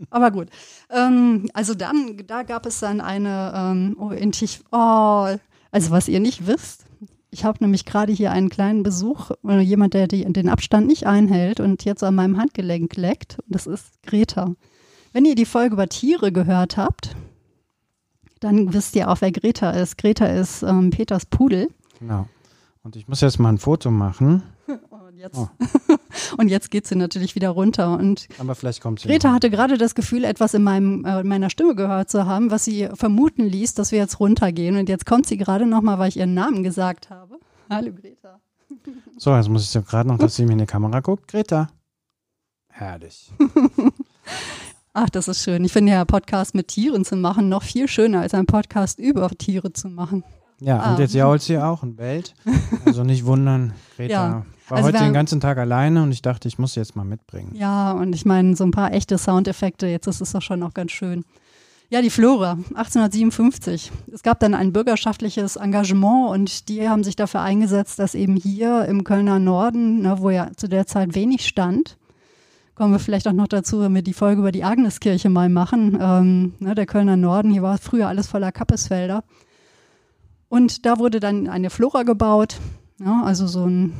Aber 0.09 0.31
gut. 0.31 0.49
Ähm, 0.89 1.49
also 1.53 1.73
dann, 1.73 2.17
da 2.27 2.43
gab 2.43 2.65
es 2.65 2.79
dann 2.79 3.01
eine, 3.01 3.53
ähm, 3.55 3.97
oh, 3.99 4.09
in 4.09 4.31
Tich, 4.31 4.61
oh, 4.71 5.27
also 5.71 5.91
was 5.91 6.07
ihr 6.07 6.19
nicht 6.19 6.47
wisst, 6.47 6.85
ich 7.31 7.45
habe 7.45 7.57
nämlich 7.61 7.85
gerade 7.85 8.11
hier 8.11 8.31
einen 8.31 8.49
kleinen 8.49 8.83
Besuch, 8.83 9.31
äh, 9.47 9.59
jemand, 9.59 9.93
der 9.93 10.07
die, 10.07 10.25
den 10.25 10.49
Abstand 10.49 10.85
nicht 10.87 11.07
einhält 11.07 11.59
und 11.59 11.85
jetzt 11.85 12.03
an 12.03 12.15
meinem 12.15 12.37
Handgelenk 12.37 12.95
leckt. 12.97 13.37
Und 13.39 13.55
das 13.55 13.67
ist 13.67 14.03
Greta. 14.03 14.53
Wenn 15.13 15.25
ihr 15.25 15.35
die 15.35 15.45
Folge 15.45 15.73
über 15.73 15.87
Tiere 15.87 16.31
gehört 16.31 16.77
habt, 16.77 17.15
dann 18.39 18.73
wisst 18.73 18.95
ihr 18.95 19.09
auch, 19.09 19.19
wer 19.19 19.31
Greta 19.31 19.71
ist. 19.71 19.97
Greta 19.97 20.25
ist 20.25 20.63
ähm, 20.63 20.89
Peters 20.89 21.25
Pudel. 21.25 21.69
Genau. 21.99 22.27
Und 22.83 22.95
ich 22.95 23.07
muss 23.07 23.21
jetzt 23.21 23.37
mal 23.37 23.49
ein 23.49 23.57
Foto 23.57 23.91
machen. 23.91 24.43
Und 24.89 25.17
jetzt, 25.17 25.37
oh. 25.37 25.49
und 26.37 26.47
jetzt 26.47 26.71
geht 26.71 26.87
sie 26.87 26.95
natürlich 26.95 27.35
wieder 27.35 27.49
runter. 27.49 27.97
Und 27.97 28.29
Aber 28.39 28.55
vielleicht 28.55 28.81
kommt 28.81 29.01
sie. 29.01 29.09
Greta 29.09 29.27
noch. 29.27 29.35
hatte 29.35 29.49
gerade 29.49 29.77
das 29.77 29.93
Gefühl, 29.93 30.23
etwas 30.23 30.53
in, 30.53 30.63
meinem, 30.63 31.03
äh, 31.03 31.19
in 31.19 31.27
meiner 31.27 31.49
Stimme 31.49 31.75
gehört 31.75 32.09
zu 32.09 32.25
haben, 32.25 32.49
was 32.49 32.63
sie 32.63 32.87
vermuten 32.93 33.43
ließ, 33.43 33.73
dass 33.73 33.91
wir 33.91 33.99
jetzt 33.99 34.21
runtergehen. 34.21 34.77
Und 34.77 34.87
jetzt 34.87 35.05
kommt 35.05 35.27
sie 35.27 35.35
gerade 35.35 35.65
nochmal, 35.65 35.99
weil 35.99 36.07
ich 36.07 36.17
ihren 36.17 36.33
Namen 36.33 36.63
gesagt 36.63 37.09
habe. 37.09 37.39
Hallo 37.69 37.91
Greta. 37.93 38.39
So, 39.17 39.35
jetzt 39.35 39.49
muss 39.49 39.63
ich 39.63 39.69
so 39.69 39.81
gerade 39.81 40.07
noch, 40.07 40.17
dass 40.17 40.37
sie 40.37 40.45
mir 40.45 40.53
in 40.53 40.59
die 40.59 40.65
Kamera 40.65 41.01
guckt. 41.01 41.27
Greta. 41.27 41.67
Herrlich. 42.69 43.31
Ach, 44.93 45.09
das 45.09 45.29
ist 45.29 45.41
schön. 45.41 45.63
Ich 45.63 45.71
finde 45.71 45.93
ja 45.93 46.03
Podcast 46.03 46.53
mit 46.53 46.67
Tieren 46.67 47.05
zu 47.05 47.15
machen 47.15 47.47
noch 47.47 47.63
viel 47.63 47.87
schöner 47.87 48.21
als 48.21 48.33
ein 48.33 48.45
Podcast 48.45 48.99
über 48.99 49.29
Tiere 49.29 49.71
zu 49.71 49.87
machen. 49.87 50.25
Ja, 50.59 50.79
ah. 50.79 50.91
und 50.91 50.99
jetzt 50.99 51.13
jault 51.13 51.41
sie 51.41 51.57
auch 51.57 51.81
und 51.81 51.95
bellt. 51.95 52.33
Also 52.85 53.03
nicht 53.03 53.25
wundern, 53.25 53.73
Greta 53.95 54.13
ja. 54.13 54.45
war 54.67 54.77
also 54.77 54.89
heute 54.89 54.97
den 54.97 55.13
ganzen 55.13 55.39
Tag 55.39 55.57
alleine 55.59 56.03
und 56.03 56.11
ich 56.11 56.21
dachte, 56.21 56.49
ich 56.49 56.59
muss 56.59 56.73
sie 56.73 56.81
jetzt 56.81 56.95
mal 56.97 57.05
mitbringen. 57.05 57.55
Ja, 57.55 57.93
und 57.93 58.13
ich 58.13 58.25
meine, 58.25 58.55
so 58.57 58.65
ein 58.65 58.71
paar 58.71 58.91
echte 58.91 59.17
Soundeffekte, 59.17 59.87
jetzt 59.87 60.07
ist 60.07 60.19
es 60.19 60.33
doch 60.33 60.41
schon 60.41 60.61
auch 60.61 60.73
ganz 60.73 60.91
schön. 60.91 61.23
Ja, 61.89 62.01
die 62.01 62.09
Flora, 62.09 62.57
1857. 62.73 63.91
Es 64.13 64.23
gab 64.23 64.39
dann 64.39 64.53
ein 64.53 64.73
bürgerschaftliches 64.73 65.55
Engagement 65.55 66.31
und 66.31 66.69
die 66.69 66.89
haben 66.89 67.03
sich 67.03 67.15
dafür 67.15 67.41
eingesetzt, 67.41 67.99
dass 67.99 68.15
eben 68.15 68.35
hier 68.35 68.85
im 68.85 69.05
Kölner 69.05 69.39
Norden, 69.39 70.01
ne, 70.01 70.17
wo 70.19 70.29
ja 70.31 70.51
zu 70.55 70.67
der 70.67 70.85
Zeit 70.85 71.15
wenig 71.15 71.47
stand, 71.47 71.97
kommen 72.81 72.93
wir 72.95 72.99
vielleicht 72.99 73.27
auch 73.27 73.33
noch 73.33 73.47
dazu, 73.47 73.79
wenn 73.81 73.93
wir 73.93 74.01
die 74.01 74.11
Folge 74.11 74.41
über 74.41 74.51
die 74.51 74.63
Agneskirche 74.63 75.29
mal 75.29 75.49
machen. 75.49 75.99
Ähm, 76.01 76.53
ne, 76.57 76.73
der 76.73 76.87
Kölner 76.87 77.15
Norden, 77.15 77.51
hier 77.51 77.61
war 77.61 77.77
früher 77.77 78.07
alles 78.07 78.25
voller 78.25 78.51
Kappesfelder. 78.51 79.23
Und 80.49 80.83
da 80.87 80.97
wurde 80.97 81.19
dann 81.19 81.47
eine 81.47 81.69
Flora 81.69 82.01
gebaut, 82.01 82.59
ja, 82.99 83.21
also 83.23 83.45
so 83.45 83.65
ein 83.67 83.93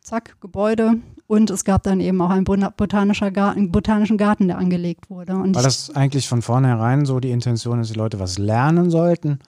Zack, 0.00 0.40
Gebäude. 0.40 0.94
Und 1.28 1.50
es 1.50 1.64
gab 1.64 1.84
dann 1.84 2.00
eben 2.00 2.20
auch 2.20 2.30
einen 2.30 2.42
botanischer 2.42 3.30
Garten, 3.30 3.70
botanischen 3.70 4.18
Garten, 4.18 4.48
der 4.48 4.58
angelegt 4.58 5.08
wurde. 5.08 5.36
Und 5.36 5.54
war 5.54 5.62
das 5.62 5.94
eigentlich 5.94 6.26
von 6.26 6.42
vornherein 6.42 7.06
so 7.06 7.20
die 7.20 7.30
Intention, 7.30 7.78
dass 7.78 7.92
die 7.92 7.94
Leute 7.94 8.18
was 8.18 8.38
lernen 8.38 8.90
sollten? 8.90 9.38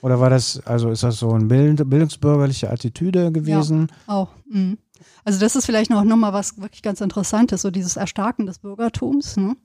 Oder 0.00 0.18
war 0.18 0.30
das, 0.30 0.66
also 0.66 0.88
ist 0.88 1.02
das 1.02 1.18
so 1.18 1.32
eine 1.32 1.44
Bild, 1.44 1.90
bildungsbürgerliche 1.90 2.70
Attitüde 2.70 3.32
gewesen? 3.32 3.88
Ja, 4.08 4.14
auch. 4.14 4.28
Mhm. 4.48 4.78
Also 5.24 5.40
das 5.40 5.56
ist 5.56 5.66
vielleicht 5.66 5.90
noch, 5.90 6.04
noch 6.04 6.16
mal 6.16 6.32
was 6.32 6.60
wirklich 6.60 6.82
ganz 6.82 7.00
Interessantes, 7.00 7.62
so 7.62 7.70
dieses 7.70 7.96
Erstarken 7.96 8.46
des 8.46 8.58
Bürgertums. 8.58 9.36
Ne? 9.36 9.56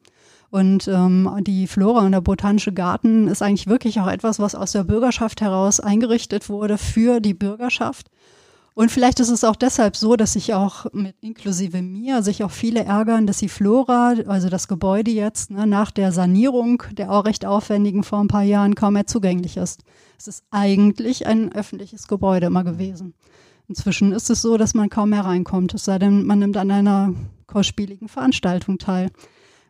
Und 0.50 0.88
ähm, 0.88 1.30
die 1.42 1.68
Flora 1.68 2.06
und 2.06 2.12
der 2.12 2.22
Botanische 2.22 2.74
Garten 2.74 3.28
ist 3.28 3.42
eigentlich 3.42 3.68
wirklich 3.68 4.00
auch 4.00 4.08
etwas, 4.08 4.40
was 4.40 4.56
aus 4.56 4.72
der 4.72 4.84
Bürgerschaft 4.84 5.42
heraus 5.42 5.80
eingerichtet 5.80 6.50
wurde 6.50 6.78
für 6.78 7.20
die 7.20 7.34
Bürgerschaft. 7.34 8.10
Und 8.80 8.92
vielleicht 8.92 9.20
ist 9.20 9.30
es 9.30 9.44
auch 9.44 9.58
deshalb 9.58 9.98
so, 9.98 10.16
dass 10.16 10.34
sich 10.34 10.54
auch 10.54 10.86
mit 10.94 11.16
inklusive 11.20 11.82
mir 11.82 12.24
sich 12.24 12.46
auch 12.46 12.52
viele 12.52 12.86
ärgern, 12.86 13.28
dass 13.28 13.40
die 13.40 13.50
Flora, 13.50 14.14
also 14.26 14.48
das 14.48 14.70
Gebäude 14.70 15.12
jetzt 15.12 15.52
ne, 15.52 15.68
nach 15.68 15.92
der 15.92 16.14
Sanierung 16.14 16.84
der 16.94 17.12
auch 17.12 17.26
recht 17.26 17.46
aufwendigen 17.46 18.04
vor 18.04 18.20
ein 18.20 18.30
paar 18.30 18.44
Jahren 18.44 18.76
kaum 18.76 18.94
mehr 18.94 19.06
zugänglich 19.06 19.58
ist. 19.58 19.84
Es 20.18 20.30
ist 20.30 20.46
eigentlich 20.50 21.28
ein 21.28 21.52
öffentliches 21.52 22.08
Gebäude 22.08 22.46
immer 22.46 22.64
gewesen. 22.64 23.16
Inzwischen 23.70 24.12
ist 24.14 24.32
es 24.32 24.42
so, 24.42 24.58
dass 24.58 24.74
man 24.74 24.90
kaum 24.90 25.12
mehr 25.12 25.24
reinkommt, 25.24 25.76
es 25.76 25.86
sei 25.86 26.00
denn, 26.00 26.26
man 26.26 26.40
nimmt 26.40 26.58
an 26.58 26.72
einer 26.72 27.14
kostspieligen 27.46 28.08
Veranstaltung 28.08 28.80
teil. 28.80 29.12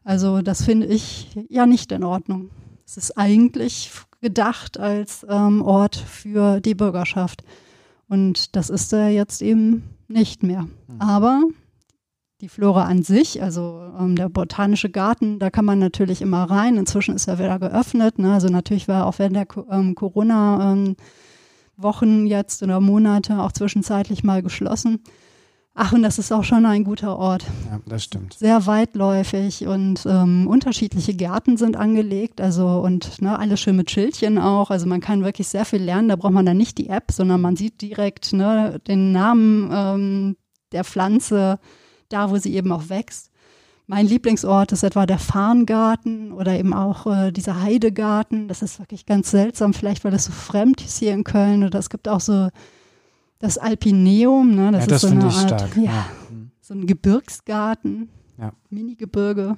Also 0.05 0.41
das 0.41 0.63
finde 0.63 0.87
ich 0.87 1.37
ja 1.49 1.65
nicht 1.65 1.91
in 1.91 2.05
Ordnung. 2.05 2.49
Es 2.85 2.95
ist 2.95 3.17
eigentlich 3.17 3.91
gedacht 4.21 4.79
als 4.79 5.25
ähm, 5.29 5.61
Ort 5.61 5.97
für 5.97 6.61
die 6.61 6.75
Bürgerschaft. 6.75 7.43
Und 8.07 8.55
das 8.55 8.69
ist 8.69 8.93
er 8.93 9.09
jetzt 9.09 9.41
eben 9.41 9.83
nicht 10.07 10.43
mehr. 10.43 10.61
Mhm. 10.61 11.01
Aber 11.01 11.43
die 12.39 12.49
Flora 12.49 12.85
an 12.85 13.03
sich, 13.03 13.43
also 13.43 13.81
ähm, 13.99 14.15
der 14.15 14.29
botanische 14.29 14.89
Garten, 14.89 15.39
da 15.39 15.49
kann 15.49 15.65
man 15.65 15.77
natürlich 15.77 16.21
immer 16.21 16.45
rein. 16.45 16.77
Inzwischen 16.77 17.15
ist 17.15 17.27
er 17.27 17.37
wieder 17.37 17.59
geöffnet. 17.59 18.17
Ne? 18.17 18.33
Also 18.33 18.47
natürlich 18.47 18.87
war 18.87 19.05
auch 19.05 19.19
während 19.19 19.35
der 19.35 19.47
ähm, 19.69 19.93
Corona-Wochen 19.93 20.95
ähm, 21.81 22.25
jetzt 22.25 22.63
oder 22.63 22.79
Monate 22.79 23.39
auch 23.39 23.51
zwischenzeitlich 23.51 24.23
mal 24.23 24.41
geschlossen. 24.41 25.03
Ach, 25.81 25.93
und 25.93 26.01
das 26.03 26.19
ist 26.19 26.33
auch 26.33 26.43
schon 26.43 26.65
ein 26.65 26.83
guter 26.83 27.17
Ort. 27.17 27.45
Ja, 27.69 27.79
das 27.85 28.03
stimmt. 28.03 28.33
Sehr 28.33 28.65
weitläufig 28.65 29.65
und 29.65 30.05
ähm, 30.05 30.45
unterschiedliche 30.45 31.13
Gärten 31.13 31.55
sind 31.55 31.77
angelegt, 31.77 32.41
also 32.41 32.81
und 32.81 33.21
ne, 33.21 33.39
alles 33.39 33.61
schön 33.61 33.77
mit 33.77 33.89
Schildchen 33.89 34.39
auch. 34.39 34.71
Also 34.71 34.87
man 34.87 34.99
kann 34.99 35.23
wirklich 35.23 35.47
sehr 35.47 35.63
viel 35.63 35.81
lernen. 35.81 36.09
Da 36.09 36.17
braucht 36.17 36.33
man 36.33 36.45
dann 36.45 36.57
nicht 36.57 36.77
die 36.79 36.89
App, 36.89 37.11
sondern 37.11 37.39
man 37.39 37.55
sieht 37.55 37.81
direkt 37.81 38.33
ne, 38.33 38.81
den 38.87 39.13
Namen 39.13 39.69
ähm, 39.71 40.37
der 40.73 40.83
Pflanze, 40.83 41.59
da 42.09 42.29
wo 42.29 42.37
sie 42.37 42.53
eben 42.55 42.73
auch 42.73 42.89
wächst. 42.89 43.28
Mein 43.91 44.05
Lieblingsort 44.05 44.71
ist 44.71 44.83
etwa 44.83 45.07
der 45.07 45.17
Farngarten 45.17 46.31
oder 46.31 46.59
eben 46.59 46.75
auch 46.75 47.07
äh, 47.07 47.31
dieser 47.31 47.63
Heidegarten. 47.63 48.47
Das 48.47 48.61
ist 48.61 48.77
wirklich 48.77 49.07
ganz 49.07 49.31
seltsam, 49.31 49.73
vielleicht 49.73 50.03
weil 50.03 50.11
das 50.11 50.25
so 50.25 50.31
fremd 50.31 50.85
ist 50.85 50.99
hier 50.99 51.11
in 51.11 51.23
Köln. 51.23 51.63
Oder 51.63 51.79
es 51.79 51.89
gibt 51.89 52.07
auch 52.07 52.19
so 52.19 52.49
das 53.39 53.57
Alpineum, 53.57 54.53
ne, 54.53 54.71
das, 54.71 54.81
ja, 54.81 54.87
das 54.89 55.03
ist 55.03 55.09
so 55.09 55.15
eine 55.15 55.25
Art, 55.25 55.33
stark. 55.33 55.75
Ja, 55.75 55.83
ja. 55.83 56.05
so 56.61 56.75
ein 56.75 56.85
Gebirgsgarten, 56.85 58.09
ja. 58.37 58.51
Mini-Gebirge. 58.69 59.57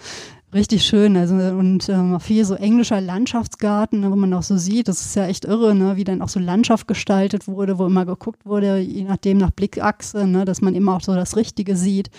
Richtig 0.52 0.84
schön, 0.84 1.16
also 1.16 1.36
und 1.36 1.88
ähm, 1.88 2.20
viel 2.20 2.44
so 2.44 2.56
englischer 2.56 3.00
Landschaftsgarten, 3.00 4.00
ne, 4.00 4.10
wo 4.10 4.16
man 4.16 4.34
auch 4.34 4.42
so 4.42 4.58
sieht, 4.58 4.88
das 4.88 5.00
ist 5.00 5.16
ja 5.16 5.26
echt 5.26 5.46
irre, 5.46 5.74
ne, 5.74 5.96
wie 5.96 6.04
dann 6.04 6.20
auch 6.20 6.28
so 6.28 6.38
Landschaft 6.38 6.86
gestaltet 6.86 7.48
wurde, 7.48 7.78
wo 7.78 7.86
immer 7.86 8.04
geguckt 8.04 8.44
wurde, 8.44 8.76
je 8.76 9.04
nachdem 9.04 9.38
nach 9.38 9.52
Blickachse, 9.52 10.26
ne, 10.26 10.44
dass 10.44 10.60
man 10.60 10.74
immer 10.74 10.96
auch 10.96 11.00
so 11.00 11.14
das 11.14 11.36
Richtige 11.36 11.76
sieht. 11.76 12.10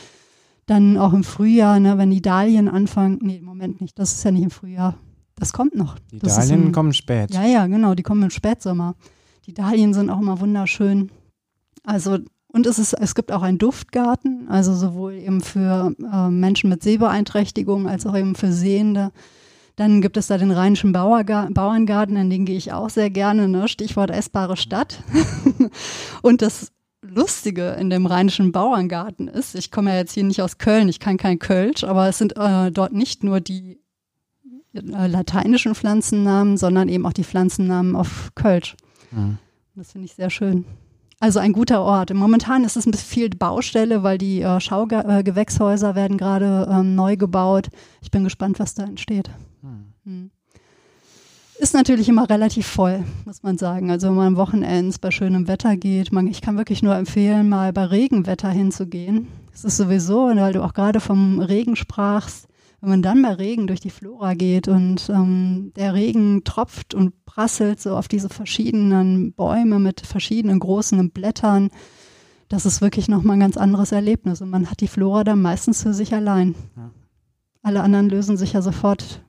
Dann 0.72 0.98
auch 0.98 1.12
im 1.12 1.26
Frühjahr, 1.26 1.82
ne, 1.82 1.98
wenn 1.98 2.12
die 2.12 2.22
Dahlien 2.22 2.70
anfangen, 2.70 3.20
nee, 3.22 3.40
im 3.40 3.44
Moment 3.44 3.82
nicht, 3.82 4.00
das 4.00 4.14
ist 4.14 4.24
ja 4.24 4.32
nicht 4.32 4.44
im 4.44 4.52
Frühjahr, 4.52 4.96
das 5.36 5.52
kommt 5.52 5.76
noch. 5.76 6.00
Die 6.14 6.20
das 6.20 6.38
Dahlien 6.38 6.68
im, 6.68 6.72
kommen 6.72 6.94
spät. 6.94 7.34
Ja, 7.34 7.46
ja, 7.46 7.68
genau, 7.68 7.94
die 7.94 8.04
kommen 8.04 8.24
im 8.24 8.30
Spätsommer. 8.30 8.96
Die 9.46 9.54
Dahlien 9.54 9.94
sind 9.94 10.10
auch 10.10 10.22
immer 10.22 10.40
wunderschön. 10.40 11.12
Also, 11.84 12.20
und 12.54 12.66
es, 12.68 12.80
ist, 12.80 12.94
es 12.94 13.16
gibt 13.16 13.34
auch 13.34 13.42
einen 13.42 13.58
Duftgarten, 13.58 14.48
also 14.48 14.74
sowohl 14.74 15.16
eben 15.16 15.42
für 15.42 15.94
äh, 16.10 16.30
Menschen 16.30 16.70
mit 16.70 16.84
Sehbeeinträchtigungen 16.84 17.88
als 17.88 18.06
auch 18.06 18.16
eben 18.16 18.36
für 18.36 18.54
Sehende. 18.54 19.12
Dann 19.76 20.00
gibt 20.00 20.16
es 20.16 20.28
da 20.28 20.38
den 20.38 20.52
Rheinischen 20.52 20.94
Bauerngarten, 20.94 22.16
in 22.16 22.30
den 22.30 22.46
gehe 22.46 22.56
ich 22.56 22.72
auch 22.72 22.90
sehr 22.90 23.10
gerne, 23.10 23.50
ne? 23.50 23.68
Stichwort 23.68 24.10
essbare 24.10 24.56
Stadt. 24.56 25.04
und 26.22 26.42
das 26.42 26.72
Lustige 27.02 27.72
in 27.80 27.90
dem 27.90 28.06
Rheinischen 28.06 28.52
Bauerngarten 28.52 29.28
ist, 29.28 29.56
ich 29.56 29.72
komme 29.72 29.92
ja 29.92 29.98
jetzt 29.98 30.14
hier 30.14 30.24
nicht 30.24 30.42
aus 30.42 30.60
Köln, 30.60 30.88
ich 30.88 31.00
kann 31.00 31.18
kein 31.18 31.40
Kölsch, 31.40 31.84
aber 31.84 32.08
es 32.08 32.20
sind 32.20 32.38
äh, 32.38 32.72
dort 32.72 32.94
nicht 32.94 33.24
nur 33.24 33.40
die 33.40 33.80
äh, 34.74 35.08
lateinischen 35.08 35.74
Pflanzennamen, 35.74 36.58
sondern 36.58 36.90
eben 36.90 37.06
auch 37.06 37.14
die 37.14 37.24
Pflanzennamen 37.24 37.96
auf 37.96 38.32
Kölsch. 38.36 38.76
Mhm. 39.12 39.38
Das 39.76 39.94
finde 39.94 40.06
ich 40.06 40.14
sehr 40.14 40.30
schön. 40.30 40.66
also 41.20 41.40
ein 41.40 41.54
guter 41.54 41.82
Ort. 41.82 42.14
Momentan 42.14 42.64
ist 42.64 42.78
es 42.78 42.86
ein 42.86 42.92
bisschen 42.92 43.10
viel 43.10 43.30
Baustelle, 43.30 44.04
weil 44.04 44.18
die 44.18 44.42
äh, 44.42 44.60
Schaugewächshäuser 44.60 45.96
werden 45.96 46.18
gerade 46.18 46.68
ähm, 46.70 46.96
neu 46.96 47.16
gebaut. 47.16 47.70
Ich 48.02 48.12
bin 48.12 48.24
gespannt, 48.24 48.60
was 48.60 48.74
da 48.76 48.84
entsteht. 48.84 49.30
Hm. 49.62 49.94
Hm. 50.04 50.32
Ist 51.62 51.76
natürlich 51.76 52.10
immer 52.10 52.28
relativ 52.28 52.66
voll, 52.66 53.04
muss 53.24 53.44
man 53.44 53.60
sagen. 53.60 53.92
Also 53.92 54.08
wenn 54.08 54.16
man 54.16 54.28
am 54.30 54.36
Wochenends 54.36 54.98
bei 54.98 55.12
schönem 55.12 55.48
Wetter 55.48 55.78
geht, 55.78 56.12
man, 56.12 56.26
ich 56.26 56.42
kann 56.42 56.58
wirklich 56.58 56.82
nur 56.82 56.96
empfehlen, 56.96 57.50
mal 57.50 57.72
bei 57.72 57.86
Regenwetter 57.86 58.50
hinzugehen. 58.50 59.28
Es 59.54 59.64
ist 59.64 59.78
sowieso, 59.78 60.30
weil 60.36 60.54
du 60.54 60.64
auch 60.64 60.74
gerade 60.74 61.00
vom 61.00 61.40
Regen 61.40 61.76
sprachst, 61.76 62.48
wenn 62.80 62.90
man 62.90 63.04
dann 63.04 63.22
bei 63.22 63.34
Regen 63.34 63.68
durch 63.68 63.80
die 63.80 63.92
Flora 63.92 64.34
geht 64.34 64.68
und 64.68 65.08
ähm, 65.10 65.72
der 65.76 65.94
Regen 65.94 66.44
tropft 66.46 66.96
und 66.96 67.26
prasselt 67.26 67.80
so 67.80 67.96
auf 67.96 68.08
diese 68.08 68.30
verschiedenen 68.30 69.34
Bäume 69.34 69.78
mit 69.78 70.02
verschiedenen 70.02 70.60
großen 70.60 71.12
Blättern, 71.12 71.70
das 72.50 72.66
ist 72.66 72.82
wirklich 72.82 73.08
nochmal 73.08 73.38
ein 73.38 73.42
ganz 73.42 73.56
anderes 73.56 73.92
Erlebnis. 73.92 74.42
Und 74.42 74.50
man 74.50 74.72
hat 74.72 74.82
die 74.82 74.88
Flora 74.88 75.24
dann 75.24 75.44
meistens 75.44 75.84
für 75.84 75.94
sich 75.94 76.12
allein. 76.12 76.56
Ja. 76.76 76.90
Alle 77.62 77.84
anderen 77.84 78.10
lösen 78.10 78.36
sich 78.36 78.54
ja 78.54 78.64
sofort 78.64 79.22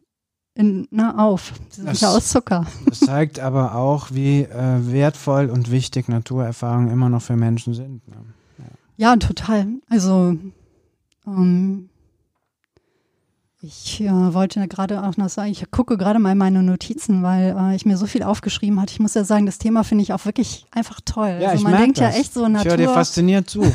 in, 0.54 0.86
na, 0.90 1.16
auf. 1.18 1.52
Sie 1.70 1.76
sind 1.76 1.88
das, 1.88 2.00
ja 2.00 2.10
aus 2.10 2.28
Zucker. 2.28 2.66
Das 2.86 3.00
zeigt 3.00 3.40
aber 3.40 3.74
auch, 3.74 4.08
wie 4.10 4.42
äh, 4.42 4.92
wertvoll 4.92 5.48
und 5.48 5.70
wichtig 5.70 6.08
Naturerfahrungen 6.08 6.90
immer 6.90 7.08
noch 7.08 7.22
für 7.22 7.36
Menschen 7.36 7.74
sind. 7.74 8.06
Ne? 8.08 8.16
Ja. 8.98 9.12
ja. 9.12 9.16
total. 9.16 9.66
Also 9.88 10.36
ähm, 11.26 11.88
ich 13.64 14.00
äh, 14.00 14.34
wollte 14.34 14.66
gerade 14.66 15.04
auch 15.04 15.16
noch 15.16 15.28
sagen, 15.28 15.52
ich 15.52 15.70
gucke 15.70 15.96
gerade 15.96 16.18
mal 16.18 16.34
meine 16.34 16.62
Notizen, 16.62 17.22
weil 17.22 17.56
äh, 17.56 17.76
ich 17.76 17.86
mir 17.86 17.96
so 17.96 18.06
viel 18.06 18.24
aufgeschrieben 18.24 18.80
hatte. 18.80 18.92
Ich 18.92 19.00
muss 19.00 19.14
ja 19.14 19.22
sagen, 19.22 19.46
das 19.46 19.58
Thema 19.58 19.84
finde 19.84 20.02
ich 20.02 20.12
auch 20.12 20.24
wirklich 20.26 20.66
einfach 20.72 21.00
toll. 21.04 21.38
Ja, 21.40 21.50
also 21.50 21.62
man 21.62 21.78
denkt 21.78 21.98
das. 21.98 22.14
ja 22.14 22.20
echt 22.20 22.34
so 22.34 22.48
Natur. 22.48 22.60
Ich 22.60 22.68
höre 22.68 22.76
dir 22.76 22.88
fasziniert 22.92 23.48
zu. 23.48 23.62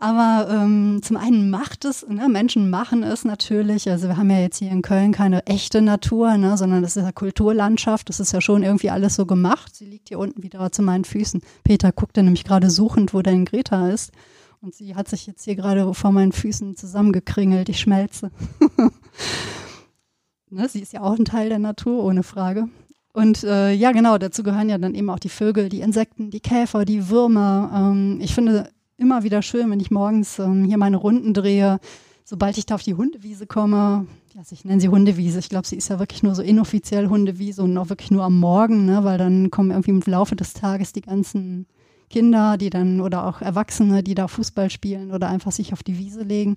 Aber 0.00 0.48
ähm, 0.48 1.00
zum 1.02 1.16
einen 1.16 1.50
macht 1.50 1.84
es, 1.84 2.06
ne, 2.06 2.28
Menschen 2.28 2.70
machen 2.70 3.02
es 3.02 3.24
natürlich. 3.24 3.90
Also 3.90 4.06
wir 4.06 4.16
haben 4.16 4.30
ja 4.30 4.38
jetzt 4.38 4.58
hier 4.58 4.70
in 4.70 4.80
Köln 4.80 5.10
keine 5.10 5.44
echte 5.46 5.82
Natur, 5.82 6.36
ne, 6.36 6.56
sondern 6.56 6.82
das 6.82 6.96
ist 6.96 7.02
ja 7.02 7.10
Kulturlandschaft. 7.10 8.08
Das 8.08 8.20
ist 8.20 8.32
ja 8.32 8.40
schon 8.40 8.62
irgendwie 8.62 8.90
alles 8.90 9.16
so 9.16 9.26
gemacht. 9.26 9.74
Sie 9.74 9.86
liegt 9.86 10.08
hier 10.08 10.20
unten 10.20 10.44
wieder 10.44 10.70
zu 10.70 10.82
meinen 10.82 11.04
Füßen. 11.04 11.42
Peter 11.64 11.90
guckte 11.90 12.22
nämlich 12.22 12.44
gerade 12.44 12.70
suchend, 12.70 13.12
wo 13.12 13.22
dein 13.22 13.44
Greta 13.44 13.90
ist. 13.90 14.12
Und 14.60 14.72
sie 14.72 14.94
hat 14.94 15.08
sich 15.08 15.26
jetzt 15.26 15.42
hier 15.42 15.56
gerade 15.56 15.92
vor 15.94 16.12
meinen 16.12 16.30
Füßen 16.30 16.76
zusammengekringelt. 16.76 17.68
Ich 17.68 17.80
schmelze. 17.80 18.30
ne, 20.48 20.68
sie 20.68 20.80
ist 20.80 20.92
ja 20.92 21.00
auch 21.00 21.18
ein 21.18 21.24
Teil 21.24 21.48
der 21.48 21.58
Natur, 21.58 22.04
ohne 22.04 22.22
Frage. 22.22 22.68
Und 23.12 23.42
äh, 23.42 23.72
ja, 23.72 23.90
genau, 23.90 24.16
dazu 24.16 24.44
gehören 24.44 24.68
ja 24.68 24.78
dann 24.78 24.94
eben 24.94 25.10
auch 25.10 25.18
die 25.18 25.28
Vögel, 25.28 25.68
die 25.68 25.80
Insekten, 25.80 26.30
die 26.30 26.38
Käfer, 26.38 26.84
die 26.84 27.08
Würmer. 27.08 27.72
Ähm, 27.74 28.20
ich 28.20 28.32
finde 28.32 28.70
immer 28.98 29.22
wieder 29.22 29.40
schön, 29.42 29.70
wenn 29.70 29.80
ich 29.80 29.90
morgens 29.90 30.38
ähm, 30.38 30.64
hier 30.64 30.76
meine 30.76 30.98
Runden 30.98 31.32
drehe, 31.32 31.80
sobald 32.24 32.58
ich 32.58 32.66
da 32.66 32.74
auf 32.74 32.82
die 32.82 32.94
Hundewiese 32.94 33.46
komme. 33.46 34.06
Also 34.36 34.52
ich 34.52 34.64
nenne 34.64 34.80
sie 34.80 34.88
Hundewiese. 34.88 35.38
Ich 35.38 35.48
glaube, 35.48 35.66
sie 35.66 35.76
ist 35.76 35.88
ja 35.88 35.98
wirklich 35.98 36.22
nur 36.22 36.34
so 36.34 36.42
inoffiziell 36.42 37.08
Hundewiese 37.08 37.62
und 37.62 37.78
auch 37.78 37.88
wirklich 37.88 38.10
nur 38.10 38.24
am 38.24 38.38
Morgen, 38.38 38.84
ne, 38.84 39.04
weil 39.04 39.16
dann 39.16 39.50
kommen 39.50 39.70
irgendwie 39.70 39.90
im 39.90 40.02
Laufe 40.04 40.36
des 40.36 40.52
Tages 40.52 40.92
die 40.92 41.00
ganzen 41.00 41.66
Kinder, 42.10 42.56
die 42.58 42.70
dann 42.70 43.00
oder 43.00 43.26
auch 43.26 43.40
Erwachsene, 43.40 44.02
die 44.02 44.14
da 44.14 44.28
Fußball 44.28 44.70
spielen 44.70 45.12
oder 45.12 45.28
einfach 45.28 45.52
sich 45.52 45.72
auf 45.72 45.82
die 45.82 45.98
Wiese 45.98 46.22
legen. 46.22 46.56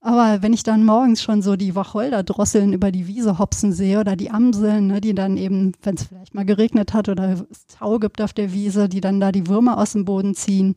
Aber 0.00 0.42
wenn 0.42 0.52
ich 0.52 0.64
dann 0.64 0.84
morgens 0.84 1.22
schon 1.22 1.42
so 1.42 1.54
die 1.54 1.76
Wacholderdrosseln 1.76 2.72
über 2.72 2.90
die 2.90 3.06
Wiese 3.06 3.38
hopsen 3.38 3.72
sehe 3.72 4.00
oder 4.00 4.16
die 4.16 4.30
Amseln, 4.32 4.88
ne, 4.88 5.00
die 5.00 5.14
dann 5.14 5.36
eben, 5.36 5.72
wenn 5.82 5.94
es 5.94 6.04
vielleicht 6.04 6.34
mal 6.34 6.44
geregnet 6.44 6.92
hat 6.92 7.08
oder 7.08 7.44
es 7.50 7.66
Tau 7.66 8.00
gibt 8.00 8.20
auf 8.20 8.32
der 8.32 8.52
Wiese, 8.52 8.88
die 8.88 9.00
dann 9.00 9.20
da 9.20 9.30
die 9.30 9.46
Würmer 9.46 9.78
aus 9.78 9.92
dem 9.92 10.04
Boden 10.04 10.34
ziehen. 10.34 10.74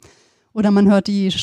Oder 0.56 0.72
man 0.72 0.90
hört 0.90 1.08
die, 1.08 1.34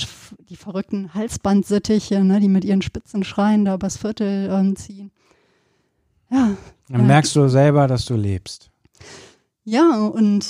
die 0.49 0.57
verrückten 0.57 1.13
Halsbandsittiche, 1.13 2.25
ne, 2.25 2.41
die 2.41 2.49
mit 2.49 2.65
ihren 2.65 2.81
spitzen 2.81 3.25
Schreien 3.25 3.67
da 3.67 3.75
übers 3.75 3.99
Viertel 3.99 4.49
äh, 4.49 4.75
ziehen. 4.75 5.11
Ja. 6.31 6.57
Dann 6.89 7.01
ja. 7.03 7.07
merkst 7.07 7.37
du 7.37 7.47
selber, 7.49 7.87
dass 7.89 8.07
du 8.07 8.17
lebst. 8.17 8.71
Ja, 9.65 9.99
und 10.07 10.47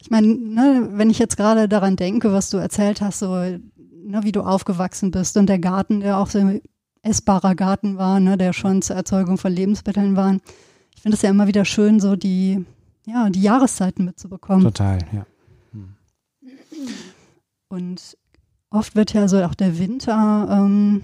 ich 0.00 0.10
meine, 0.10 0.28
ne, 0.28 0.88
wenn 0.92 1.10
ich 1.10 1.18
jetzt 1.18 1.36
gerade 1.36 1.68
daran 1.68 1.96
denke, 1.96 2.32
was 2.32 2.48
du 2.48 2.56
erzählt 2.56 3.02
hast, 3.02 3.18
so 3.18 3.34
ne, 3.34 3.60
wie 4.22 4.32
du 4.32 4.40
aufgewachsen 4.40 5.10
bist 5.10 5.36
und 5.36 5.46
der 5.46 5.58
Garten, 5.58 6.00
der 6.00 6.16
auch 6.16 6.28
so 6.28 6.38
ein 6.38 6.62
essbarer 7.02 7.54
Garten 7.54 7.98
war, 7.98 8.18
ne, 8.18 8.38
der 8.38 8.54
schon 8.54 8.80
zur 8.80 8.96
Erzeugung 8.96 9.36
von 9.36 9.52
Lebensmitteln 9.52 10.16
war. 10.16 10.38
Ich 10.96 11.02
finde 11.02 11.16
es 11.16 11.22
ja 11.22 11.28
immer 11.28 11.48
wieder 11.48 11.66
schön, 11.66 12.00
so 12.00 12.16
die, 12.16 12.64
ja, 13.04 13.28
die 13.28 13.42
Jahreszeiten 13.42 14.06
mitzubekommen. 14.06 14.64
Total, 14.64 15.00
ja. 15.12 15.26
Und 17.70 18.18
oft 18.68 18.94
wird 18.94 19.14
ja 19.14 19.26
so 19.28 19.42
auch 19.42 19.54
der 19.54 19.78
Winter 19.78 20.46
ähm, 20.50 21.02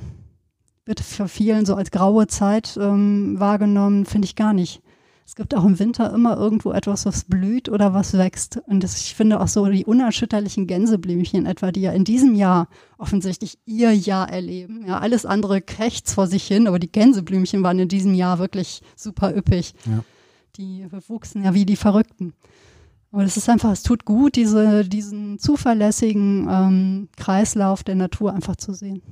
wird 0.85 1.01
für 1.01 1.29
vielen 1.29 1.64
so 1.64 1.75
als 1.75 1.91
graue 1.91 2.27
Zeit 2.27 2.79
ähm, 2.79 3.41
wahrgenommen, 3.41 4.05
finde 4.05 4.27
ich 4.27 4.37
gar 4.37 4.53
nicht 4.53 4.83
es 5.27 5.35
gibt 5.35 5.57
auch 5.57 5.64
im 5.64 5.81
Winter 5.81 6.14
immer 6.14 6.37
irgendwo 6.37 6.71
etwas, 6.71 7.05
was 7.05 7.25
blüht 7.25 7.69
oder 7.69 7.93
was 7.93 8.17
wächst. 8.17 8.61
Und 8.69 8.85
das, 8.85 8.97
ich 9.01 9.17
finde 9.17 9.41
auch 9.41 9.49
so 9.49 9.67
die 9.67 9.85
unerschütterlichen 9.85 10.69
Gänseblümchen 10.69 11.47
etwa, 11.47 11.73
die 11.73 11.81
ja 11.81 11.91
in 11.91 12.05
diesem 12.05 12.37
Jahr 12.37 12.69
offensichtlich 12.97 13.59
ihr 13.67 13.93
Jahr 13.93 14.31
erleben. 14.31 14.87
Ja, 14.87 15.01
alles 15.01 15.27
andere 15.27 15.61
krächzt 15.61 16.12
vor 16.12 16.29
sich 16.29 16.47
hin, 16.47 16.69
aber 16.69 16.79
die 16.79 16.91
Gänseblümchen 16.91 17.64
waren 17.64 17.81
in 17.81 17.89
diesem 17.89 18.14
Jahr 18.14 18.39
wirklich 18.39 18.83
super 18.95 19.37
üppig. 19.37 19.75
Ja. 19.85 20.05
Die 20.59 20.87
wuchsen 21.09 21.43
ja 21.43 21.55
wie 21.55 21.67
die 21.67 21.77
Verrückten. 21.77 22.33
Aber 23.13 23.23
das 23.23 23.37
ist 23.37 23.49
einfach, 23.49 23.73
es 23.73 23.83
tut 23.83 24.05
gut, 24.05 24.37
diese, 24.37 24.85
diesen 24.85 25.39
zuverlässigen 25.39 26.49
ähm, 26.51 27.09
Kreislauf 27.17 27.83
der 27.83 27.95
Natur 27.95 28.35
einfach 28.35 28.57
zu 28.57 28.75
sehen. 28.75 29.03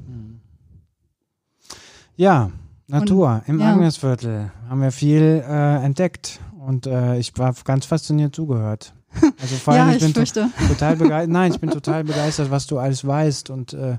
Ja, 2.16 2.50
Natur 2.86 3.42
und, 3.46 3.54
im 3.54 3.60
ja. 3.60 3.72
Agnesviertel 3.72 4.52
haben 4.68 4.82
wir 4.82 4.92
viel 4.92 5.42
äh, 5.46 5.84
entdeckt 5.84 6.40
und 6.66 6.86
äh, 6.86 7.18
ich 7.18 7.36
war 7.38 7.54
ganz 7.64 7.86
fasziniert 7.86 8.34
zugehört. 8.34 8.94
Also 9.40 9.54
vor 9.56 9.74
allem, 9.74 9.90
ja, 9.90 9.96
ich, 9.96 10.02
ich 10.02 10.12
bin 10.12 10.24
to 10.24 10.48
total 10.68 10.96
begeistert. 10.96 11.32
Nein, 11.32 11.52
ich 11.52 11.60
bin 11.60 11.70
total 11.70 12.02
begeistert, 12.02 12.50
was 12.50 12.66
du 12.66 12.78
alles 12.78 13.06
weißt 13.06 13.48
und 13.48 13.72
äh, 13.72 13.96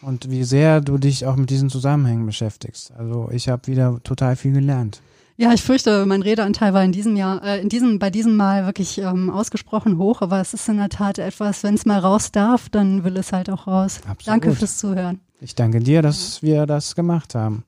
und 0.00 0.30
wie 0.30 0.44
sehr 0.44 0.80
du 0.80 0.98
dich 0.98 1.26
auch 1.26 1.36
mit 1.36 1.50
diesen 1.50 1.70
Zusammenhängen 1.70 2.26
beschäftigst. 2.26 2.92
Also 2.92 3.28
ich 3.32 3.48
habe 3.48 3.66
wieder 3.66 4.00
total 4.02 4.36
viel 4.36 4.52
gelernt. 4.52 5.00
Ja, 5.40 5.52
ich 5.52 5.62
fürchte, 5.62 6.04
mein 6.04 6.22
Redeanteil 6.22 6.74
war 6.74 6.82
in 6.82 6.90
diesem 6.90 7.14
Jahr, 7.14 7.44
äh, 7.44 7.60
in 7.60 7.68
diesem, 7.68 8.00
bei 8.00 8.10
diesem 8.10 8.34
Mal 8.34 8.66
wirklich 8.66 8.98
ähm, 8.98 9.30
ausgesprochen 9.30 9.96
hoch, 9.96 10.20
aber 10.20 10.40
es 10.40 10.52
ist 10.52 10.68
in 10.68 10.78
der 10.78 10.88
Tat 10.88 11.20
etwas, 11.20 11.62
wenn 11.62 11.74
es 11.74 11.86
mal 11.86 12.00
raus 12.00 12.32
darf, 12.32 12.68
dann 12.68 13.04
will 13.04 13.16
es 13.16 13.32
halt 13.32 13.48
auch 13.48 13.68
raus. 13.68 14.00
Absolut. 14.08 14.26
Danke 14.26 14.52
fürs 14.52 14.78
Zuhören. 14.78 15.20
Ich 15.40 15.54
danke 15.54 15.78
dir, 15.78 16.02
dass 16.02 16.42
wir 16.42 16.66
das 16.66 16.96
gemacht 16.96 17.36
haben. 17.36 17.62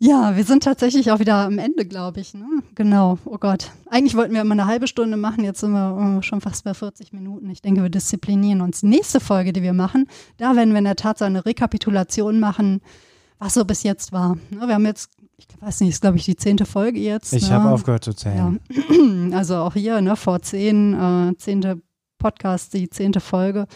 Ja, 0.00 0.34
wir 0.34 0.42
sind 0.42 0.64
tatsächlich 0.64 1.12
auch 1.12 1.20
wieder 1.20 1.36
am 1.36 1.58
Ende, 1.58 1.86
glaube 1.86 2.18
ich. 2.18 2.34
Ne? 2.34 2.44
Genau, 2.74 3.16
oh 3.26 3.38
Gott. 3.38 3.70
Eigentlich 3.88 4.16
wollten 4.16 4.34
wir 4.34 4.40
immer 4.40 4.50
eine 4.50 4.66
halbe 4.66 4.88
Stunde 4.88 5.16
machen, 5.16 5.44
jetzt 5.44 5.60
sind 5.60 5.70
wir 5.70 6.16
oh, 6.18 6.22
schon 6.22 6.40
fast 6.40 6.64
bei 6.64 6.74
40 6.74 7.12
Minuten. 7.12 7.48
Ich 7.50 7.62
denke, 7.62 7.82
wir 7.82 7.90
disziplinieren 7.90 8.60
uns. 8.60 8.82
Nächste 8.82 9.20
Folge, 9.20 9.52
die 9.52 9.62
wir 9.62 9.72
machen, 9.72 10.08
da 10.38 10.56
werden 10.56 10.70
wir 10.70 10.78
in 10.78 10.84
der 10.84 10.96
Tat 10.96 11.18
so 11.18 11.24
eine 11.24 11.46
Rekapitulation 11.46 12.40
machen, 12.40 12.80
was 13.38 13.54
so 13.54 13.64
bis 13.64 13.84
jetzt 13.84 14.10
war. 14.10 14.34
Ne? 14.50 14.66
Wir 14.66 14.74
haben 14.74 14.86
jetzt, 14.86 15.10
ich 15.50 15.62
weiß 15.62 15.80
nicht, 15.80 15.90
ist 15.90 16.00
glaube 16.00 16.16
ich 16.16 16.24
die 16.24 16.36
zehnte 16.36 16.66
Folge 16.66 17.00
jetzt. 17.00 17.32
Ich 17.32 17.48
ne? 17.48 17.54
habe 17.54 17.70
aufgehört 17.70 18.04
zu 18.04 18.14
zählen. 18.14 18.60
Ja. 18.70 18.82
Also 19.32 19.56
auch 19.56 19.72
hier, 19.74 20.00
ne, 20.02 20.14
vor 20.16 20.42
zehn, 20.42 20.92
äh, 20.94 21.36
zehnte 21.38 21.80
Podcast, 22.18 22.74
die 22.74 22.90
zehnte 22.90 23.20
Folge. 23.20 23.66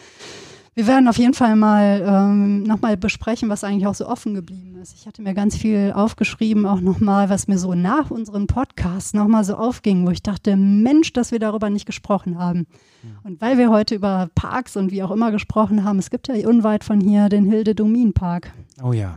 Wir 0.75 0.87
werden 0.87 1.09
auf 1.09 1.17
jeden 1.17 1.33
Fall 1.33 1.57
mal 1.57 2.05
ähm, 2.07 2.62
nochmal 2.64 2.99
besprechen, 2.99 3.49
was 3.49 3.64
eigentlich 3.64 3.87
auch 3.87 3.95
so 3.95 4.07
offen 4.07 4.35
geblieben 4.35 4.77
ist. 4.77 4.95
Ich 4.95 5.07
hatte 5.07 5.23
mir 5.23 5.33
ganz 5.33 5.57
viel 5.57 5.95
aufgeschrieben, 5.95 6.67
auch 6.67 6.83
nochmal, 6.83 7.31
was 7.31 7.49
mir 7.49 7.59
so 7.59 7.73
nach 7.73 8.11
unseren 8.11 8.47
Podcasts 8.47 9.14
nochmal 9.14 9.43
so 9.43 9.57
aufging, 9.57 10.07
wo 10.07 10.11
ich 10.11 10.23
dachte, 10.23 10.55
Mensch, 10.55 11.14
dass 11.14 11.33
wir 11.33 11.39
darüber 11.39 11.71
nicht 11.71 11.87
gesprochen 11.87 12.39
haben. 12.39 12.67
Ja. 13.03 13.09
Und 13.25 13.41
weil 13.41 13.57
wir 13.57 13.71
heute 13.71 13.95
über 13.95 14.29
Parks 14.35 14.77
und 14.77 14.91
wie 14.91 15.03
auch 15.03 15.11
immer 15.11 15.31
gesprochen 15.31 15.83
haben, 15.83 15.99
es 15.99 16.11
gibt 16.11 16.29
ja 16.29 16.47
unweit 16.47 16.85
von 16.85 17.01
hier 17.01 17.31
den 17.31 17.47
Hilde-Domin-Park. 17.47 18.53
Oh 18.83 18.93
ja. 18.93 19.17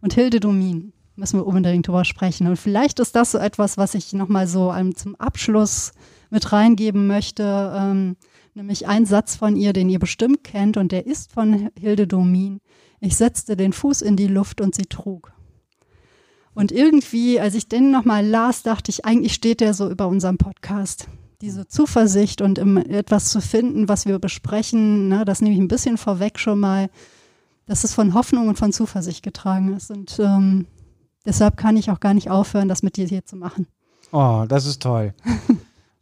Und 0.00 0.12
Hilde-Domin 0.14 0.92
müssen 1.18 1.38
wir 1.38 1.46
unbedingt 1.46 1.86
drüber 1.86 2.04
sprechen. 2.04 2.46
Und 2.46 2.56
vielleicht 2.56 3.00
ist 3.00 3.14
das 3.16 3.32
so 3.32 3.38
etwas, 3.38 3.76
was 3.76 3.94
ich 3.94 4.12
nochmal 4.12 4.46
so 4.46 4.72
um, 4.72 4.94
zum 4.94 5.16
Abschluss 5.16 5.92
mit 6.30 6.52
reingeben 6.52 7.06
möchte. 7.06 7.72
Ähm, 7.74 8.16
nämlich 8.54 8.86
ein 8.86 9.04
Satz 9.04 9.36
von 9.36 9.56
ihr, 9.56 9.72
den 9.72 9.88
ihr 9.88 9.98
bestimmt 9.98 10.44
kennt, 10.44 10.76
und 10.76 10.92
der 10.92 11.06
ist 11.06 11.32
von 11.32 11.70
Hilde 11.78 12.06
Domin. 12.06 12.60
Ich 13.00 13.16
setzte 13.16 13.56
den 13.56 13.72
Fuß 13.72 14.02
in 14.02 14.16
die 14.16 14.26
Luft 14.26 14.60
und 14.60 14.74
sie 14.74 14.86
trug. 14.86 15.32
Und 16.54 16.72
irgendwie, 16.72 17.38
als 17.38 17.54
ich 17.54 17.68
den 17.68 17.90
nochmal 17.90 18.26
las, 18.26 18.62
dachte 18.62 18.90
ich, 18.90 19.04
eigentlich 19.04 19.34
steht 19.34 19.60
der 19.60 19.74
so 19.74 19.88
über 19.88 20.08
unserem 20.08 20.38
Podcast. 20.38 21.08
Diese 21.40 21.68
Zuversicht 21.68 22.40
und 22.40 22.58
etwas 22.58 23.30
zu 23.30 23.40
finden, 23.40 23.88
was 23.88 24.06
wir 24.06 24.18
besprechen, 24.18 25.08
ne, 25.08 25.24
das 25.24 25.40
nehme 25.40 25.54
ich 25.54 25.60
ein 25.60 25.68
bisschen 25.68 25.98
vorweg 25.98 26.40
schon 26.40 26.58
mal, 26.58 26.90
dass 27.66 27.84
es 27.84 27.94
von 27.94 28.12
Hoffnung 28.12 28.48
und 28.48 28.58
von 28.58 28.72
Zuversicht 28.72 29.22
getragen 29.22 29.76
ist. 29.76 29.92
Und 29.92 30.18
ähm, 30.18 30.66
deshalb 31.28 31.56
kann 31.56 31.76
ich 31.76 31.90
auch 31.90 32.00
gar 32.00 32.14
nicht 32.14 32.30
aufhören, 32.30 32.68
das 32.68 32.82
mit 32.82 32.96
dir 32.96 33.06
hier 33.06 33.24
zu 33.24 33.36
machen. 33.36 33.66
Oh, 34.10 34.44
das 34.48 34.66
ist 34.66 34.82
toll. 34.82 35.14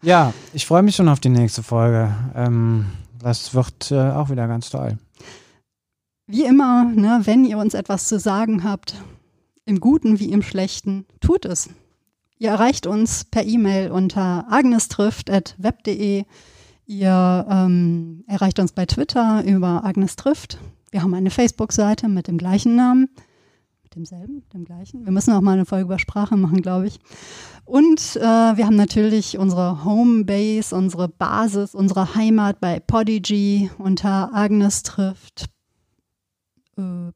Ja, 0.03 0.35
ich 0.53 0.67
freue 0.67 0.85
mich 0.85 0.95
schon 0.95 1.09
auf 1.09 1.19
die 1.19 1.31
nächste 1.31 1.65
Folge. 1.65 2.15
Ähm, 2.37 2.87
das 3.19 3.55
wird 3.55 3.91
äh, 3.91 4.11
auch 4.11 4.31
wieder 4.31 4.47
ganz 4.47 4.71
toll. 4.71 4.99
Wie 6.29 6.45
immer, 6.45 6.85
ne, 6.85 7.23
wenn 7.25 7.45
ihr 7.45 7.59
uns 7.59 7.75
etwas 7.75 8.07
zu 8.07 8.21
sagen 8.21 8.63
habt, 8.63 8.95
im 9.65 9.81
Guten 9.81 10.21
wie 10.21 10.31
im 10.31 10.43
Schlechten, 10.43 11.07
tut 11.21 11.45
es. 11.45 11.71
Ihr 12.39 12.51
erreicht 12.51 12.87
uns 12.87 13.25
per 13.25 13.45
E-Mail 13.45 13.91
unter 13.91 14.47
agnestrifft.web.de. 14.49 16.25
Ihr 16.87 17.47
ähm, 17.51 18.23
erreicht 18.29 18.61
uns 18.61 18.73
bei 18.73 18.87
Twitter 18.87 19.43
über 19.45 19.83
Agnes 19.83 20.15
trifft. 20.15 20.59
Wir 20.93 21.03
haben 21.03 21.15
eine 21.15 21.31
Facebook-Seite 21.31 22.09
mit 22.09 22.29
dem 22.29 22.39
gleichen 22.39 22.77
Namen. 22.77 23.09
Demselben, 23.97 24.43
dem 24.53 24.67
gleichen. 24.67 25.07
Wir 25.07 25.13
müssen 25.13 25.33
auch 25.33 25.41
mal 25.41 25.53
eine 25.53 25.65
Folge 25.65 25.87
über 25.87 25.99
Sprache 25.99 26.37
machen, 26.37 26.61
glaube 26.61 26.87
ich. 26.87 27.01
Und 27.65 28.17
äh, 28.17 28.21
wir 28.21 28.67
haben 28.67 28.77
natürlich 28.77 29.39
unsere 29.39 29.85
Homebase, 29.85 30.77
unsere 30.77 31.09
Basis, 31.09 31.75
unsere 31.75 32.15
Heimat 32.15 32.61
bei 32.61 32.79
Podigy 32.79 33.71
unter 33.79 34.35
Agnes 34.35 34.83
trifft. 34.83 35.47
Äh, 36.77 37.11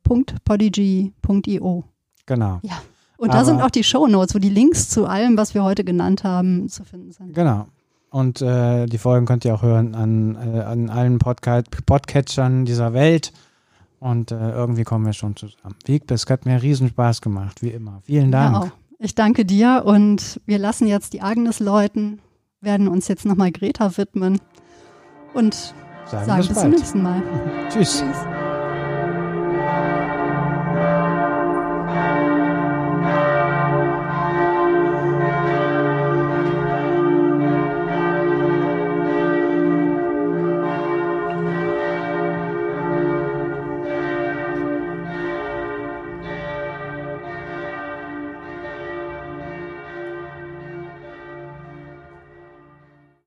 .podigy.io. 0.44 1.84
Genau. 2.24 2.60
Ja. 2.62 2.80
Und 3.18 3.34
da 3.34 3.44
sind 3.44 3.60
auch 3.60 3.70
die 3.70 3.84
Show 3.84 4.06
Notes, 4.06 4.34
wo 4.34 4.38
die 4.38 4.48
Links 4.48 4.88
zu 4.88 5.04
allem, 5.04 5.36
was 5.36 5.52
wir 5.52 5.62
heute 5.62 5.84
genannt 5.84 6.24
haben, 6.24 6.70
zu 6.70 6.84
finden 6.84 7.12
sind. 7.12 7.34
Genau. 7.34 7.66
Und 8.08 8.40
äh, 8.40 8.86
die 8.86 8.96
Folgen 8.96 9.26
könnt 9.26 9.44
ihr 9.44 9.54
auch 9.54 9.62
hören 9.62 9.94
an, 9.94 10.34
äh, 10.36 10.60
an 10.60 10.88
allen 10.88 11.18
Podca 11.18 11.62
Podcatchern 11.84 12.64
dieser 12.64 12.94
Welt. 12.94 13.34
Und 14.00 14.32
äh, 14.32 14.50
irgendwie 14.52 14.84
kommen 14.84 15.04
wir 15.04 15.12
schon 15.12 15.36
zusammen. 15.36 15.76
Wiegbe, 15.84 16.14
es 16.14 16.26
hat 16.28 16.46
mir 16.46 16.62
riesen 16.62 16.88
Spaß 16.88 17.20
gemacht, 17.20 17.62
wie 17.62 17.68
immer. 17.68 18.00
Vielen 18.04 18.32
Dank. 18.32 18.64
Ja, 18.64 18.72
ich 18.98 19.14
danke 19.14 19.44
dir 19.44 19.82
und 19.84 20.40
wir 20.46 20.58
lassen 20.58 20.86
jetzt 20.86 21.12
die 21.12 21.20
Agnes 21.20 21.60
läuten, 21.60 22.20
werden 22.62 22.88
uns 22.88 23.08
jetzt 23.08 23.26
nochmal 23.26 23.52
Greta 23.52 23.96
widmen 23.98 24.40
und 25.34 25.74
sagen, 26.06 26.26
sagen 26.26 26.38
bis, 26.38 26.48
bis 26.48 26.58
zum 26.60 26.70
nächsten 26.70 27.02
Mal. 27.02 27.22
Tschüss. 27.70 28.00
Tschüss. 28.00 28.49